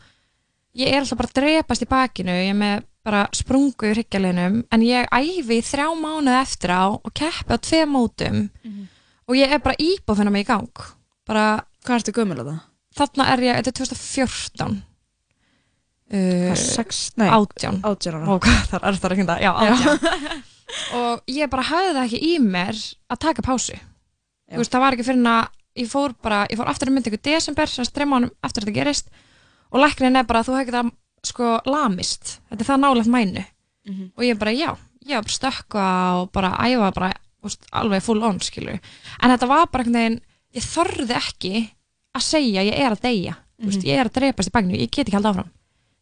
[0.75, 4.59] ég er alltaf bara að drepast í bakinu ég er með bara sprungu í hryggjalinum
[4.75, 8.87] en ég æfi þrjá mánuð eftir á og keppi á tvei mótum Mhm.
[9.27, 10.69] og ég er bara íbúð finna mig í gang.
[11.27, 12.59] Bara Hvað ertu gömul að það?
[12.97, 14.83] þarna er ég, þetta er 2014
[16.11, 17.79] uh, Hvað, sex- nei, átján.
[17.83, 18.27] átján ára.
[18.35, 20.43] og þar er það ekki það, já, átján.
[20.99, 22.75] Og ég bara hafði það ekki í mér
[23.07, 23.77] að taka pásu.
[24.51, 25.47] Veist, það var ekki fyrir að
[25.79, 28.67] ég fór bara, ég fór aftur að mynda ykkur desember sem streyma honum eftir að
[28.67, 29.07] þetta gerist.
[29.71, 30.91] Og læknin er bara að þú hefði það
[31.27, 33.45] sko lamist, þetta er það nálega mænu.
[33.87, 34.11] Mhm.
[34.17, 34.75] og ég bara, já,
[35.07, 35.87] ég var bara stökkva
[36.21, 37.13] og bara æfa bara
[37.43, 38.79] úst, alveg full on, skilur
[39.21, 40.21] en þetta var bara einhvern veginn,
[40.53, 41.53] ég þorði ekki
[42.17, 43.35] að segja ég er að deyja.
[43.57, 45.51] Þú veist, ég er að drepast í bagnu, ég get ekki haldið áfram.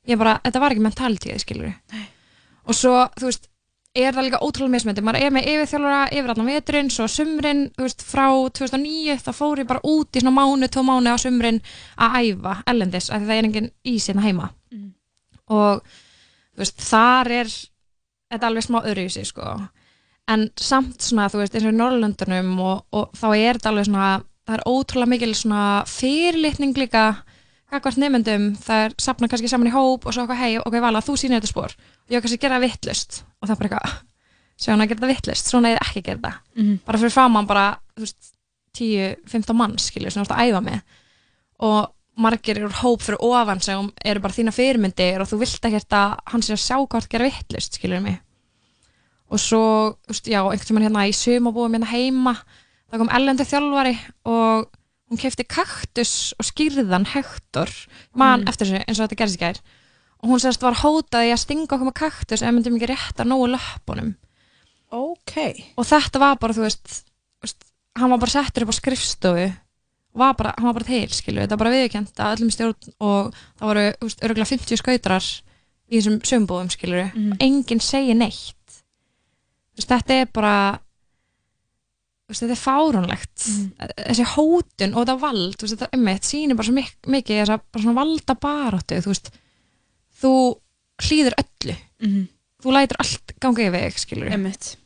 [0.08, 1.74] Ég bara, þetta var ekki mentalitíð, skilur
[2.66, 3.48] og svo, þú veist
[3.96, 8.02] er það líka ótrúlega mismöndi, maður er með yfirþjálfara yfir allan veturinn, svo sumrin veist,
[8.04, 8.26] frá
[8.60, 11.62] 2009, þá fór ég bara út í svona mánu, tó mánu á sumrin
[11.96, 14.50] að æfa ellendis, af því það er engin ís hérna heima.
[15.52, 15.82] Og
[16.58, 17.50] veist, þar er
[18.32, 19.44] þetta alveg smá öðru í sig, sko.
[20.32, 23.86] En samt svona, þú veist, eins og í Norrlöndunum og, og þá er þetta alveg
[23.90, 24.08] svona
[24.46, 27.04] það er ótrúlega mikil svona fyrirlitning líka
[27.72, 31.02] kakvart nefndum það er sapna kannski saman í hóp og svo eitthvað hei, ok, vala,
[31.02, 33.96] þú sýnir þetta spór og ég kannski gera vittlust og það er bara eitthvað
[34.70, 36.76] hann að gera þetta vittlust, svona er ekki gera þetta Mhm.
[36.86, 37.66] bara fyrir framann bara,
[37.98, 38.32] þú veist
[38.78, 40.80] 10-15 mann, skilju, sem þú ert að æfa með.
[41.64, 45.96] Og margir eru hóp fyrir ofan sem eru bara þína fyrirmyndir og þú vilt ekkert
[45.98, 48.20] að hann sé að sjá hvort gera vittlust, skilju mig?
[49.34, 49.62] Og svo,
[50.24, 52.36] já, einhvern tímann hérna í sumabúum hérna heima
[52.92, 53.96] það kom ellendi þjálfari
[54.32, 54.68] og
[55.10, 57.70] hún kefti kaktus og skýrðan Hector,
[58.14, 58.50] mann Mm.
[58.50, 59.60] eftir þessu eins og þetta gerðist í gær.
[60.24, 63.52] Og hún sérst var hótaði að stinga okkur með kaktus ef myndum ekki rétta nógu
[63.54, 64.16] löpunum
[64.96, 65.36] ok.
[65.78, 67.04] Og þetta var bara, þú veist,
[67.98, 69.46] hann var bara settur upp á skrifstofu
[70.16, 73.36] var bara, hann var bara til, skilu, þetta var bara viðkjönd að öllum stjórn og
[73.60, 75.28] það voru þú veist, örgulega 50 skautrar
[75.86, 78.80] í þessum sömbúðum, skilur og enginn segir neitt.
[79.76, 80.56] Þú veist, þetta er bara
[82.26, 83.48] þú veist, þetta er fáránlegt.
[84.00, 87.54] Þessi hótun og þetta vald þú veist, þetta ummitt sýnir bara svo mik mikið þess
[87.58, 89.30] að bara svona valda baróttu þú veist,
[90.22, 90.32] þú
[91.06, 91.76] hlýður öllu.
[92.06, 92.24] Mhm.
[92.66, 94.78] þú lætur allt ganga yfir þig, skilur Einmitt.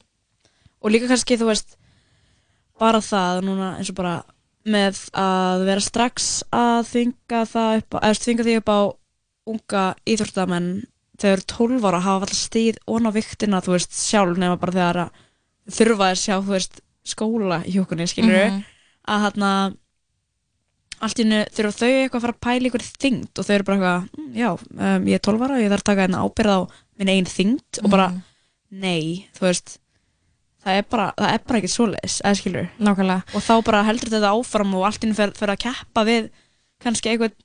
[0.81, 1.77] og líka kannski þú veist
[2.79, 4.17] bara það núna eins og bara
[4.65, 8.79] með að vera strax að þvinga það upp á, eða þvinga því upp á
[9.49, 10.69] unga íþróttamenn
[11.19, 11.45] þegar þeir eru
[11.79, 15.09] 12 ára hafa alltaf stíð ón á viktina þú veist sjálf nema bara þegar að
[15.79, 18.63] þurfa að sjá þú veist skóla hjókunni skilur Mhm.
[19.09, 19.51] að hérna
[21.01, 23.63] allt í hennu þurfa þau eitthvað að fara að pæla ykkur þyngd og þau eru
[23.63, 26.51] bara eitthvað "Mm, já, um, ég er 12 ára, ég þarf að taka hérna ábyrð
[26.51, 26.59] á
[26.99, 27.83] minn einn þyngd.
[27.83, 28.07] Og bara
[28.71, 29.77] nei, þú veist
[30.65, 33.23] það er bara, það er bara ekkert svoleiðis eða skilur Nákvæmlega.
[33.37, 36.29] og þá bara heldur þetta áfram og allt hennu fer, fer að keppa við
[36.83, 37.35] kannski eitthvað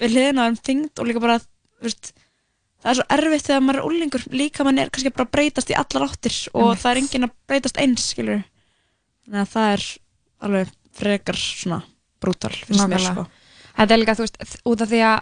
[0.00, 2.12] við hliðina um þyngd og líka bara þú veist,
[2.80, 5.72] það er svo erfitt þegar maður er úlingur líka mann er kannski bara að breytast
[5.72, 6.82] í allar áttir og Einmitt.
[6.84, 8.40] það er enginn að breytast eins skilur
[9.26, 9.84] þannig að það er
[10.48, 11.82] alveg frekar svona
[12.20, 13.12] brútal finnst mér Nákvæmlega.
[13.14, 13.28] sko
[13.80, 15.20] Þetta er líka, þú veist, út af því að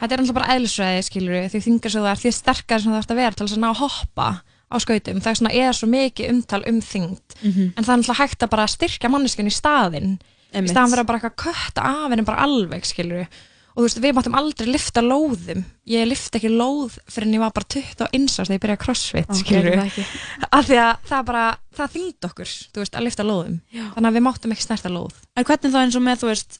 [0.00, 3.00] þetta er alltaf bara eðlisfræði, skilur því þingar svo það er, því sterkar sem það
[3.02, 4.28] ert að vera til þess að ná að hoppa
[4.70, 7.36] á skautum það er svona, er svo mikið umtal um þyngd.
[7.42, 7.72] Mhm.
[7.76, 10.18] en það er alltaf hægt að bara styrkja manneskjun í staðinn.
[10.50, 13.26] Í staðan að bara eitthvað kötta af henni bara alveg, skilur
[13.70, 15.62] og þú veist, við máttum aldrei lifta lóðum.
[15.86, 18.84] Ég lifta ekki lóð fyrir en ég var bara 21 árs þegar ég byrjaði að
[18.84, 20.04] crossfit, skilur ekki.
[20.50, 21.44] af því að það bara,
[21.78, 23.60] það þyngd okkur þú veist, að lifta lóðum.
[23.70, 23.84] Já.
[23.94, 25.14] þannig að við máttum ekki snerta lóð.
[25.36, 26.58] En hvernig þá eins og með, þú veist,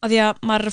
[0.00, 0.66] að því að maður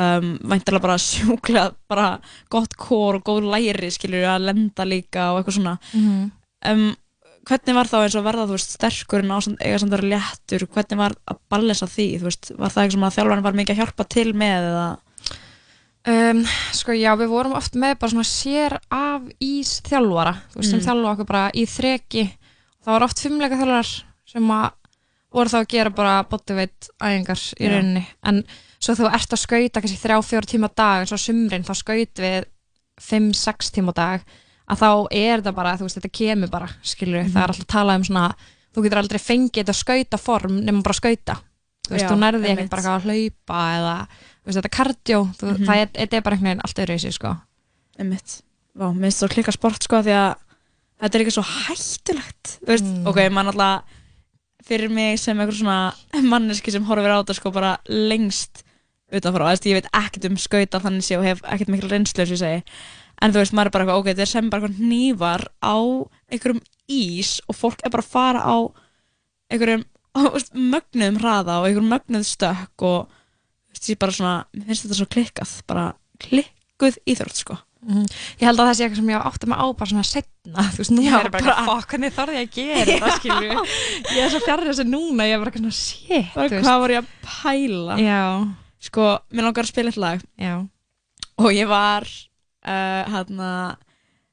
[0.00, 2.08] um, væntalega bara sjúklega, bara
[2.52, 5.76] gott kór og góð læri, skilur að lenda líka og eitthvað svona.
[5.92, 6.30] Mhm.
[6.70, 6.88] Um,
[7.50, 10.10] hvernig var þá eins og verða, þú veist, sterkur en ásand, eiga samt að vera
[10.20, 13.56] léttur, hvernig var að ballesa því, þú veist, var það eitthvað sem að þjálfarinn var
[13.60, 14.88] mikið að hjálpa til með eða?
[16.10, 16.38] Um,
[16.72, 20.78] sko já, við vorum oft með bara svona sér af ís þjálfara, þú veist, sem
[20.80, 20.84] Mm.
[20.86, 22.22] þjálfa okkur bara í þreki,
[22.84, 23.90] það var oft fimmleika þjálfarar
[24.30, 24.70] sem að
[25.32, 27.70] voru þá að gera bara bodyweight æfingar í Já.
[27.70, 28.44] rauninni, en
[28.80, 31.74] svo þú ert að skauta kannski þrjá, fjóra tíma á dag eins og sumrin, þá
[31.78, 32.44] skaut við
[33.00, 34.24] 5-6 tíma dag,
[34.70, 37.32] að þá er þetta bara, þú veist, þetta kemur bara skilur, Mhm.
[37.32, 38.34] það er alltaf að tala um svona
[38.74, 41.34] þú getur aldrei fengið þetta skauta form nema bara skauta,
[41.86, 43.96] þú veist, Já, þú nærði ekkert bara eitthvað að hlaupa eða,
[44.40, 45.66] þú veist, þetta kardió þú, Mhm.
[45.66, 47.36] það er, er bara einhvern veginn allt öðru í sig, sko
[47.98, 48.42] Einmitt.
[48.78, 50.36] Vá, mér finnst það klika sport sko því að
[51.02, 53.06] þetta er ekki svo hættulegt þú veist, Mm.
[53.06, 53.82] ok, mann alltaf
[54.66, 58.64] fyrir mig sem einhver svona manneski sem horfir á þetta sko bara lengst
[59.10, 62.24] utanfrá, þú veist, ég veit ekkert um skauta þannig sé og hef ekkert mikil reynslu
[62.24, 62.60] og ég segi.
[63.20, 65.76] En þú veist, maður er bara eitthvað, ok, þetta er sem bara eitthvað hnífar á
[66.30, 66.60] einhverjum
[66.90, 68.56] ís og fólk er bara að fara á
[69.50, 69.86] einhverjum
[70.74, 75.00] mögnuðum hraða og einhverjum mögnuð stökk og þú veist, ég bara svona, mér finnst þetta
[75.00, 75.88] svo klikkað bara
[76.22, 78.06] klikkuð íþrótt sko Mhm.
[78.36, 80.80] Ég held að það sé eitthvað sem ég átti mig á bara svona setna, þú
[80.82, 83.54] veist, Já, er ég bara, bara fokk, hvernig þorði ég að gera það, skilju
[84.16, 86.56] ég er svo fjarrir þessu núna, ég er bara eitthvað svona shit, þú veist.
[86.66, 88.20] hvað var ég að pæla Já.
[88.90, 90.54] sko, mér langar að spila eitt lag Já.
[91.40, 93.50] og ég var uh, hérna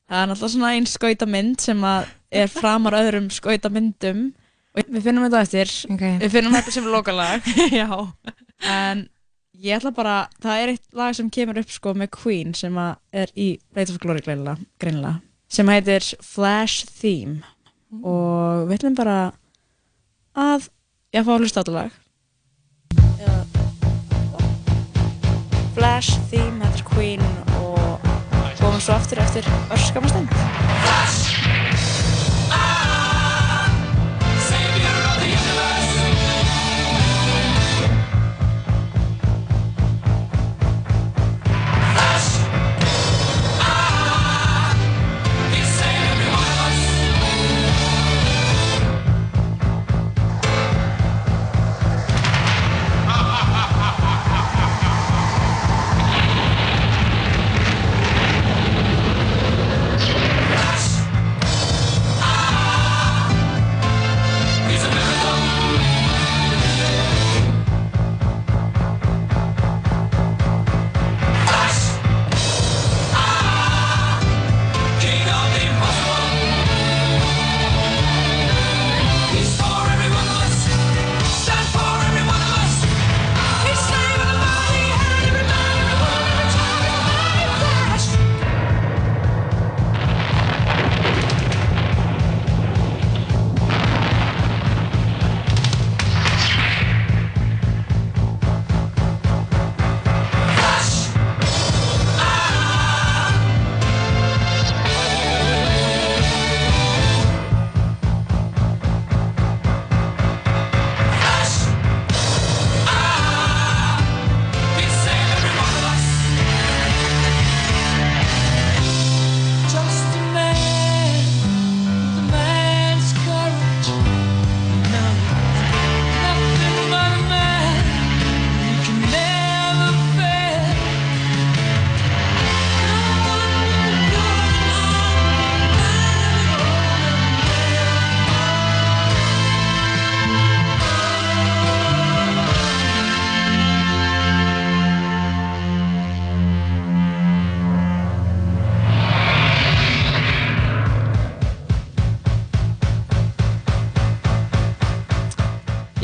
[0.07, 2.11] það er náttúrulega svona einn skautamynd sem að
[2.43, 4.25] er framar öðrum skautamyndum
[4.75, 6.17] og við finnum þetta eftir okay.
[6.19, 7.47] við finnum þetta sem lokalag
[7.79, 7.87] Já.
[8.67, 9.07] en
[9.57, 13.31] Ég ætla bara, það er eitt lag sem kemur upp sko með Queen sem er
[13.33, 15.15] í Blades of Glory greinlega
[15.49, 17.39] sem heitir Flash Theme
[17.89, 18.03] mm.
[18.03, 19.17] og við ætlum bara
[20.37, 20.67] að
[21.15, 21.89] ég fá að hlusta á þetta lag
[23.23, 23.39] ja.
[25.73, 27.27] Flash Theme, þetta er Queen
[27.63, 28.07] og
[28.61, 31.46] komum svo aftur eftir öskamastend Flash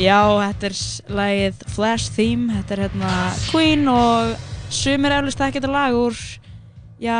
[0.04, 0.78] Já, þetta er
[1.16, 3.10] lagið Flash Theme, þetta er hérna
[3.48, 4.34] Queen og
[4.74, 6.18] sumir eflust það getur lag úr
[7.00, 7.18] já,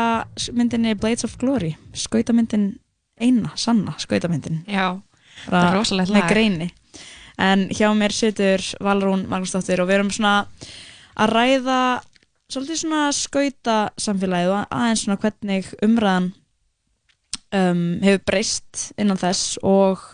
[0.53, 2.75] myndinni Blades of Glory skautamyndin
[3.21, 4.61] eina, sanna skautamyndin.
[4.69, 4.99] Já,
[5.45, 6.33] þetta er rosalegt með lag.
[6.33, 6.69] greini.
[7.41, 10.35] En hjá mér situr Valrún Magnúsdóttir og við erum svona
[11.19, 11.81] að ræða
[12.51, 16.29] svolítið svona skauta samfélagið og aðeins svona hvernig umræðan
[17.55, 20.05] um, hefur breyst innan þess og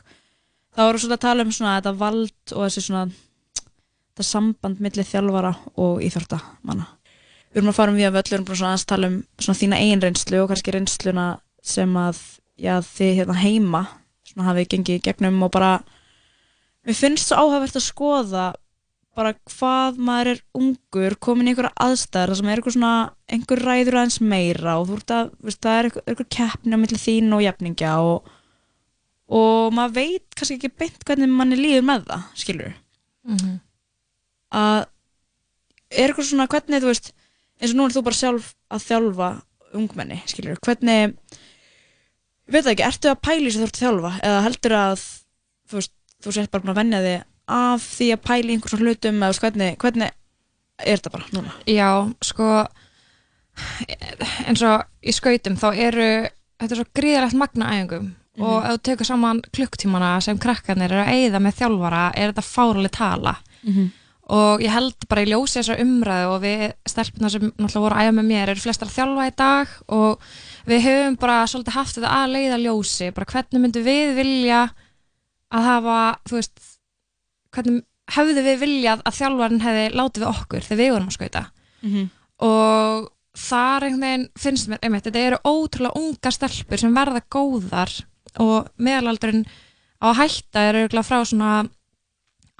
[0.71, 4.81] þá erum við svolítið að tala um svona þetta vald og þessi svona þetta samband
[4.83, 6.89] milli þjálfara og íþórtamanna.
[7.51, 9.17] Við erum að fara um við að við öll erum bara svona að tala um
[9.39, 11.25] svona þína eigin reynslu og kannski reynsluna
[11.61, 12.21] sem að
[12.61, 13.83] já, þið hérna heima
[14.27, 15.71] svona hafið gengið gegnum og bara
[16.87, 18.45] mér finnst svo áhugavert að skoða
[19.17, 22.93] bara hvað maður er ungur komin í einhverja aðstæður þar sem er einhver svona
[23.27, 26.81] einhver ræður aðeins meira og þú ert að, veist, það er einhver, einhver keppni á
[26.81, 28.31] milli þín og jafningja og
[29.31, 32.73] og maður veit kannski ekki beint hvernig manni líður með það, skilur
[33.27, 33.59] Mhm.
[34.51, 34.85] að
[35.91, 37.11] er eitthvað svona hvernig þú veist
[37.61, 39.29] eins og nú er þú bara sjálf að þjálfa
[39.77, 44.41] ungmenni, skilur, hvernig ég veit ekki, ertu að pæli sem þú ert að þjálfa eða
[44.47, 45.03] heldur að
[45.69, 45.93] þú veist,
[46.23, 49.77] þú sett bara að venja þig af því að pæli í einhversum hlutum eða hvernig,
[49.77, 50.11] hvernig
[50.81, 51.53] er þetta bara núna?
[51.69, 51.89] Já,
[52.25, 52.49] sko
[54.47, 56.09] eins og í skautum þá eru
[56.61, 58.65] þetta er svo gríðalegt magna æfingum og Mhm.
[58.65, 62.91] ef þú tekur saman klukktímana sem krakkarnir eru að eyða með þjálfara er þetta fáraleg
[62.91, 63.91] tala Mhm.
[64.29, 68.07] og ég held bara í ljósi þessar umræðu og við stelpuna sem náttúrulega voru að
[68.07, 70.19] æfa með mér eru flestar að þjálfa í dag og
[70.65, 74.69] við höfum bara svolítið haft þetta að leiða ljósi bara hvernig myndum við vilja
[75.51, 76.59] að hafa, þú veist
[77.51, 81.45] hvernig hefðu við viljað að þjálfarinn hefði látið við okkur þegar við vorum að skauta
[81.83, 82.09] Mhm.
[82.39, 88.03] og þar einhvern veginn finnst mér, einmitt, þetta eru ótrúlega unga stelpur sem verða góðar
[88.39, 89.45] og meðalaldurinn
[90.01, 91.51] á að hætta er auðvitað frá svona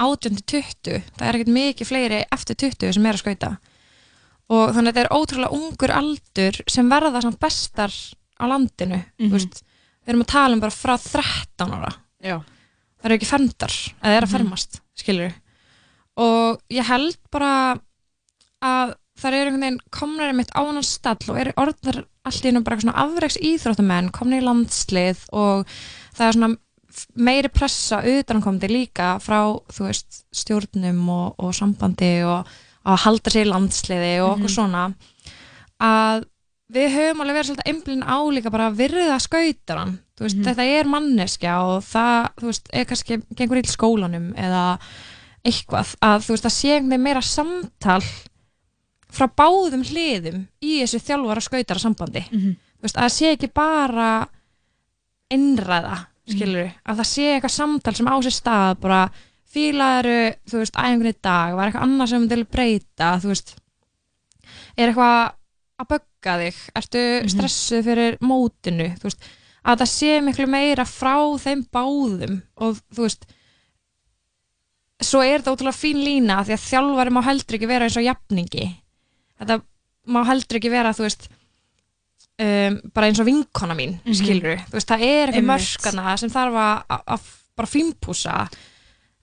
[0.01, 3.51] 18 til 20 það er ekkert mikið fleiri eftir 20 sem er að skauta
[4.51, 7.91] og þannig að þetta er ótrúlega ungur aldur sem verða samt bestar
[8.41, 9.29] á landinu Mhm.
[9.29, 9.61] þú veist,
[10.03, 12.37] við erum að tala um bara frá 13 ára Já.
[13.01, 14.35] það eru ekki fermdar eða er að Mhm.
[14.37, 15.33] fermast, skilur
[16.17, 17.79] og ég held bara
[18.61, 22.51] að það eru einhvern veginn komnar einmitt á hann stall og eru orðnar allt í
[22.51, 25.65] einu bara svona afreiks íþróttamenn komnir í landslið og
[26.17, 26.51] það er svona
[27.15, 29.39] meiri pressa utankomandi líka frá
[29.71, 32.49] þú veist stjórnum og, og sambandi og
[32.85, 34.55] að halda sér í landsliði og okkur Mhm.
[34.57, 34.83] svona
[35.81, 36.25] að
[36.71, 40.45] við höfum alveg verið svolítið einblinn á líka bara að virða skautaran þú veist, Mhm.
[40.45, 44.79] þetta er manneskja og það, þú veist, er kannski gengur í skólanum eða
[45.45, 48.03] eitthvað að þú veist, að sé einhvern veginn meira samtal
[49.11, 52.53] frá báðum hliðum í þessu þjálfara skautara sambandi Mhm.
[52.79, 54.11] þú veist, að það sé ekki bara
[55.31, 55.97] innræða,
[56.31, 59.01] skilur að það sé eitthvað samtal sem á sér stað bara
[59.51, 63.53] fílaðuru, þú veist, æfingunni í dag var eitthvað annað sem til breyta þú veist
[64.77, 65.33] er eitthvað
[65.81, 66.57] að bögga þig?
[66.77, 68.87] Ertu stressuð fyrir mótinu?
[69.01, 69.23] Þú veist,
[69.65, 73.25] að það sé miklu meira frá þeim báðum og þú veist
[75.01, 78.05] svo er þetta ótrúlega fín lína því að þjálfari má heldur ekki vera eins og
[78.05, 78.67] jafningi
[79.41, 79.61] þetta
[80.07, 81.27] má heldur ekki vera þú veist
[82.41, 84.17] um, bara eins og vinkona mín mm Mhm.
[84.17, 86.59] skilur þú veist, það er eitthvað mörskana sem þarf
[86.89, 88.47] að- bara fínpúsa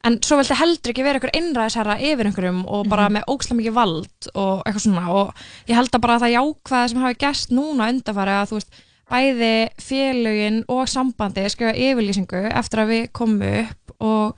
[0.04, 3.74] en svo vildi heldur ekki vera einhver einræðisherra yfir einhverjum og bara með ógslega mikið
[3.74, 5.08] vald og eitthvað svona.
[5.10, 5.34] Og
[5.66, 8.70] ég held að bara það jákvæða sem hafi gæst núna undanfari að þú veist
[9.10, 14.36] bæði félögin og sambandi skrifa yfirlýsingu eftir að við komum upp og,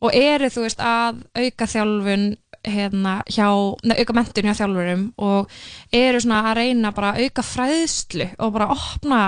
[0.00, 3.46] og eru þú veist að auka þjálfun hérna hjá,
[3.82, 5.50] neð, auka mentun hjá þjálfurum og
[5.92, 9.22] eru svona að reyna bara að auka fræðslu og bara opna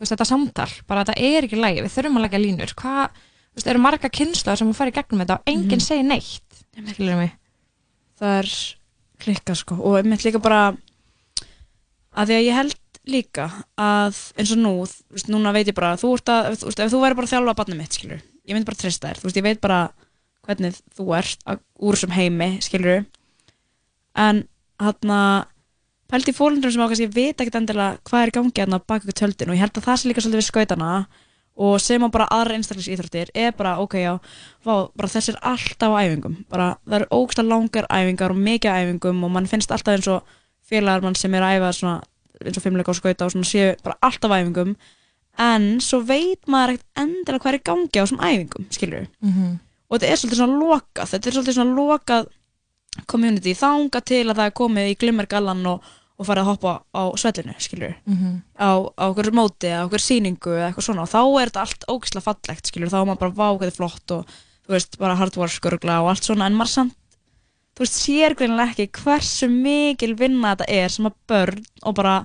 [0.00, 3.58] veist, þetta samtal, bara þetta er ekki lægi við þurfum að leggja línur, hvað þú
[3.58, 5.86] veist, eru marga kynnslóðar sem að fara í gegnum þetta og enginn Mhm.
[5.86, 6.62] segir neitt
[6.94, 7.32] skilur mig?
[8.20, 8.50] Það er
[9.18, 9.74] klikka sko.
[9.82, 10.76] Og einmitt líka bara
[12.16, 12.76] að því að ég held
[13.08, 13.46] líka
[13.80, 16.80] að eins og nú, þú veist, núna veit ég bara þú ert að, þú veist,
[16.84, 19.28] ef þú væri bara að þjálfa barnið mitt, skilur, ég myndi bara treysta þér, þú
[19.28, 19.80] veist, ég veit bara
[20.48, 21.44] hvernig þú ert
[21.78, 23.04] úr þessum heimi, skilur
[24.18, 24.42] en
[24.80, 25.46] hann að
[26.08, 29.02] pældi í fólundrum sem á kannski vita ekkert endilega hvað er í gangi hérna bak
[29.04, 30.92] ykkur tjöldin og ég held að það sé líka svolítið við skautana
[31.58, 34.12] og sem á bara aðra einstaklisíþróttir er bara, ok, já,
[34.64, 38.76] vá, bara þessi er alltaf á æfingum, bara það eru ógsta langar æfingar og mikið
[38.78, 40.22] æfingum og mann finnst alltaf eins og
[40.70, 41.96] félagar mann sem er að æfa svona,
[42.46, 44.76] eins og fimmleika og skauta og svona séu bara alltaf á æfingum.
[45.38, 49.58] En svo veit maður ekkert endilega hvað er í gangi á þessum æfingum, skilur Mhm.
[49.90, 52.26] Og þetta er svolítið svona lokað þetta er svolítið svona lokað
[53.06, 55.82] community þanga til að það er komið í glimmergallan og,
[56.18, 58.42] og farið að hoppa á svellinu skilur, Mhm.
[58.58, 61.02] á, á okkur móti á okkur sýningu eða eitthvað svona.
[61.06, 63.72] Og þá er þetta allt ógislega fallegt skilur, þá er maður bara vá hvað þetta
[63.74, 64.26] er flott og
[64.66, 66.46] þú veist, bara hardware skurgla og allt svona.
[66.50, 66.96] En maður samt,
[67.76, 72.16] þú veist, sér greinilega ekki hversu mikil vinna þetta er sem að börn og bara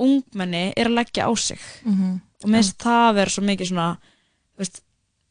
[0.00, 1.60] ungmenni er að leggja á sig.
[1.84, 2.20] Mhm.
[2.42, 3.98] og mér finnst það vera svo mikið svona
[4.56, 4.80] þú veist,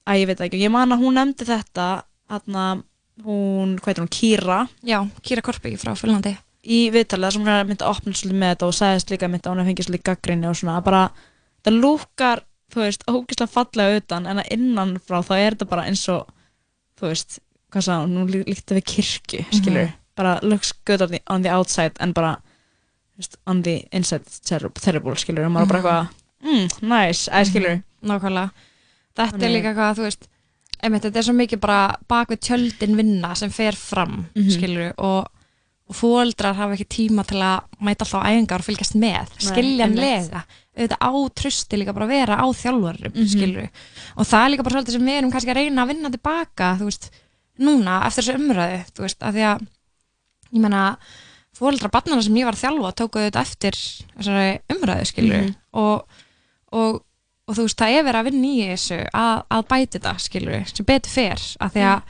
[0.10, 0.60] að ég veit ekki.
[0.66, 1.88] Ég man að hún nefndi þetta
[2.34, 2.66] hérna,
[3.26, 6.36] hún, hvað heitir hún, Kýra Já, Kýra Korpi frá Fylandi
[6.70, 9.54] í viðtalið sem hún er að opna svolítið með þetta og sagðist líka mynda að
[9.54, 11.02] hún er fengið svolítið gaggrinni og svona, bara
[11.66, 12.42] það lúkar,
[12.74, 16.28] þú veist, ógislega fallega utan en að innan frá þá er þetta bara eins og
[17.00, 17.40] þú veist,
[17.72, 18.18] hvað hún?
[18.30, 19.94] Lí- líkti við kirkju, skilur Mhm.
[20.20, 22.36] bara looks good on the, on the outside en bara
[23.16, 26.08] þú veist, on the inside terrible, skilur, og maður er bara eitthvað
[26.44, 28.52] mm, nice, skilur Nákvæmlega
[29.20, 30.28] Þetta er Þannig- líka hvað, þú veist
[30.84, 34.50] einmitt, þetta er svo mikið bara bak við tjöldin vinna sem fer fram, Mhm.
[34.56, 35.28] skilur og,
[35.90, 40.44] og fóldrar hafa ekki tíma til að mæta alltaf á æfingar og fylgjast með skiljanlega
[40.78, 43.28] auðvitað á trusti líka bara að vera á þjálfarum Mhm.
[43.28, 43.70] skilur
[44.16, 46.78] og það er líka bara svolítið sem við erum kannski að reyna að vinna tilbaka
[46.80, 47.10] þú veist,
[47.60, 49.68] núna eftir þessu umræðu þú veist, að því að
[50.54, 50.98] ég meina
[51.60, 53.76] fóldra barnana sem ég var að þjálfa tóku þetta eftir
[54.70, 55.56] umræðu skilur Mhm.
[55.74, 56.06] og,
[56.72, 57.02] og,
[57.50, 60.66] og þú veist, það er verið að vinna í þessu að, að bæti þetta, skilur
[60.70, 62.02] sem betur fer, að því að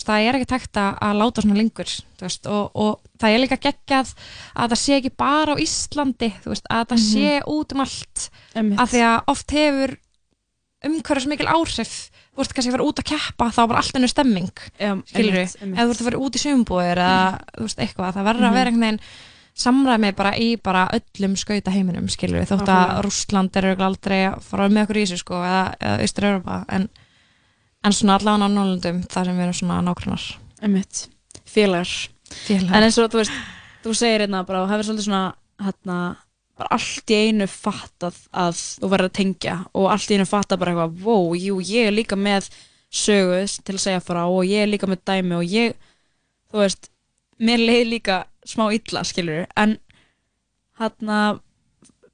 [0.00, 1.90] veist, það er ekki tækt að, að láta svona lengur
[2.24, 4.14] veist, og, og það er líka geggjað
[4.56, 7.10] að það sé ekki bara á Íslandi veist, að það Mhm.
[7.10, 8.78] sé út um allt Einmitt.
[8.80, 9.96] að því að oft hefur
[10.88, 11.90] umhverfis mikil áhrif
[12.32, 14.50] þú veist kannski að fara út að keppa þá er bara allt ennur stemming
[15.10, 15.56] skilur einmitt.
[15.60, 18.48] eða þú ert að fara út í sumbúðir eða þú veist eitthvað, það verður Mhm.
[18.50, 19.00] að vera einhvern veginn
[19.58, 23.02] samræmi bara í bara öllum skauta heiminum skilur þótt að Nákvæmlega.
[23.06, 26.88] Rússland er örugglega aldrei að fara með okkur í þessu sko eða, eða Austur-Europa en,
[27.84, 30.26] en svona allan á Nólundum þar sem við erum svona nákvæmnar
[30.62, 31.04] Einmitt.
[31.44, 31.92] félagar
[32.48, 33.38] en eins og þú veist,
[33.84, 35.98] þú segir hérna bara og hefur svolítið svona hérna,
[36.56, 40.62] bara allt í einu fattað að þú verður að tengja og allt í einu fattað
[40.62, 42.50] bara eitthvað wow, jú, ég er líka með
[42.90, 45.76] sögu til að segja frá og ég er líka með dæmi og ég,
[46.50, 46.90] þú veist
[47.40, 49.76] mér leið líka smá illa skilur en
[50.80, 51.40] hérna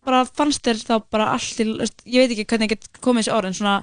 [0.06, 1.66] bara fannst þér þá bara allt í,
[2.06, 3.76] ég veit ekki hvernig ég get komið þessi orð en svona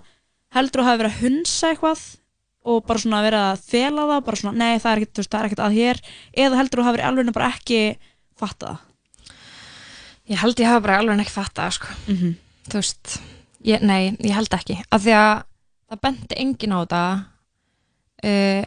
[0.56, 2.04] heldur þú hafi verið að hunsa eitthvað
[2.64, 5.48] og bara svona verið að fela það bara svona, nei það er ekkert, það er
[5.50, 6.02] ekkert að hér
[6.46, 7.80] eða heldur þú hafi verið alveg bara ekki
[8.40, 8.90] fatta það
[10.32, 11.90] Ég held ég hafa bara alveg ekki fatta sko.
[12.08, 12.36] Mhm.
[12.72, 13.18] þú veist
[13.68, 15.44] ég, nei, ég held ekki af því að
[15.92, 17.02] það benti engin á þetta
[18.24, 18.64] uh,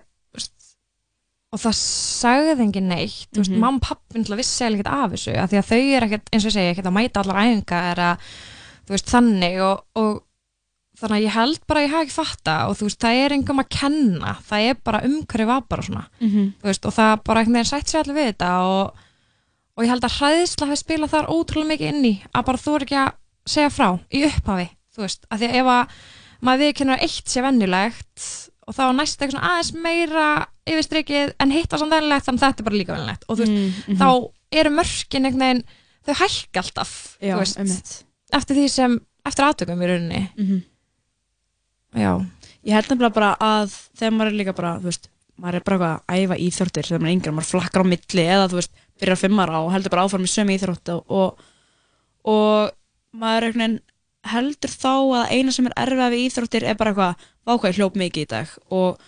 [1.57, 3.61] og það sagði engin neitt veist, Mhm.
[3.63, 6.45] mamma og pappi vissi eiginlega ekkert af þessu af því að þau er ekkert, eins
[6.45, 8.11] og ég segi, ekkert að mæta allar æfingar eða
[8.87, 10.23] þú veist, þannig og, og
[11.01, 13.35] þannig að ég held bara að ég hafa ekki fatta og þú veist, það er
[13.37, 16.53] engum að kenna það er bara umhverju var bara svona Mhm.
[16.61, 18.95] þú veist, og það bara einhvern veginn sætt sér allir við þetta og,
[19.77, 22.75] og ég held að hræðisla hafi spilað þar ótrúlega mikið inn í að bara þú
[22.77, 23.13] er ekki að
[23.47, 25.89] segja frá í upphafi, þú veist, af því að ef að
[26.43, 30.27] maður viðkennur að eitt sé vennilegt og þá næst eitthvað svona aðeins meira
[30.67, 33.45] yfirstrikið en hitt var samt vennilegt þannig að þetta er bara líka vennilegt og þú
[33.45, 33.99] veist, Mm, mhm.
[34.01, 34.09] þá
[34.61, 35.65] eru mörkin einhvern veginn,
[36.07, 37.93] þau hækka alltaf Já, þú veist, einmitt.
[38.33, 40.63] eftir því sem eftir aðtökum í rauninni Mhm.
[41.97, 42.13] Já
[42.67, 45.05] Ég held nefnilega bara að þegar maður er líka bara, þú veist,
[45.39, 48.25] maður er bara eitthvað að æfa íþróttir þegar maður er yngri, maður flakkar á milli
[48.27, 51.45] eða þú veist, byrjar fimmara og heldur bara áfram í sömu íþrótt og, og,
[52.27, 52.73] og
[53.15, 53.81] maður er einhvern veginn
[54.27, 54.91] heldur þá
[55.21, 58.55] að eina sem er erfið við íþróttir er bara eitthvað, vákvæði hljóp mikið í dag
[58.75, 59.03] og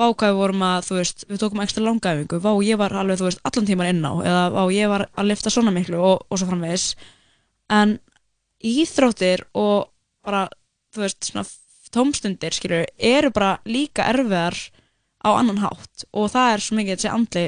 [0.00, 3.42] vákvæði vorum að, þú veist, við tókum ekstra langaæfingu, vá, ég var alveg, þú veist,
[3.48, 6.48] allan tíman inn á eða vá, ég var að lifta svona miklu og, og svo
[6.48, 6.92] framvegis.
[7.74, 7.96] En
[8.64, 9.90] íþróttir og
[10.24, 10.46] bara,
[10.94, 11.46] þú veist, svona
[11.90, 14.56] tómstundir, skilur, eru bara líka erfiðar
[15.26, 16.06] á annan hátt.
[16.14, 17.44] Og það er svo mikið þessi andli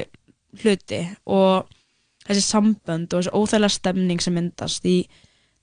[0.63, 1.71] hluti og
[2.27, 4.99] þessi sambönd og þessi óþægilega stemning sem myndast í,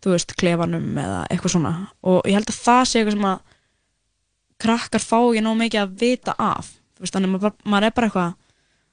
[0.01, 1.74] þú veist, klefanum eða eitthvað svona.
[2.09, 3.49] Og ég held að það sé eitthvað sem að
[4.61, 6.74] krakkar fá ekki nóg mikið að vita af.
[7.01, 8.35] Veist, þannig að maður, maður er bara eitthvað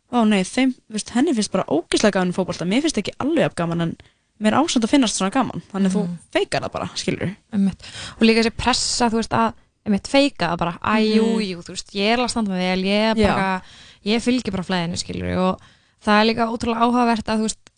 [0.07, 3.55] ó nei, þeim, veist, henni finnst bara ógeðslega gaman í fótbolta, mér finnst ekki alveg
[3.59, 3.95] gaman en
[4.39, 5.63] mér er ásand að finnast svona gaman.
[5.73, 7.87] Þannig að þú feikar það bara, skilur Einmitt.
[8.15, 9.53] og líka þessi pressa, þú veist, að
[9.87, 11.43] einmitt, feika það bara, æ, jú, Mhm.
[11.49, 13.61] jú, þú veist, ég er alveg að standa með vel, ég er bara,
[14.05, 15.61] ég fylgir bara flæðinu, skilur, og
[16.05, 17.71] það er líka ótrúlega áhugavert að, þú veist,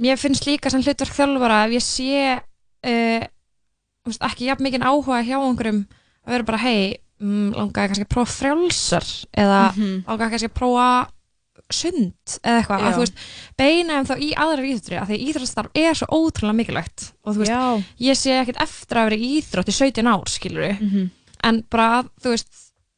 [0.00, 2.42] mér finnst líka sem hlutverk þjálfara ef ég sé,
[2.84, 3.24] uh,
[4.06, 5.80] veist, ekki jafn mikið áhuga hjá einhverjum
[6.26, 10.04] að vera bara, hei, mm, langaði kannski að prófa frjálsar eða Mhm.
[10.06, 10.88] langaði kannski að prófa
[11.70, 12.86] sund eða eitthvað, Já.
[12.88, 13.18] að þú veist
[13.60, 17.34] beina þeim þá í aðrar íþróttir af því að íþróttastarf er svo ótrúlega mikilvægt og
[17.36, 17.84] þú veist, Já.
[18.00, 21.10] ég sé ekkert eftir að vera í íþrótt í 17 ár, skilur Mhm.
[21.44, 22.48] en bara, að, þú veist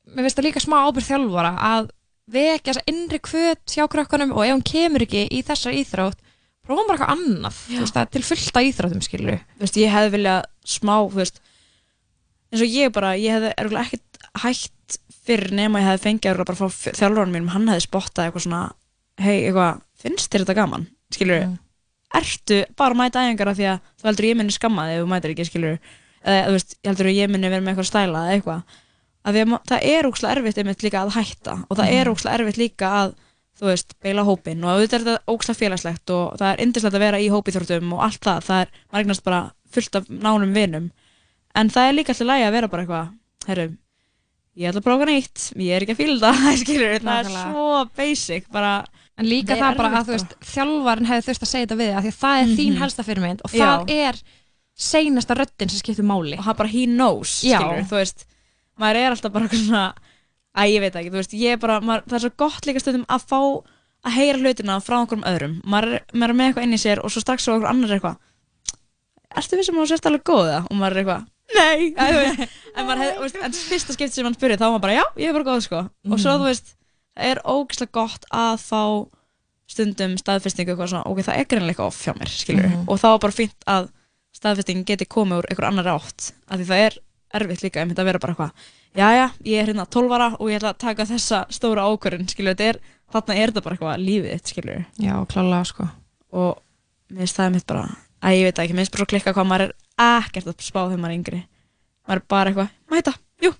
[0.08, 1.90] mér finnst það líka smá ábyrð þjálfara að
[2.32, 6.18] vekja þessa innri kvöt hjá krökkunum og ef hún kemur ekki í þessa íþrótt
[6.64, 9.90] prófum bara eitthvað annað, þú veist, það er til fullta íþróttum, skilur þú veist, ég
[9.90, 11.40] hefði viljað smá, þú veist
[12.52, 16.50] eins og ég bara, ég hefði örugglega ekkert hægt fyrir nema ég hefði fengið örugglega
[16.52, 18.62] bara frá þjálfurinn mínum, hann hefði spottað eitthvað svona,
[19.22, 21.46] hei, eitthvað finnst þér þetta gaman, skilur
[22.12, 25.02] ertu bara að mæta æfingar af því að þú heldur ég minni skamma þig ef
[25.04, 25.76] þú mætir ekki, skilur
[26.22, 28.62] eða, þú veist, ég heldur ég minni vera með eitthvað stæla eða eitthvað,
[29.70, 32.12] það er ókslega erfitt einmitt líka að hætta og það er Mhm.
[32.16, 33.14] ókslega erfitt líka að
[33.62, 37.04] þú veist, beila hópin og auðvitað er þetta ókslega félagslegt og það er indislegt að
[37.06, 39.40] vera í hópiþjórtum og allt það, það er, maður eignast bara
[39.72, 40.90] fullt af nánum vinum
[41.54, 43.66] en það er líka alltaf lægi að vera bara eitthvað herru,
[44.56, 47.66] ég ætla að prófa nýtt ég er ekki að fíla það, skilur það er svo
[47.98, 48.74] basic, bara.
[49.20, 52.04] En líka það bara að þú veist þjálfarin hefði þurft að segja þetta við af
[52.06, 52.80] því að það er þín Mhm.
[52.82, 53.64] helsta fyrirmynd og Já.
[53.64, 54.20] það er
[54.82, 56.38] seinasta röddin sem skiptir máli.
[56.38, 57.58] Og það bara he knows, Já.
[57.60, 58.24] skilur þú veist,
[58.80, 59.82] maður er alltaf bara svona
[60.56, 62.80] að ég veit ekki, þú veist, ég er bara maður, það er svo gott líka
[62.80, 63.38] stundum að fá
[64.08, 65.54] að heyra hlutina frá einhverjum öðrum.
[65.68, 68.00] Maður maður er með eitthvað inn í sér og svo strax svo einhver annar er
[68.00, 68.16] eitthvað
[69.36, 70.58] ertu við sem þú sérst alveg góða?
[70.70, 74.36] Og maður er eitthvað nei, þú veist, en, hef, veist, en fyrsta skipti sem hann
[74.38, 75.80] spurði þá var maður bara já, ég er bara góð sko.
[76.10, 76.74] Og svo þú veist,
[77.16, 78.82] það er ógeðslega gott að fá
[79.72, 82.84] stundum staðfestingu eitthvað svona, ok, það er greinlega eitthvað off hjá mér skilur, Mhm.
[82.88, 83.88] og þá er bara fínt að
[84.36, 86.98] staðfestingin geti komið úr einhver annar átt af því það er
[87.40, 88.52] erfitt líka einmitt að vera bara eitthvað
[88.96, 92.52] jæja, ég er hérna 12 ára og ég ætla að taka þessa stóra ákvörðin skilur,
[92.54, 92.78] þetta er,
[93.12, 95.88] þarna er þetta bara eitthvað lífið þitt, skilur Já, klálega sko.
[96.32, 96.58] Og
[97.12, 97.86] mér finnst það mitt bara
[98.22, 99.72] að ég veit ekki, mér finnst bara klikka hvað maður er
[100.02, 101.40] ekkert að spá þegar maður er yngri.
[102.06, 103.12] Maður er bara eitthvað, mæta,
[103.44, 103.52] jú.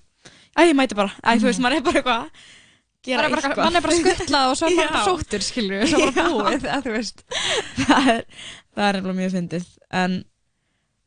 [0.53, 2.43] Æ, ég mæti bara, æ, þú veist, maður er bara eitthvað
[3.03, 5.85] gera er bara- eitthvað mann er bara skuttlað og svo er maður bara sóttur, skilur,
[5.91, 7.23] svo bara búið, eða þú veist.
[7.83, 8.21] það er,
[8.75, 9.65] það er nefnilega mjög fyndið
[10.03, 10.15] en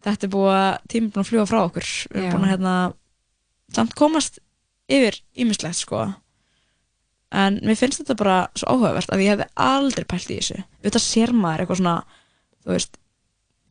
[0.06, 1.88] þetta er búið að tíma búin að fljúa frá okkur.
[2.12, 2.74] Við erum búin að hérna
[3.76, 4.38] samt komast
[4.92, 6.04] yfir ímislegt sko.
[7.36, 10.60] En mér finnst þetta bara svo áhugavert að ég hefði aldrei pælt í þessu.
[10.86, 11.96] Þetta sér maður eitthvað svona
[12.62, 13.00] þú veist,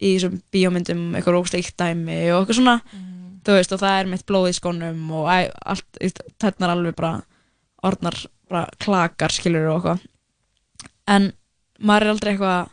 [0.01, 2.77] í þessum bíómyndum eitthvað róksleikt dæmi og eitthvað svona.
[3.45, 5.37] Þú veist, og það er mitt blóð í skónum og æ,
[5.69, 7.19] allt, þetta er alveg bara
[7.85, 8.17] orðnar
[8.49, 10.07] bara klakar skilur og eitthvað.
[11.13, 11.29] En
[11.79, 12.71] maður er aldrei eitthvað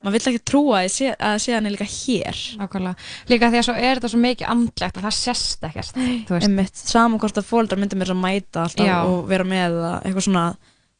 [0.00, 2.38] maður vill ekki trúa sé, að sé hann er líka hér.
[2.60, 3.08] Nákvæmlega.
[3.28, 7.40] Líka því að svo er þetta svo mikið andlegt að það sést ekkert, saman hvort
[7.40, 8.96] að fóldrar myndir mér að mæta alltaf Já.
[9.04, 10.46] og vera með eitthvað svona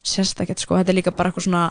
[0.01, 1.65] sérstakett sko, þetta er líka bara eitthvað svona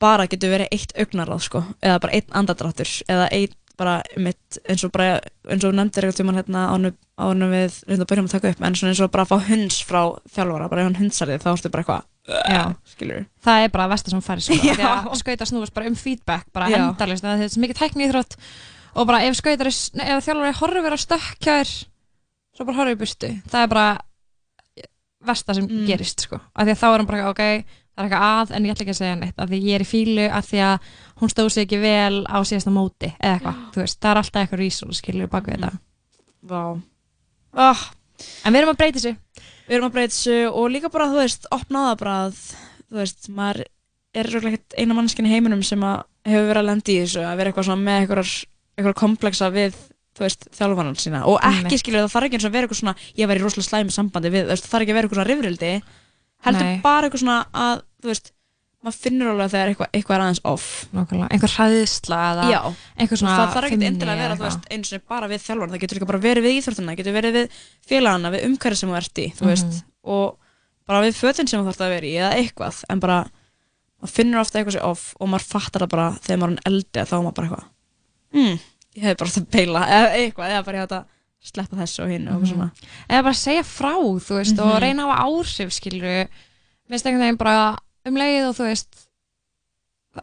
[0.00, 4.84] bara getur verið eitt augnaráð sko, eða bara einn andadráttur eða einn bara einmitt eins
[4.86, 5.18] og bara,
[5.52, 8.72] eins og nefndir eitthvað tímann hérna ánum við reynda að byrjum að taka upp en
[8.72, 10.00] eins og bara að fá hunds frá
[10.32, 12.04] þjálfara bara ef hann hundsar þig þá ertu bara eitthvað
[12.50, 12.62] Já.
[13.44, 14.54] Það er bara að versta sem færi sko,
[15.20, 18.34] skauta snúfast bara um feedback, bara endalist, það er mikið tækni íþrótt
[18.96, 21.70] og bara ef skautar, ef þjálfari horfir á stökkjær,
[22.56, 23.86] svo bara horfir í burtu, það er bara
[25.26, 25.86] versta sem Mm.
[25.86, 27.64] gerist sko, af því að þá er hann bara, ok,
[27.96, 29.84] það er eitthvað að en ég ætla ekki að segja neitt af því ég er
[29.84, 30.88] í fílu af því að
[31.22, 34.42] hún stóð sig ekki vel á síðasta móti eða eitthvað, þú veist, það er alltaf
[34.42, 35.70] eitthvað reason skilur bak við þetta.
[36.46, 36.62] Vá.
[37.56, 37.86] Ah.
[38.44, 39.14] En við erum að breyta þessu.
[39.66, 42.38] Við erum að breyta þessu og líka bara, þú veist, opna það bara að,
[42.84, 43.64] þú veist, maður
[44.16, 47.40] er röglega eina mannskinn í heiminum sem að hefur verið að lenda í þessu, að
[47.40, 49.76] vera eitthvað svona með eitthvað, kompleksa við,
[50.16, 51.22] þú veist, þjálfanan sína.
[51.28, 53.68] Og ekki skilur það þarf ekki eins og að vera eitthvað svona, ég væri rosalega
[53.68, 55.72] slæmi sambandi við, þú veist, það þarf ekki að vera eitthvað svona rifrildi,
[56.44, 56.80] heldur Nei.
[56.84, 58.32] bara eitthvað svona að, þú veist,
[58.86, 60.66] maður finnur alveg þegar eitthvað, eitthvað er aðeins off.
[60.94, 62.60] Nákvæmlega, einhver hræðsla eða Já,
[63.00, 65.72] einhver svona það þarf feimni endilega að vera, þú veist, eins og bara við þjálfan,
[65.72, 67.56] það getur líka bara verið við íþróttina, það getur verið við
[67.90, 69.50] félagana, við umhverfið sem þú ert í, þú Mhm.
[69.50, 70.38] veist, og
[70.86, 73.18] bara við fötin sem þú þarf að vera í, eða eitthvað, en bara,
[74.02, 77.10] maður finnur ofta eitthvað sér off og maður fattar það bara þegar maður er að
[77.10, 77.66] þá er maður bara eitthvað,
[78.36, 78.58] hmm,
[78.94, 81.04] ég hefði bara að beila, eða eitthvað, eða bara ég að
[81.46, 82.70] sleppa þessu og hinn og eitthvað svona.
[83.08, 84.80] eða bara segja frá, þú veist, og Mhm.
[84.82, 86.28] reyna hafa áhrif, skilur
[86.90, 89.02] minnst einhvern veginn bara um leið og þú veist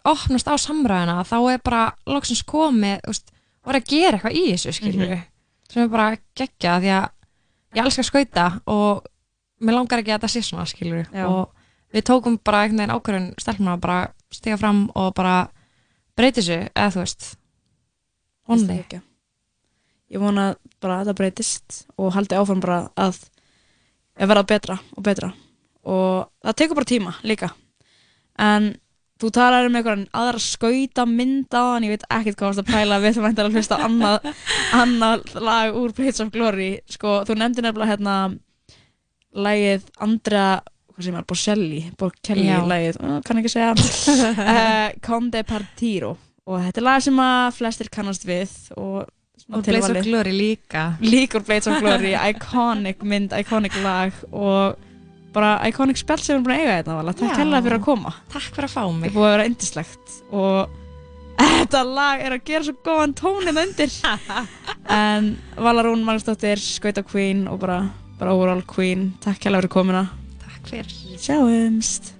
[0.05, 3.29] opnast á samræðina, þá er bara loksins komið, veist,
[3.63, 5.23] og er að gera eitthvað í þessu, skilur Mhm.
[5.69, 7.09] sem er bara geggja, því að
[7.75, 9.05] ég elskar skauta og
[9.61, 11.25] mér langar ekki að þetta sé svona, skilur Já.
[11.27, 11.49] og
[11.93, 15.47] við tókum bara einhvern veginn ákvörðun stelpuna bara stiga fram og bara
[16.17, 17.37] breyti þessu, eða þú veist
[18.69, 19.01] ekki?
[20.13, 20.53] Ég vona
[20.83, 23.17] bara að það breytist og haldi áfram bara að
[24.19, 25.33] að verða betra og betra.
[25.89, 27.49] Og það tekur bara tíma líka.
[28.39, 28.73] En
[29.21, 32.71] þú talar um einhverjan aðra skauta mynd á hann, ég veit ekkert hvað varst að
[32.73, 34.29] pæla við þú mæntar að hlusta annað,
[34.75, 36.69] annað lag úr Blades of Glory.
[36.91, 38.17] Sko, þú nefndi nefnilega hérna
[39.33, 39.87] lagið
[41.25, 42.59] Bocelli, Bocelli Já.
[42.69, 46.13] lagið, kann ekki segja uh, Conde Partiro.
[46.43, 49.07] Og þetta er lag sem að flestir kannast við og,
[49.51, 49.97] Og Blades of.
[50.05, 50.83] Glory líka.
[51.03, 54.77] líka úr Blades of Glory, iconic mynd, iconic lag og
[55.33, 57.13] bara iconic spjall sem við erum búin að eiga þetta vala.
[57.13, 57.37] takk Já.
[57.41, 60.15] hella fyrir að koma Takk fyrir að fá mig þetta er búið að vera yndislegt
[60.31, 60.79] og
[61.43, 63.91] þetta lag er að gera svo góðan tónin undir
[65.01, 67.79] en Valarún Magnúsdóttir, Skauta Queen og bara,
[68.19, 70.05] bara overall Queen takk hella fyrir komuna
[70.45, 72.13] takk fyrir sjáumst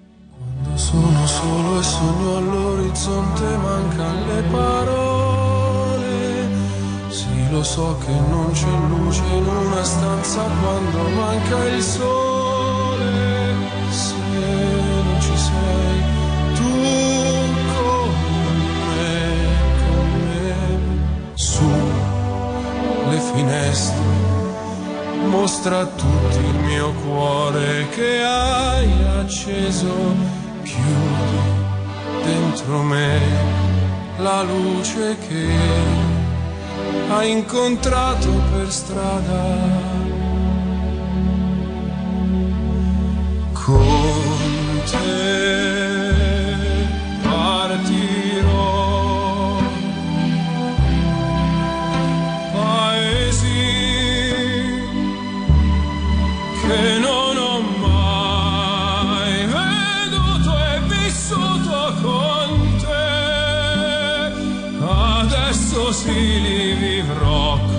[0.76, 5.43] Sono solo e sogno all'orizzonte, mancano le parole.
[7.54, 13.12] Lo so che non c'è luce in una stanza quando manca il sole.
[13.92, 16.02] Se non ci sei,
[16.56, 16.72] tu
[17.76, 18.10] con
[18.90, 19.36] me,
[19.86, 21.70] con me, su
[23.12, 24.02] le finestre.
[25.28, 29.94] Mostra a tutti il mio cuore che hai acceso.
[30.64, 31.52] Chiudi
[32.24, 33.20] dentro me
[34.18, 36.13] la luce che
[37.10, 39.42] hai incontrato per strada.
[43.54, 45.04] Con te
[47.24, 47.93] partirò.
[65.90, 67.73] у свілі віврок.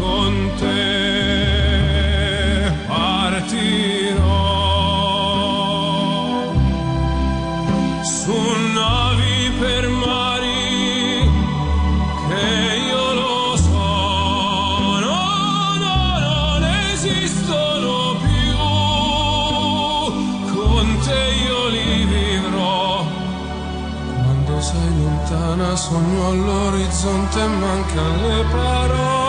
[25.55, 29.24] Lontana sogno all'orizzonte mancano le parole.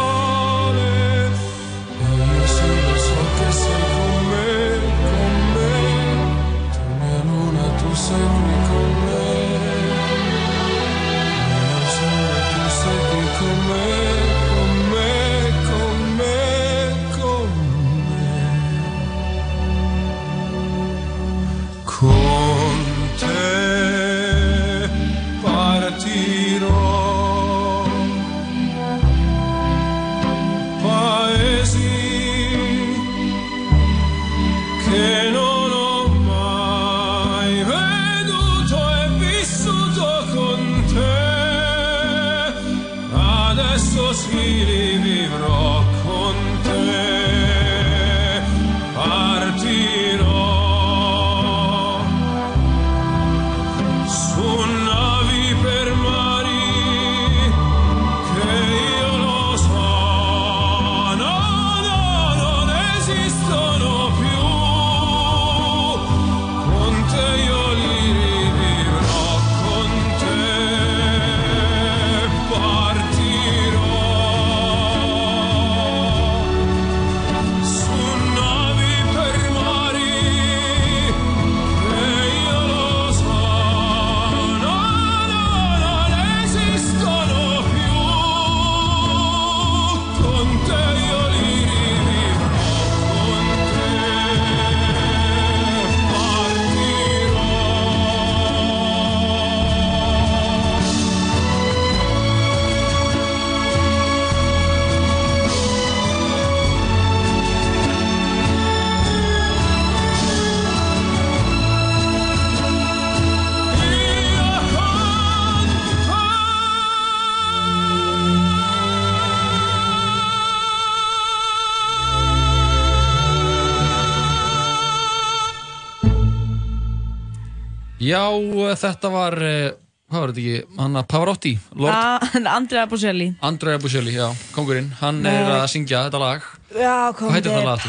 [128.06, 129.72] Já, eh, þetta var, eh,
[130.12, 134.92] hvað var þetta ekki, hann að Pavarotti, Lord Ah, Andrea Bocelli Andrea Bocelli, já, kongurinn,
[135.02, 136.46] hann er að syngja þetta lag.
[136.76, 137.86] Já, það lag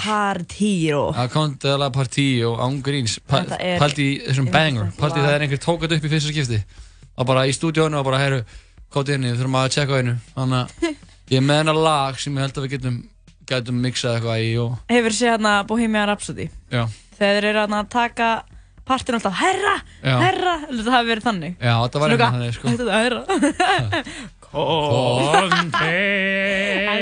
[1.17, 5.27] Það kom til að partí og ángríns, Þetta er- pælti í þessum banger, partí lag.
[5.29, 6.63] þegar einhver tók þetta upp í fyrsta skipti.
[7.17, 8.41] Og bara í stúdíónu og bara, heyru,
[8.93, 10.17] kótið inni, við þurfum að tjekka einu.
[10.37, 10.97] Þannig að
[11.33, 12.99] ég er með hennar lag sem ég held að við getum,
[13.51, 16.85] getum mixað eitthvað í og, Hefur séð hérna Bohemian Rhapsody já.
[17.19, 18.29] Þeir eru að taka
[18.87, 20.17] partinu alltaf Herra, Já.
[20.23, 22.65] herra Það hafi verið þannig Já, þetta var einhvern eitthvað, þannig, sko.
[22.73, 24.03] Þetta er herra
[24.55, 24.63] En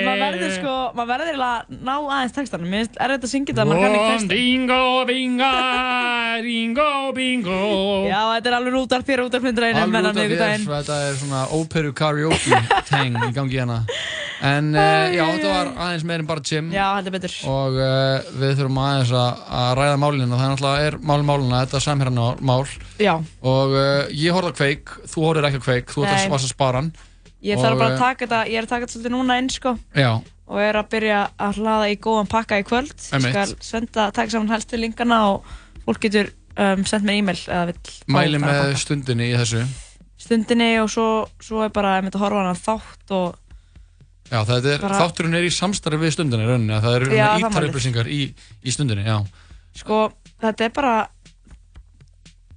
[0.05, 2.69] maður verður sko, maður verður að ná aðeins textanum.
[2.73, 4.81] Mér finnst erfitt að syngja þetta, maður kann ekki textan Bingo,
[5.11, 5.53] bingo,
[6.47, 6.89] bingo,
[7.19, 7.59] bingo.
[8.09, 10.65] Já, þetta er alveg útarp hér útarp myndir einum Alveg menna út af þér, miðvikudaginn
[10.75, 12.59] þetta er svona óperu karaoke
[12.91, 13.79] teng í gangi hérna.
[14.45, 14.81] En uh,
[15.15, 16.66] já, þetta var aðeins meir en bara gym.
[16.75, 17.35] Já, þetta er betur.
[17.49, 17.87] Og uh,
[18.43, 19.31] við þurfum aðeins að,
[19.61, 22.66] að ræða málinu og það er náttúrulega er málin málina, þetta er samherjarmál
[23.01, 23.15] Já,
[23.55, 26.29] Og uh, ég horfði á kveik, þú horfðir ekki á kveik, þú Nei.
[26.35, 26.91] varst að spara hann
[27.45, 29.75] ég þarf bara að taka þetta, ég er að taka þetta svolítið núna inn sko.
[29.97, 30.11] Já,
[30.49, 32.95] og er að byrja að hlaða í góðan pakka í kvöld.
[32.99, 35.47] Ég skal senda, taka saman helstu linkana og
[35.87, 39.65] fólk getur um, sendt mér e-mail eða vill mæli með stundinni í þessu.
[40.25, 41.07] Stundinni og svo,
[41.43, 43.41] svo er bara að mynda að horfa hana þátt og
[44.33, 47.35] Já, þetta er, Bara- þátturinn er í samstarfi við stundinni rauninni, það eru Já, það
[47.35, 47.73] má ítar alveg.
[47.75, 48.21] upplýsingar í,
[48.65, 49.19] í stundinni, já.
[49.77, 49.99] Sko
[50.41, 50.95] þetta er bara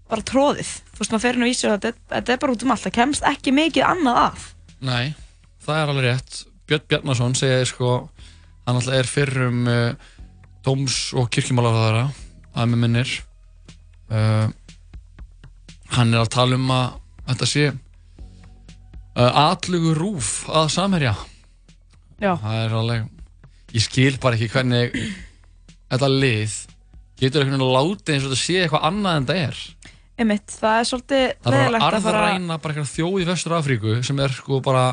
[0.07, 2.71] bara tróðið þú veist maður fer inn á vísu og þetta, er- bara út um
[2.71, 2.85] allt.
[2.87, 4.45] Það kemst ekki mikið annað að
[4.85, 5.15] Nei,
[5.63, 6.37] það er alveg rétt.
[6.67, 7.91] Björn Bjarnason segir sko
[8.67, 10.13] hann alltaf er fyrrum uh,
[10.65, 12.05] dóms- og kirkjumálarðara
[12.57, 13.13] að með minnir.
[14.11, 14.47] Uh,
[15.95, 16.97] hann er að tala um að
[17.31, 21.15] þetta sé uh, atlugu rúf að samherja.
[22.17, 22.33] Já.
[22.41, 23.17] það er alveg
[23.75, 24.95] ég skil bara ekki hvernig
[25.91, 26.55] þetta lið
[27.19, 29.59] getur einhvern veginn látið eins og þetta sé eitthvað annað en það er
[30.17, 33.19] einmitt, það er svolítið Það er bara leiðilegt að að fara arðræna bara eitthvað þjóð
[33.21, 34.85] í Vestur Afríku sem er sko bara,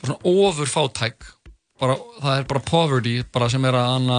[0.00, 1.28] bara svona ofur fátæk
[1.80, 4.18] bara, það er bara poverty bara sem er að anna,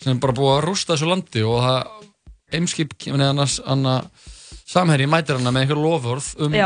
[0.00, 1.80] sem er bara búið að rústa þessu landi og það
[2.60, 2.94] eimskip
[4.70, 6.56] samherji mætir hana með einhver lofurð um,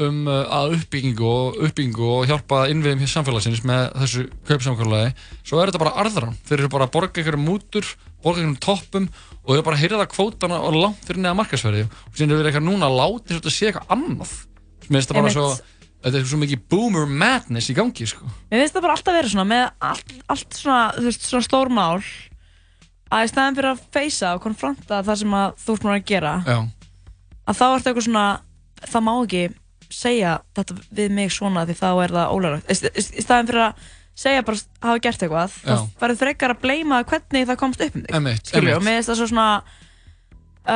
[0.00, 5.12] um uh, að uppbyggingu og uppbyggingu og hjálpa innviðum hér samfélagsins með þessu kaupsamkvæmulegi
[5.42, 7.90] svo er þetta bara arðran, þeir eru bara að borga einhverjum mútur,
[8.22, 9.10] borga einhverjum toppum
[9.50, 12.50] og eru bara að hyrða kvótana og langt fyrir neða markasverði og síðan er við
[12.50, 14.34] eitthvað núna að eins og þetta sé eitthvað annað
[14.86, 15.46] finnst það bara svo
[16.00, 18.28] þetta er svo mikið boomer madness í gangi sko.
[18.50, 21.72] Mér finnst það bara alltaf verið svona með allt, allt svona, þú veist, svona stór
[21.76, 21.98] mál
[23.10, 26.06] að í staðin fyrir að feysa og konfronta það sem að þú ert búin að
[26.08, 26.58] gera Já.
[27.50, 28.26] að þá ertu eitthvað svona
[28.86, 29.42] það má ekki
[29.90, 33.88] segja þetta við mig svona því þá er það ólægt í staðin fyrir að
[34.20, 38.30] segja bara hafa gert eitthvað þá verður frekar að bleima hvernig það komst upp um
[38.30, 39.48] þig skilju, og mér finnst það svo svona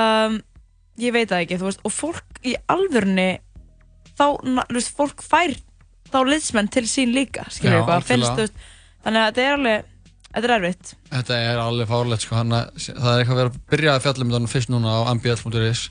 [0.00, 0.38] um,
[1.00, 3.30] ég veit það ekki veist, og fólk í alvörunni
[4.14, 5.56] þá, þú veist, fólk fær
[6.12, 8.72] þá liðsmenn til sín líka skilju, eitthvað, finnst, þú
[9.04, 9.90] þannig að þetta er alveg,
[10.30, 10.94] þetta er erfitt.
[11.10, 14.26] Þetta er alveg fárlegt sko, hana, það er eitthvað að vera að byrja að fjalla
[14.26, 15.84] um þetta fyrst núna á mbl.is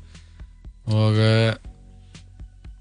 [0.93, 1.51] og uh,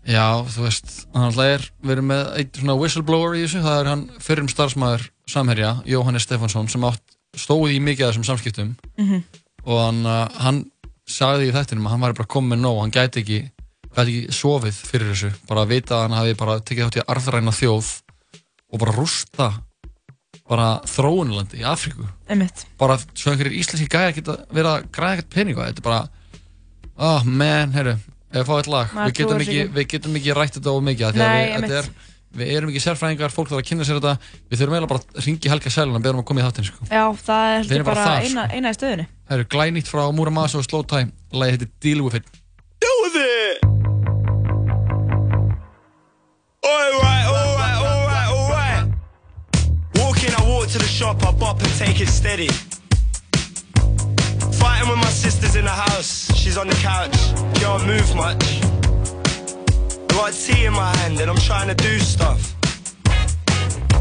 [0.08, 3.90] já, þú veist hann alltaf er, erum með eitt svona whistleblower í þessu, það er
[3.92, 7.02] hann fyrrum starfsmæður Samherja, Jóhannes Stefansson sem átt,
[7.38, 8.76] stóð í mikið af þessum samskiptum.
[8.98, 9.24] Mhm.
[9.62, 10.64] og hann, uh, hann
[11.06, 13.42] sagði í þættinum að hann var bara komið nóg, hann gæti ekki
[13.92, 17.02] gæti ekki sofið fyrir þessu, bara að vita að hann hafi bara tekið þátt í
[17.02, 17.90] að arðræna þjóð
[18.72, 19.48] og bara rústa
[20.48, 22.06] bara þróunlandi í Afríku.
[22.28, 22.64] Einmitt.
[22.80, 25.82] Bara svo einhverjir íslenski gæjar geta verið að græða ekkert pening á þetta.
[25.82, 26.00] Er bara
[27.08, 27.94] oh man, herru,
[28.32, 31.06] ef við fáum eitt lag við getum, ekki, við getum ekki rætt þetta of mikið
[31.06, 31.88] af því að Nei, við, er,
[32.32, 34.14] við erum ekki sérfræðingar, fólk þarf að kynna sér þetta
[34.48, 36.68] við þurfum eiginlega bara að ringi Helga Sælun og beða um að koma í þáttinn
[36.70, 36.88] sko.
[36.88, 40.64] já, það er bara bara þar, eina, eina í stöðunni Herru, glænýtt frá Muramasa og
[40.66, 42.40] Slow Time lagið heitir Deal With It
[42.82, 43.62] Deal with it!
[46.64, 48.84] Alright, alright, alright, alright.
[49.96, 52.48] Walking, I walk to the shop, I bop and take it steady.
[54.62, 57.18] Fighting with my sisters in the house, she's on the couch,
[57.58, 58.60] can't move much.
[60.06, 62.54] Got tea in my hand and I'm trying to do stuff.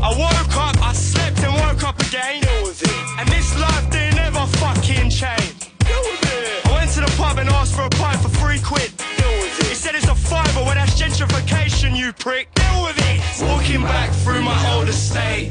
[0.08, 2.44] I woke up, I slept and woke up again.
[3.18, 5.74] And this life they never fucking change.
[5.82, 9.01] I went to the pub and asked for a pint for three quid.
[9.72, 12.54] He said it's a fiver, well that's gentrification, you prick.
[12.56, 13.22] Deal with it.
[13.48, 15.50] Walking back through my old estate.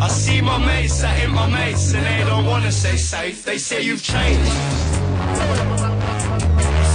[0.00, 3.44] I see my mates that ain't my mates and they don't wanna stay safe.
[3.44, 4.50] They say you've changed.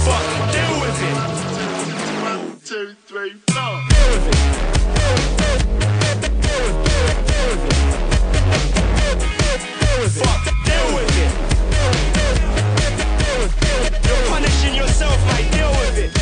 [0.04, 1.16] Fuck, deal with it.
[2.28, 3.80] One, two, three, four.
[3.88, 4.36] Deal with it.
[10.20, 11.32] Fuck, deal with it.
[14.06, 15.50] You're punishing yourself, mate.
[15.50, 16.12] Deal with it.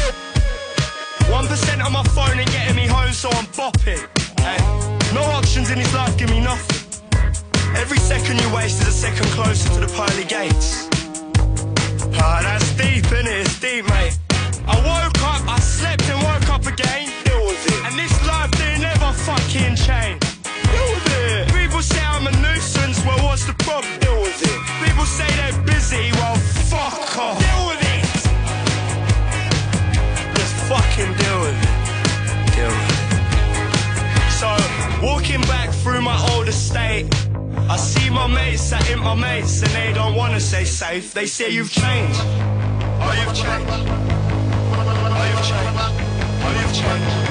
[1.31, 4.01] One percent on my phone and getting me home, so I'm bopping.
[4.41, 4.59] Hey,
[5.15, 6.77] no options in his life give me nothing.
[7.77, 10.86] Every second you waste is a second closer to the pearly gates.
[38.07, 41.13] See my mates sat in my mates and they don't wanna stay safe.
[41.13, 42.21] They say you've changed.
[42.23, 43.71] Oh, you've changed.
[43.71, 45.77] Oh, you've changed.
[46.43, 47.26] Oh, you've changed.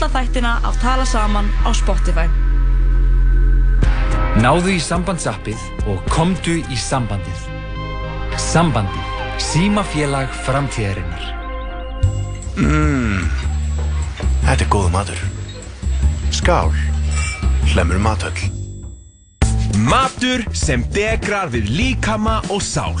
[0.00, 2.24] Alla þættina af Tala Saman á Spotify.
[4.40, 5.60] Náðu í sambandsappið
[5.92, 7.42] og komdu í sambandið.
[8.40, 9.10] Sambandið.
[9.40, 11.26] Símafélag framtíðarinnar.
[12.56, 13.28] Mmm,
[14.46, 15.20] þetta er góð matur.
[16.32, 16.72] Skál,
[17.74, 18.48] hlemur matöll.
[19.84, 22.96] Matur sem degrar við líkama og sál.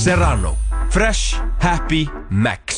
[0.00, 0.56] Serrano.
[0.90, 2.69] Fresh, happy, max.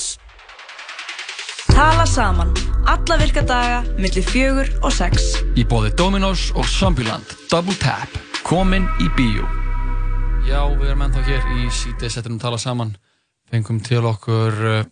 [1.82, 2.54] Tala Saman.
[2.86, 5.32] Alla virka daga, millir fjögur og sex.
[5.59, 8.12] Í bóði Dominos og Zombieland Double Tap
[8.46, 9.42] Komin í bíó
[10.46, 12.94] Já, við erum ennþá hér í síðdeis Settum tala saman
[13.50, 14.86] Fengum til okkur uh,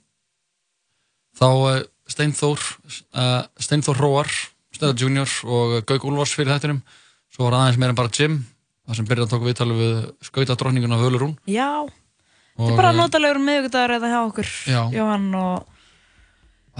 [1.38, 1.78] Þá uh,
[2.10, 4.34] Steinþór uh, Steinþór Róar
[4.74, 6.82] Steinþór Junior og Gauk Úlfars fyrir þettinum
[7.30, 8.40] Svo var aðeins meira en bara Jim
[8.82, 13.38] Það sem byrjaði að tóka viðtalið við skautadrottninguna Völurún Já, þetta Og, er bara notalegur
[13.46, 14.56] miðugudagur eða hjá okkur.
[14.66, 14.80] Já.
[14.90, 15.69] Jóhann og...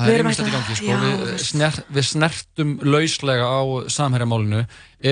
[0.00, 0.86] Það er einmitt ekki- gangi, sko.
[0.88, 1.46] Já, við, veist.
[1.50, 3.60] sner, við snertum lauslega á
[3.92, 4.62] samherjamálinu,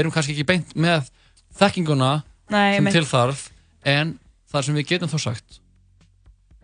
[0.01, 1.11] erum kannski ekki beint með
[1.59, 2.11] þekkinguna
[2.49, 3.49] Nei, sem til þarf,
[3.85, 4.15] en
[4.53, 5.61] það sem við getum þó sagt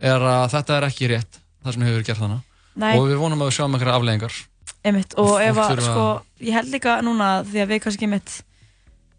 [0.00, 3.50] er að þetta er ekki rétt, það sem hefur gert þannig og við vonum að
[3.50, 4.40] við sjáum einhverja afleggingar.
[4.84, 6.08] Einmitt, og ef að, þurfa- sko,
[6.44, 8.34] ég held líka núna því að við kannski einmitt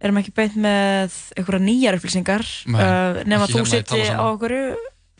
[0.04, 4.56] erum ekki beint með einhverja nýjar upplýsingar uh, nema ekki þú hérna Tala á okkur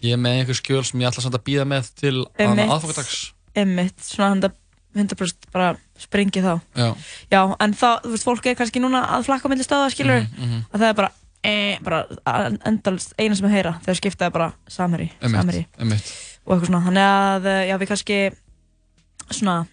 [0.06, 2.70] Ég er með einhver skjöl sem ég ætla samt að býða með til Einmitt.
[2.70, 3.32] aðfokadags.
[3.56, 4.54] Einmitt, svona 100%,
[4.96, 6.90] 100% bara springi þá Já.
[7.32, 10.22] Já, en þá, þú veist, fólk er kannski núna að flakka á milli stöða, skilur
[10.24, 10.66] Mhm, mhm.
[10.74, 11.12] að það er bara,
[11.44, 11.54] e,
[11.84, 12.00] bara
[12.66, 16.14] endalist eina sem að heyra þegar skiptaði bara samherji einmitt.
[16.46, 18.18] og eitthvað svona, þannig að eh, já, við kannski
[19.32, 19.66] svona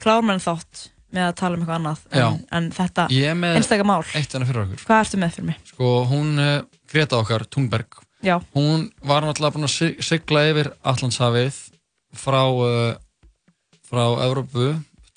[0.00, 3.56] klárum en þátt með að tala um eitthvað annað en, en þetta Ég er með
[3.58, 4.84] einstaka mál eitt enna fyrir okkur.
[4.86, 5.56] Hvað ertu með fyrir mig?
[5.72, 8.36] Sko, hún uh, Greta okkar, Tungberg, Já.
[8.54, 11.58] hún var náttúrulega búin að sig- sigla yfir Allandshafið
[12.14, 12.94] frá, uh,
[13.90, 14.68] frá Evrópu,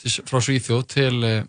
[0.02, 1.44] til, frá Svíþjóð til, uh,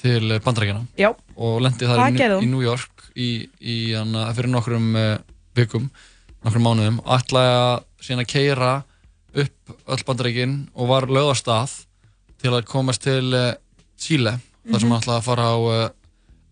[0.00, 1.10] til Bandarækjana Já.
[1.36, 5.16] og lendi þar í, í New York í, í, hana, fyrir nokkrum uh,
[5.56, 5.88] vikum,
[6.44, 8.72] nokkrum mánuðum og ætlaði að síðan að keira
[9.36, 11.78] upp öll Bandarækin og var lögð á stað
[12.40, 13.32] til að komast til
[13.96, 14.36] Chile
[14.66, 14.92] þar sem Mhm.
[14.92, 15.56] hann ætlaði að fara á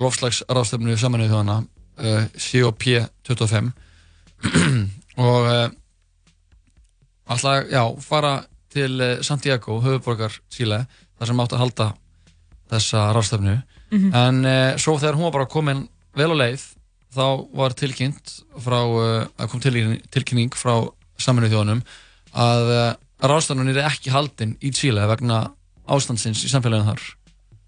[0.00, 1.56] lofslagsráðstöfnu samanuðu þjóðana
[1.98, 3.72] uh, COP25
[5.28, 5.48] og
[7.30, 8.32] ætlaði, já, fara
[8.74, 10.84] til uh, Santiago, höfuborgar Chile
[11.18, 11.88] þar sem átti að halda
[12.74, 13.60] þessa ráðstöfnu
[13.94, 14.14] Mhm.
[14.16, 15.84] en uh, svo þegar hún var bara komin
[16.16, 16.62] vel á leið
[17.14, 20.88] þá var tilkynnt frá, uh, að kom tilkynning, tilkynning frá
[21.20, 21.82] saminuðu þjóðanum
[22.34, 25.44] að uh, ráðstöfnun er ekki haldin í Chile vegna
[25.86, 27.04] ástandsins í samfélaginu þar.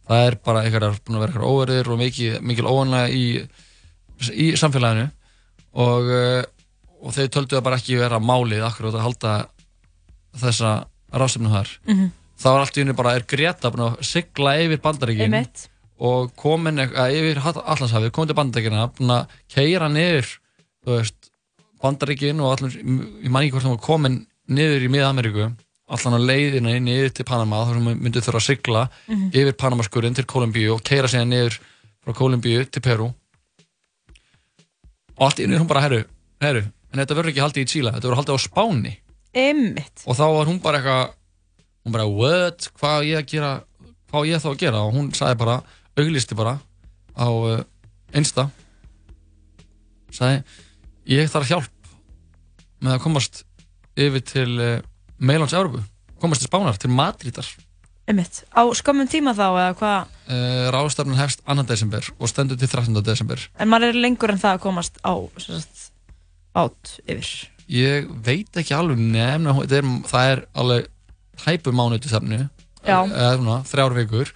[0.09, 3.25] Það er bara eitthvað búin að vera eitthvað óverðir og mikil, mikil óanlega í,
[4.33, 5.07] í samfélaginu.
[5.77, 6.11] Og,
[7.05, 9.33] og þau töldu það bara ekki vera málið akkur að halda
[10.41, 10.75] þessa
[11.13, 12.11] ráðstöfnu þar Mhm.
[12.39, 15.69] þá var allt í unni bara er Greta búin að sigla yfir bandaríkin Einmitt.
[15.99, 20.27] og komin eitthvað yfir Allandshafið, komin til bandaríkina búin að keira niður
[20.87, 21.15] þú veist,
[21.83, 22.73] Bandaríkin og allir,
[23.23, 25.57] ég man ekki hvort hann var komin niður í Mið-Ameríku
[25.89, 29.31] allan á leiðina niður til Panama þar sem myndið þurfa að sigla Mhm.
[29.33, 31.59] yfir Panamaskurinn til Kolumbíu og keira síðan niður
[32.05, 33.13] frá Kolumbíu til Peru
[35.17, 36.05] og allt í einu er hún bara, herru,
[36.43, 36.63] herru
[36.93, 38.97] en þetta verður ekki haldið í Chile, þetta verður haldið á Spáni
[39.37, 40.05] Einmitt.
[40.07, 41.15] og þá var hún bara eitthvað
[41.87, 43.51] hún bara, what, hvað á ég að gera
[44.11, 45.57] hvað á ég þá að gera og hún sagði bara
[45.97, 46.57] auglisti bara
[47.17, 47.61] á uh,
[48.17, 48.49] Insta
[50.15, 50.43] sagði,
[51.13, 51.93] ég þarf hjálp
[52.83, 53.45] með að komast
[53.97, 54.81] yfir til uh,
[55.19, 55.83] Meilans Európu
[56.21, 57.49] komast til Spánar, til Madridar
[58.07, 58.45] Einmitt.
[58.55, 61.65] Á skömmum tíma þá eða hvað, uh, ráðstafnun hefst 2.
[61.67, 62.95] desember og stendur til 13.
[63.03, 65.91] desember en maður er lengur en það að komast á sem sagt,
[66.55, 67.33] bát yfir.
[67.73, 70.87] Ég veit ekki alveg nefn það er, það er alveg
[71.43, 72.47] tæpu mánuði þarna
[72.87, 74.31] eða þrjár vikur.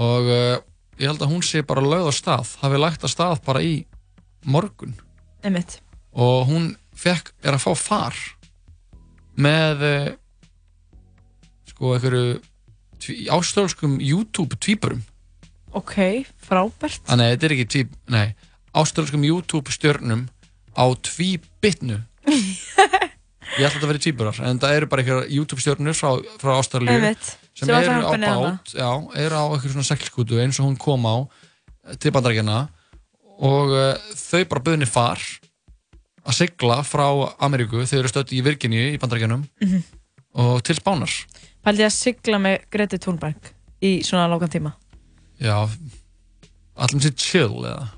[0.00, 0.56] Og uh,
[1.00, 3.74] ég held að hún sé bara lögð á stað hafi lagt að stað bara í
[4.46, 4.96] morgun.
[5.40, 5.78] Einmitt.
[6.12, 8.16] og hún fekk, er að fá far
[9.40, 10.08] með uh,
[11.70, 12.40] sko einhverju
[13.32, 15.00] ástrálskum YouTube tvíburum.
[15.72, 17.06] Ok, frábært.
[17.06, 18.34] Þannig að þetta er ekki tví, nei,
[18.76, 20.26] ástrálskum YouTube stjörnum
[20.76, 25.62] á tvíbitnu Ég ætla að þetta að vera tvíburar en það eru bara einhverja YouTube
[25.62, 27.30] stjörnur frá, frá Einmitt.
[27.58, 31.16] sem eru á bát já, eru á einhverjum svona seglskútu eins og hún kom á
[31.88, 32.58] eh, til bandarækjana
[33.40, 35.18] og uh, þau bara buðinni far
[36.28, 37.06] að sigla frá
[37.42, 39.82] Ameríku þau eru stödd í Virginíu í bandarækjanum Mhm.
[40.44, 41.10] og til Spánar
[41.64, 43.50] Pældi að sigla með Greti Thunberg
[43.84, 44.70] í svona langan tíma.
[45.40, 45.56] Já,
[46.76, 47.88] allum sér chill eða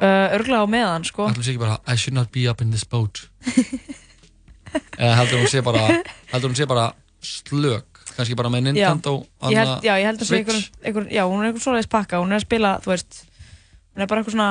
[0.00, 1.26] Uh, örglega á meðan, sko.
[1.28, 3.26] allum sér ekki bara I should not be up in this boat
[5.00, 5.82] eða heldur hún sé bara
[6.32, 6.86] heldur hún sé bara
[7.20, 9.12] slök kannski bara með Nintendo
[9.50, 10.40] ég held, já, ég held að sé Switch.
[10.40, 13.20] einhver, einhver, já, hún er einhver svoleiðis pakka, hún er að spila, þú veist,
[13.92, 14.48] hún er bara eitthvað svona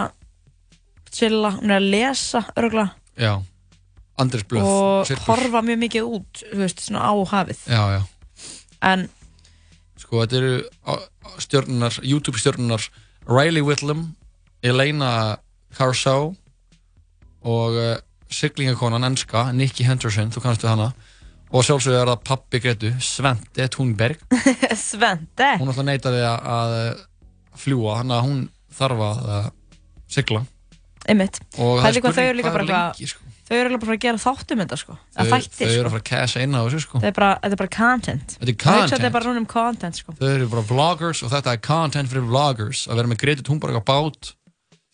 [1.18, 3.34] chilla, hún er að lesa örgulega já,
[4.22, 5.28] Andris Blöð og sirkus.
[5.32, 7.66] horfa mjög mikið út, þú veist, svona á hafið.
[7.74, 8.02] já, já
[8.86, 9.10] En,
[10.00, 10.54] sko þetta eru
[11.44, 12.86] stjörnunar, YouTube stjörnunar
[13.28, 14.12] Riley Whitlam
[14.66, 15.12] Elena
[15.78, 16.34] Caruso
[17.48, 17.96] og uh,
[18.30, 20.92] siglingakonan ennska Nikki Henderson, þú kannast við hana
[21.50, 24.22] og sjálfsögðu er það pappi Gretu Svente Thunberg
[24.90, 26.76] Svente, hún alltaf neitaði að, að
[27.64, 28.44] fljúa þannig að hún
[28.80, 29.50] þarf að uh,
[30.10, 30.46] sigla
[31.10, 33.26] einmitt, og það er spurning hvað bara er lengi sko.
[33.50, 35.94] þau eru líka bara að gera þáttum þetta, sko, þau, þættir, þau eru að sko.
[35.94, 37.00] fara að cassa inn á þessu sko.
[37.00, 38.36] Þetta er bara, þetta er bara content.
[38.36, 38.94] Þetta er content.
[38.94, 40.16] Þetta er bara núna um content, sko.
[40.20, 43.80] þau eru bara vloggers og þetta er content fyrir vloggers að vera með Gretu Thunberg
[43.80, 44.34] á bát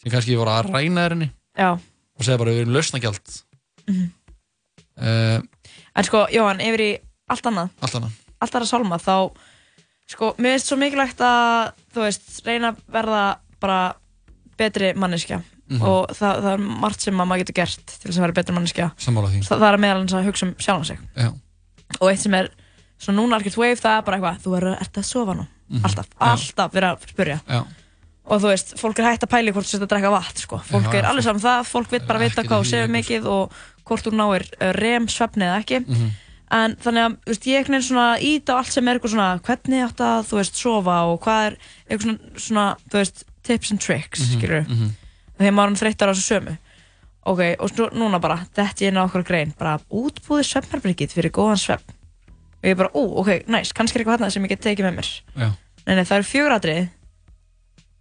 [0.06, 1.72] sem kannski voru að ræna þér henni Já.
[1.73, 3.41] og segja bara við erum lausnagjald
[3.88, 4.06] Mhm.
[5.02, 5.41] uh,
[5.95, 6.91] En sko, Jóhann, yfir í
[7.32, 7.69] allt annað.
[7.82, 8.11] allt annað
[8.41, 9.32] allt aðra sálma þá
[10.11, 13.22] sko, mér finnst svo mikilvægt að þú veist, reyna að verða
[13.60, 13.95] bara
[14.57, 15.82] betri manneskja Mhm.
[15.82, 18.53] og það, það er margt sem að maður getur gert til þess að vera betri
[18.56, 19.48] manneskja því.
[19.49, 21.32] það, er meðal hans að hugsa um sjálfan sig Já.
[21.99, 22.49] og eitt sem er
[22.99, 25.82] svona núna algjört wave það er bara eitthvað, þú verður ert að sofa nú Mhm.
[25.86, 26.32] alltaf, Já.
[26.32, 27.65] alltaf vera að spyrja Já.
[28.26, 30.60] Og þú veist, fólk er hægt að pæli hvort þú setja að drekka vatn sko.
[30.65, 33.27] fólk Já, er alveg saman það, fólk veit bara vita ekkert hvað þú lengur, mikið
[33.30, 35.81] og hvort þú náir uh, rem svefni eða ekki.
[35.85, 36.14] Mhm.
[36.56, 40.02] en þannig að veist, ég er svona ít á allt sem er svona hvernig átt
[40.06, 41.56] að þú veist sofa og hvað er
[41.89, 44.91] eitthvað svona, svona þú veist tips and tricks Mhm, skilur mhm.
[45.38, 46.57] þegar maður þreyttar á þessu sömu.
[47.26, 51.93] Ok, og svo, núna bara, þetta er okkur grein bara útbúðið svefnarbyrgið fyrir góðan svefn.
[52.61, 54.95] Og ég bara, ú, ok, næst, kannski er eitthvað þarna sem ég get tekið með
[54.99, 55.10] mér.
[55.85, 56.89] Nei, það eru fjögur atrið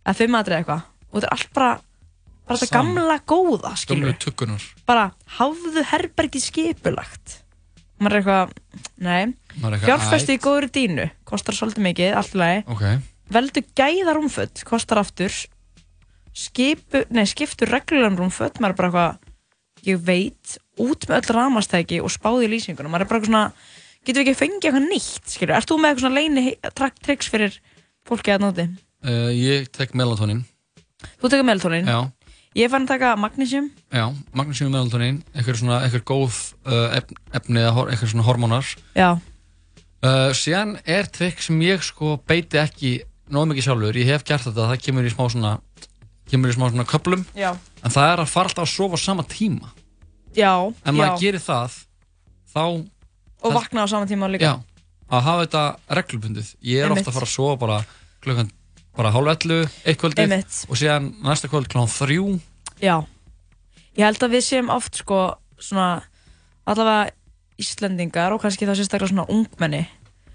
[0.05, 0.85] eða fimm atrið eitthvað.
[1.11, 1.73] Og þetta er allt bara
[2.45, 2.93] bara þetta Sama.
[3.01, 5.07] gamla góða, skilur Gömlu tuggunar bara
[5.39, 7.39] hafðu herbergið skipulagt.
[8.03, 8.55] Maður er eitthvað,
[8.99, 9.23] nei.
[9.63, 12.65] Maður er eitthvað, fjárfæstu í góður dínu kostar svolítið mikið, allt í lagi.
[12.75, 12.85] Ok.
[13.35, 15.33] veldu gæða rúmföt, kostar aftur.
[16.35, 22.01] Skipu, nei, skiptu reglulegum rúmföt, maður er bara eitthvað ég veit, út með öll ramastæki
[22.03, 23.45] og spáði í lýsingunum, maður er bara eitthvað svona
[24.05, 27.59] getur við ekki fengið eitthvað nýtt, skilur ert þú með eitthvað svona leini tricks fyrir
[28.09, 28.67] fólki að nóti?
[29.05, 30.45] Uh, ég tek melatonin
[31.21, 31.85] Þú tekur melatonin?
[31.85, 32.09] Já,
[32.55, 33.67] Ég fann að taka magnesium.
[33.91, 36.37] Já, magnesium melatonin eitthvað svona, eitthvað góð
[36.71, 38.69] uh, efn, efni eða eitthvað svona hormónar.
[38.95, 39.09] Já,
[40.07, 42.93] uh, Síðan er trikk sem ég sko beiti ekki
[43.35, 45.53] nóg mikið sjálfur, ég hef gert þetta það kemur í smá svona
[46.31, 47.51] kemur í smá svona köplum Já.
[47.83, 49.75] en það er að fara alltaf að sofa sama tíma.
[50.39, 51.23] Já, en maður já.
[51.27, 51.81] gerir það
[52.55, 52.65] þá
[53.45, 54.55] og vakna á sama tíma líka.
[54.55, 55.65] Já, að hafa þetta
[55.99, 56.55] reglubundið.
[56.63, 57.03] Ég er Einmitt.
[57.03, 57.81] ofta að fara að sofa bara
[58.23, 58.55] klukkan
[58.97, 60.35] bara hálf ellu, eitt kvöldið
[60.69, 62.41] og síðan næsta kvöld klukkan þrjú
[62.83, 62.97] Já,
[63.97, 66.03] ég held að við séum oft sko svona
[66.67, 67.11] allavega
[67.61, 69.85] Íslendingar og kannski þá sérstaklega svona ungmenni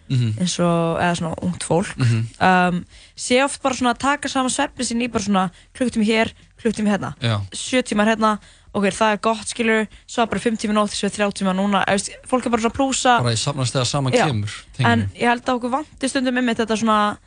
[0.10, 0.40] Mhm.
[0.41, 2.22] eins og, eða svona ungt fólk Mhm.
[2.41, 6.31] um, sé oft bara svona að taka saman svefni sín í bara svona klukktími hér,
[6.57, 7.38] klukktími hérna Já.
[7.53, 8.40] sjö tímar hérna
[8.73, 11.84] ok, það er gott, skilur, svo bara 5 tíma nótt, svo er 30 tíma núna,
[11.86, 13.18] eða, fólk er bara svona að plúsa.
[13.22, 16.77] bara í safnast þegar saman kemur En ég held að okkur vanti stundum um þetta
[16.77, 17.18] svona,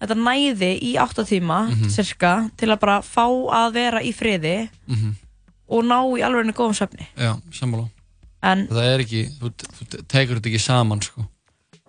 [0.00, 1.90] þetta næði í 8 tíma, Mhm.
[1.90, 5.14] cirka, til að bara fá að vera í friði Mhm.
[5.68, 7.06] og ná í alveg góðum svefni.
[7.16, 7.88] Já, sammála
[8.42, 11.28] En- það er ekki, þú, þú tekur þetta ekki saman sko.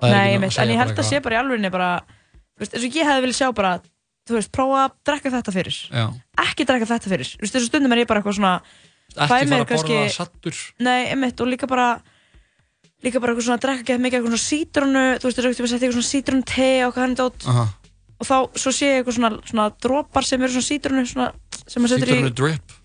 [0.01, 2.01] Nei, ekki ég veit, en ég held að sé bara í alveg bara,
[2.57, 3.81] þú veist, eins og ég hefði viljað sjá bara,
[4.27, 5.77] þú veist, prófa að drekka þetta fyrir.
[5.91, 6.13] Já.
[6.37, 7.29] Ekki drekka þetta fyrir.
[7.37, 8.61] Þú veist, þessu stundum er ég bara eitthvað svona,
[9.15, 10.73] Ekki fara að borða saddur.
[10.79, 12.01] Nei, einmitt, og líka bara,
[13.03, 15.83] líka bara eitthvað svona að drekka gett mikið eitthvað svona sítrunu, þú veist, þú veist,
[15.83, 17.47] ég svona sítrun te og hvað hann dótt.
[17.47, 17.67] Aha.
[18.21, 21.31] Og þá, svo sé ég eitthvað svona, svona dropar sem eru svona sítrunu, svona,
[21.65, 22.75] sem maður setur í, Sítrunu drip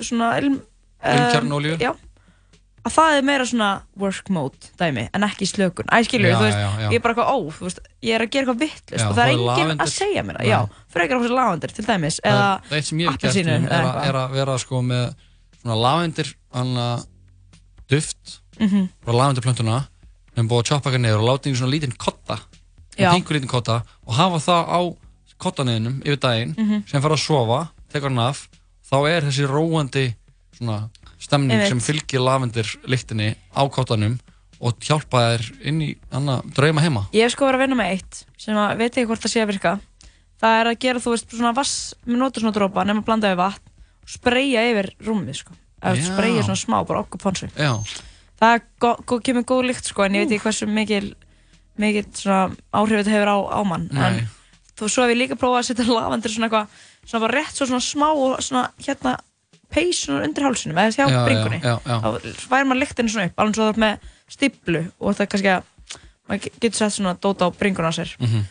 [0.00, 0.56] svona ilm,
[1.04, 1.76] Ilmkjarnaolíu?
[1.80, 1.92] Já.
[2.80, 3.68] Að það er meira svona
[4.00, 5.84] work mode dæmi, en ekki slökun.
[5.92, 6.88] Æ, skilur, Já, þú veist, já, já.
[6.88, 9.32] ég er bara eitthvað, ó, veist, ég er að gera eitthvað vittlust og það er
[9.34, 9.84] enginn lavender.
[9.84, 10.58] að segja mér það, já,
[10.96, 14.08] frekar á þessu lavendur til dæmis, eða er- það er appelsínu, um, er, að- eitthvað.
[14.08, 15.04] er að vera sko með
[15.60, 16.86] svona lavendir hana,
[17.90, 18.88] duft Mhm.
[19.04, 19.76] frá lavendirplöntuna
[20.32, 22.38] við erum búið að choppa eitthvað niður og láta í svona lítinn kotta
[22.98, 23.12] Já.
[23.14, 24.80] pingur lítinn kotta og hafa það á
[25.40, 26.88] kottaniðinum yfir daginn Mhm.
[26.88, 28.48] sem fara að sofa, tekur hann af
[28.90, 30.14] þá er þessi róandi
[30.58, 34.18] svona stemning sem fylgir lavendir lyktinni á kottanum
[34.60, 35.96] og hjálpa þér inn í
[36.54, 39.20] drauma heima Ég hef sko verið að vinna með eitt sem að veit ekki hvort
[39.24, 39.80] það sé að virka
[40.40, 43.32] það er að gera þú veist svona vass með notur svona drópa nema að blanda
[43.32, 43.66] við vatn
[44.02, 45.52] og spreyja yfir rúmið sko
[45.82, 46.04] eða Já.
[46.10, 47.72] spreyja svona smá, bara okkur ponsu Já,
[48.40, 51.14] það go go kemur góð lykt sko en ég veit ekki hversu mikil
[51.78, 54.28] mikil svona áhrif þetta hefur á, á mann en
[54.78, 56.66] þú svo hef ég líka prófað að setja lavendur svona eitthvað
[57.06, 59.16] svona bara rétt svo svona smá og svona hérna
[59.70, 61.96] peys svona undir hálsunum eða hjá Já, bringunni já, já.
[62.02, 65.52] þá fær maður lyktinu svona upp alveg svo það með stíplu og það er kannski
[65.54, 65.62] að
[66.30, 68.42] maður ge- getur sett svona dót á bringuna sér Mhm.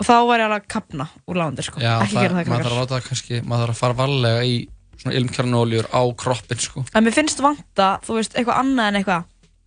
[0.00, 2.80] og þá væri alveg að kapna úr lavendur sko ekki gera það maður þarf að
[2.82, 4.68] láta kannski, maður þarf að fara varlega í
[5.00, 6.84] svona ilmkjarnolíur á kroppin sko.
[6.94, 9.24] en mér finnst vanta, þú veist, eitthvað annað en eitthvað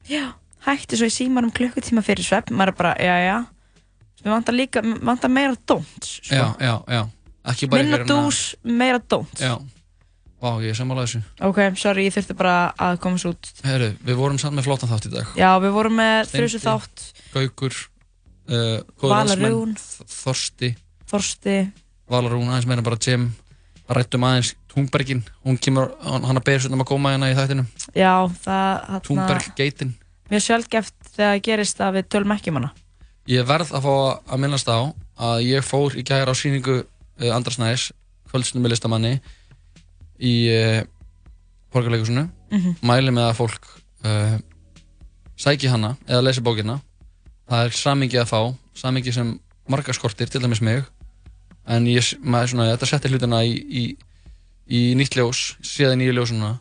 [0.10, 0.26] já,
[0.66, 3.38] hætti svo í símanum klukkutíma fyrir svepp, maður er bara, já, já.
[4.24, 6.34] Mér vantar líka, mér vantar meira dónt sko.
[6.36, 7.02] Já, já, já.
[7.52, 9.58] Ekki bara minna dús, meira dónt Já,
[10.40, 11.20] vá, ég er sammála þessu.
[11.44, 13.50] Ok, sorry, ég þurfti bara að komast út.
[13.68, 15.34] Herru, við vorum samt með flottan þátt í dag.
[15.40, 17.04] Já, við vorum með þrjusu þátt.
[17.36, 18.56] Gaukur uh,
[18.96, 19.74] góður Vala landsmenn, Rún.
[19.76, 20.70] Þ- Þorsti.
[21.12, 21.58] Þorsti,
[22.14, 23.28] Valarún, aðeins meira bara Jim.
[23.94, 27.68] Rættum aðeins Túnbergin Hún kemur, hann hann að beða svona að koma hérna í þættinum.
[27.92, 29.92] Já, það þarna- Túnberg geitin
[30.34, 32.72] mjög sjálfgeft þegar það gerist að við tölum ekki um hana.
[33.32, 33.94] Ég verð að fá
[34.34, 34.80] að minnast á
[35.24, 37.92] að ég fór í gæra á síningu uh, Andrasnæs,
[38.32, 39.14] kvöldstunum með listamanni
[40.20, 40.82] í uh,
[41.74, 42.74] Borgarleikusinu Mhm.
[42.86, 43.64] mæli með að fólk
[44.06, 44.36] uh,
[45.42, 46.76] sæki hana eða lesi bókina.
[47.50, 48.42] Það er samingi að fá
[48.78, 49.32] samingi sem
[49.70, 50.84] margar skortir, til dæmis mig.
[51.66, 53.84] En ég, maður svona, þetta setti hlutina í, í,
[54.70, 56.52] í nýtt ljós séði nýju ljósuna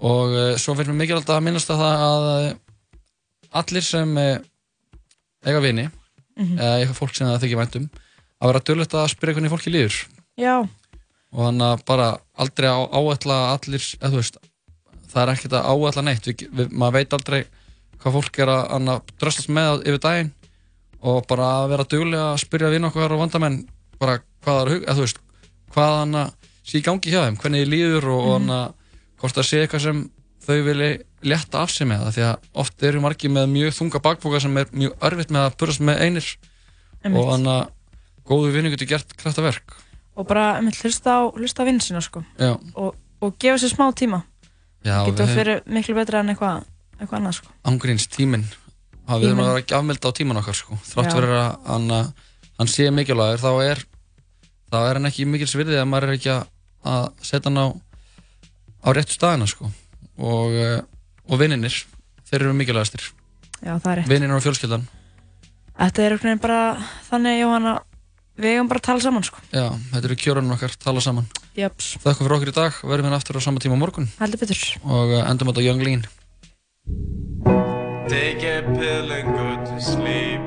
[0.00, 2.48] og uh, svo finnst mér mikilvægt að minnast að það að
[3.52, 4.38] allir sem uh,
[5.46, 5.88] eiga vini
[6.40, 6.56] Mhm.
[6.56, 7.86] eða eitthvað fólk sem það þykir væntum
[8.40, 9.96] að vera dölvöld að spyrja hvernig fólki líður
[10.40, 10.54] já,
[11.32, 12.06] og þannig að bara
[12.40, 14.38] aldrei áætla allir, eða veist
[15.10, 17.40] það er ekkert að áætla neitt við, við, maður veit aldrei
[18.00, 20.32] hvað fólk er að, dröstast með yfir daginn
[21.02, 23.60] og bara að vera duglega að spyrja vinn okkar og vandamenn
[24.00, 25.20] bara hvað er hug, eða þú veist
[25.74, 26.32] hvað hann að
[26.64, 28.32] sé í gangi hjá þeim, hvernig þið líður og Mhm.
[28.32, 28.72] hann að
[29.20, 30.10] hvort það sé eitthvað sem
[30.50, 30.88] þau vilja
[31.30, 34.56] létta af sig með það því að oft eru margir með mjög þunga bakboka sem
[34.60, 36.30] er mjög örfitt með að burast með einir
[37.00, 37.20] Einmitt.
[37.20, 37.62] og hann að
[38.30, 39.76] góðu vinnu getur gert kraftaverk
[40.16, 42.54] og bara einmitt, hlusta á, hlusta á vinsina sko Já.
[42.74, 44.22] og, og gefa sér smá tíma
[44.84, 46.64] Já, getur fyrir miklu betra en eitthvað
[46.98, 48.46] eitthvað annað sko ángríns tíminn
[49.10, 50.76] að við erum að vera ekki afmelda á tíman okkar sko.
[50.86, 52.10] þrátt fyrir að hann, að
[52.60, 53.84] hann sé mikilvægur þá er
[54.70, 56.44] þá er hann ekki mikils virði að maður er ekki að,
[56.86, 57.66] að setja hann á
[58.80, 59.70] á réttu staðina sko.
[60.20, 60.80] Og, eh,
[61.28, 61.74] og vinninir
[62.30, 63.10] þeir eru mikilvægastir.
[63.60, 64.10] Já, það er rétt.
[64.10, 64.88] Vinninir og fjölskyldan.
[65.80, 66.60] Þetta er einhvern veginn bara
[67.08, 67.74] þannig Jóhanna
[68.40, 69.42] við eigum bara að tala saman sko.
[69.52, 71.28] Já, þetta eru kjörunum okkar, tala saman.
[71.56, 71.92] Jöps.
[72.04, 74.08] Þakka fyrir okkur í dag, verðum hérna aftur á sama tíma á morgun.
[74.20, 74.64] Heldur betur.
[74.84, 76.06] Og eh, endum þetta á Young Lean.
[78.10, 80.40] Take a pill and go to sleep.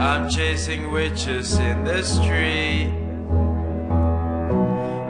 [0.00, 3.03] I'm chasing witches in the street.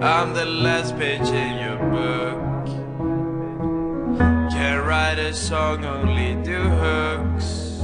[0.04, 2.66] I'm the last page in your book.
[4.52, 7.78] Can't write a song, only do hooks.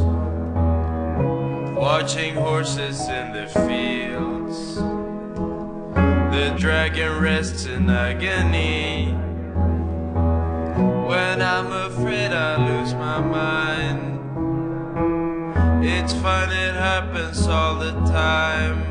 [1.75, 4.75] Watching horses in the fields.
[6.35, 9.15] The dragon rests in agony.
[11.09, 14.19] When I'm afraid I lose my mind.
[15.83, 18.90] It's fun, it happens all the time.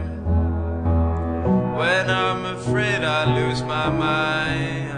[1.79, 4.89] When I'm afraid I lose my mind.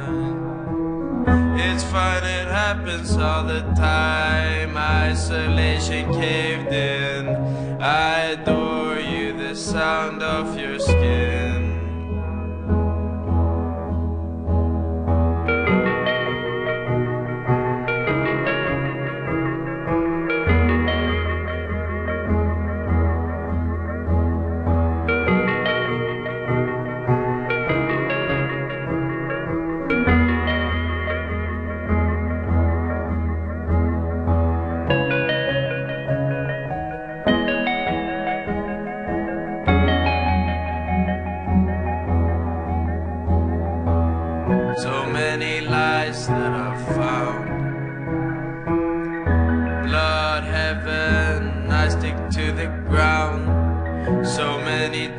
[1.62, 4.76] It's fine, it happens all the time.
[4.76, 7.28] Isolation caved in.
[7.80, 11.41] I adore you, the sound of your skin.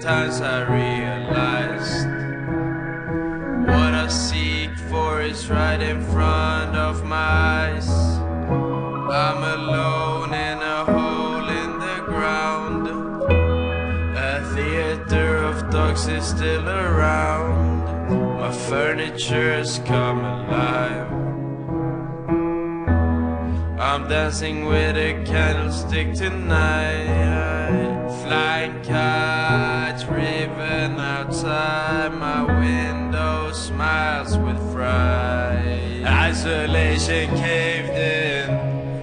[0.03, 2.09] Times I realized
[3.69, 7.89] what I seek for is right in front of my eyes.
[7.89, 12.89] I'm alone in a hole in the ground.
[14.17, 18.09] A theater of dogs is still around.
[18.41, 21.13] My furniture's come alive.
[23.79, 27.53] I'm dancing with a candlestick tonight.
[28.23, 29.92] Flying driven
[31.45, 36.03] outside my window, smiles with fright.
[36.05, 38.51] Isolation caved in.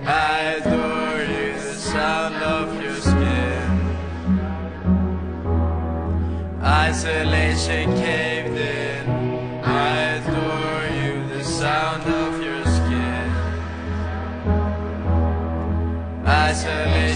[0.08, 3.98] I adore you, the sound of your skin.
[6.64, 9.10] Isolation caved in.
[9.66, 13.32] I adore you, the sound of your skin.
[16.26, 17.09] Isolation